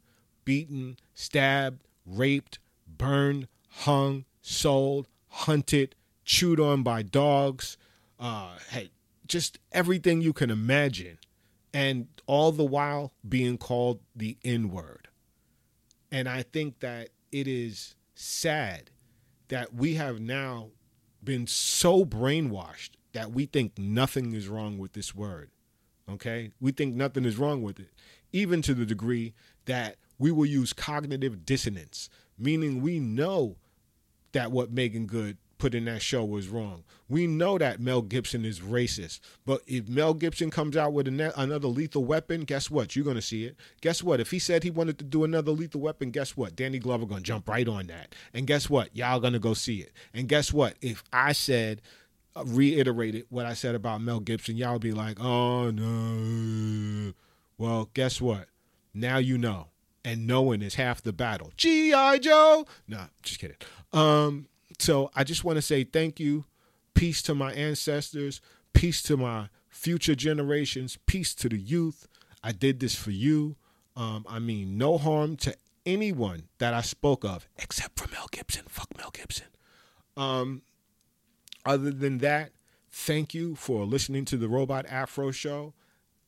beaten, 0.45 0.95
stabbed, 1.13 1.81
raped, 2.05 2.59
burned, 2.87 3.49
hung, 3.67 4.23
sold, 4.41 5.09
hunted, 5.27 5.93
chewed 6.23 6.61
on 6.61 6.83
by 6.83 7.01
dogs. 7.01 7.75
Uh, 8.17 8.51
hey, 8.69 8.91
just 9.27 9.59
everything 9.73 10.21
you 10.21 10.31
can 10.31 10.49
imagine. 10.49 11.17
And 11.73 12.07
all 12.27 12.51
the 12.51 12.63
while 12.63 13.13
being 13.27 13.57
called 13.57 13.99
the 14.15 14.37
N 14.43 14.69
word. 14.69 15.07
And 16.11 16.29
I 16.29 16.43
think 16.43 16.79
that 16.81 17.09
it 17.31 17.47
is 17.47 17.95
sad 18.13 18.91
that 19.47 19.73
we 19.73 19.95
have 19.95 20.19
now 20.19 20.69
been 21.23 21.47
so 21.47 22.05
brainwashed 22.05 22.91
that 23.13 23.31
we 23.31 23.45
think 23.45 23.77
nothing 23.77 24.33
is 24.33 24.47
wrong 24.47 24.77
with 24.77 24.93
this 24.93 25.15
word. 25.15 25.49
Okay? 26.09 26.51
We 26.59 26.71
think 26.71 26.95
nothing 26.95 27.25
is 27.25 27.37
wrong 27.37 27.61
with 27.63 27.79
it, 27.79 27.89
even 28.31 28.61
to 28.63 28.73
the 28.73 28.85
degree 28.85 29.33
that 29.65 29.95
we 30.19 30.31
will 30.31 30.45
use 30.45 30.73
cognitive 30.73 31.45
dissonance, 31.45 32.09
meaning 32.37 32.81
we 32.81 32.99
know 32.99 33.55
that 34.33 34.51
what 34.51 34.71
Meagan 34.71 35.05
Good 35.05 35.37
put 35.57 35.75
in 35.75 35.85
that 35.85 36.01
show 36.01 36.25
was 36.25 36.49
wrong. 36.49 36.83
We 37.07 37.27
know 37.27 37.57
that 37.57 37.79
Mel 37.79 38.01
Gibson 38.01 38.43
is 38.45 38.59
racist, 38.59 39.19
but 39.45 39.61
if 39.67 39.87
Mel 39.87 40.13
Gibson 40.13 40.49
comes 40.49 40.75
out 40.75 40.93
with 40.93 41.07
another 41.07 41.67
lethal 41.67 42.03
weapon, 42.03 42.41
guess 42.41 42.69
what? 42.69 42.95
You're 42.95 43.05
gonna 43.05 43.21
see 43.21 43.45
it. 43.45 43.55
Guess 43.81 44.03
what? 44.03 44.19
If 44.19 44.31
he 44.31 44.39
said 44.39 44.63
he 44.63 44.71
wanted 44.71 44.97
to 44.99 45.05
do 45.05 45.23
another 45.23 45.51
lethal 45.51 45.81
weapon, 45.81 46.11
guess 46.11 46.35
what? 46.35 46.55
Danny 46.55 46.79
Glover 46.79 47.05
gonna 47.05 47.21
jump 47.21 47.47
right 47.47 47.67
on 47.67 47.87
that. 47.87 48.15
And 48.33 48.47
guess 48.47 48.69
what? 48.69 48.95
Y'all 48.95 49.19
gonna 49.19 49.39
go 49.39 49.53
see 49.53 49.77
it. 49.77 49.91
And 50.13 50.27
guess 50.27 50.51
what? 50.51 50.75
If 50.81 51.03
I 51.13 51.33
said 51.33 51.81
uh, 52.35 52.43
reiterated 52.45 53.25
what 53.29 53.45
I 53.45 53.53
said 53.53 53.75
about 53.75 54.01
Mel 54.01 54.19
Gibson, 54.19 54.57
y'all 54.57 54.79
be 54.79 54.91
like, 54.91 55.19
"Oh 55.19 55.69
no." 55.71 57.13
Well, 57.57 57.89
guess 57.93 58.19
what? 58.19 58.47
Now 58.93 59.17
you 59.17 59.37
know, 59.37 59.67
and 60.03 60.27
knowing 60.27 60.61
is 60.61 60.75
half 60.75 61.01
the 61.01 61.13
battle. 61.13 61.51
G.I. 61.57 62.17
Joe. 62.19 62.65
No, 62.87 63.05
just 63.21 63.39
kidding. 63.39 63.57
Um, 63.91 64.47
so 64.79 65.11
I 65.15 65.23
just 65.23 65.43
want 65.43 65.57
to 65.57 65.61
say 65.61 65.83
thank 65.83 66.19
you. 66.19 66.45
Peace 66.93 67.21
to 67.23 67.35
my 67.35 67.53
ancestors. 67.53 68.41
Peace 68.73 69.01
to 69.03 69.17
my 69.17 69.49
future 69.69 70.15
generations. 70.15 70.97
Peace 71.05 71.33
to 71.35 71.49
the 71.49 71.57
youth. 71.57 72.07
I 72.43 72.51
did 72.51 72.79
this 72.79 72.95
for 72.95 73.11
you. 73.11 73.55
Um, 73.95 74.25
I 74.27 74.39
mean, 74.39 74.77
no 74.77 74.97
harm 74.97 75.35
to 75.37 75.55
anyone 75.85 76.43
that 76.57 76.73
I 76.73 76.81
spoke 76.81 77.23
of, 77.23 77.47
except 77.57 77.99
for 77.99 78.09
Mel 78.11 78.27
Gibson. 78.31 78.65
Fuck 78.67 78.97
Mel 78.97 79.11
Gibson. 79.11 79.47
Um, 80.17 80.63
other 81.65 81.91
than 81.91 82.19
that, 82.19 82.51
thank 82.91 83.33
you 83.33 83.55
for 83.55 83.85
listening 83.85 84.25
to 84.25 84.37
the 84.37 84.49
Robot 84.49 84.85
Afro 84.87 85.31
Show. 85.31 85.73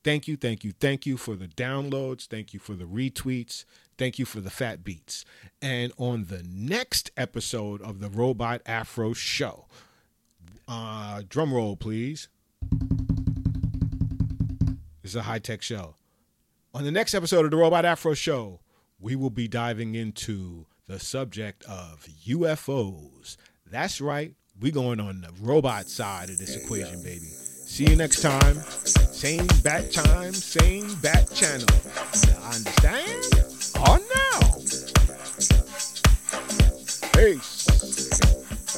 Thank 0.04 0.28
you, 0.28 0.38
thank 0.38 0.64
you, 0.64 0.72
thank 0.72 1.06
you 1.06 1.18
for 1.18 1.36
the 1.36 1.48
downloads. 1.48 2.28
Thank 2.28 2.54
you 2.54 2.60
for 2.60 2.74
the 2.74 2.86
retweets. 2.86 3.66
Thank 3.98 4.20
you 4.20 4.26
for 4.26 4.42
the 4.42 4.50
fat 4.50 4.84
beats. 4.84 5.24
And 5.62 5.94
on 5.98 6.26
the 6.26 6.44
next 6.48 7.12
episode 7.16 7.82
of 7.82 8.00
the 8.00 8.10
Robot 8.10 8.62
Afro 8.66 9.14
Show, 9.14 9.66
uh, 10.68 11.22
drum 11.28 11.54
roll, 11.54 11.76
please. 11.76 12.28
This 15.02 15.12
is 15.12 15.16
a 15.16 15.24
high 15.24 15.40
tech 15.40 15.62
show. 15.62 15.96
On 16.74 16.84
the 16.84 16.92
next 16.92 17.14
episode 17.14 17.46
of 17.46 17.52
the 17.52 17.58
Robot 17.58 17.86
Afro 17.86 18.14
Show, 18.14 18.60
we 19.00 19.16
will 19.16 19.30
be 19.30 19.48
diving 19.48 19.96
into 19.96 20.66
the 20.88 21.00
subject 21.00 21.64
of 21.64 22.06
UFOs. 22.28 23.38
That's 23.66 24.02
right, 24.02 24.34
we 24.60 24.72
going 24.72 25.00
on 25.00 25.22
the 25.22 25.32
robot 25.42 25.88
side 25.88 26.30
of 26.30 26.38
this 26.38 26.56
equation, 26.56 27.02
baby. 27.02 27.20
See 27.20 27.90
you 27.90 27.96
next 27.96 28.22
time. 28.22 28.56
Same 28.56 29.48
bat 29.64 29.92
time, 29.92 30.34
same 30.34 30.94
bat 31.02 31.32
channel. 31.34 31.68
Understand? 32.44 33.55
On 33.88 34.00
now. 34.00 34.40
Peace. 37.14 37.55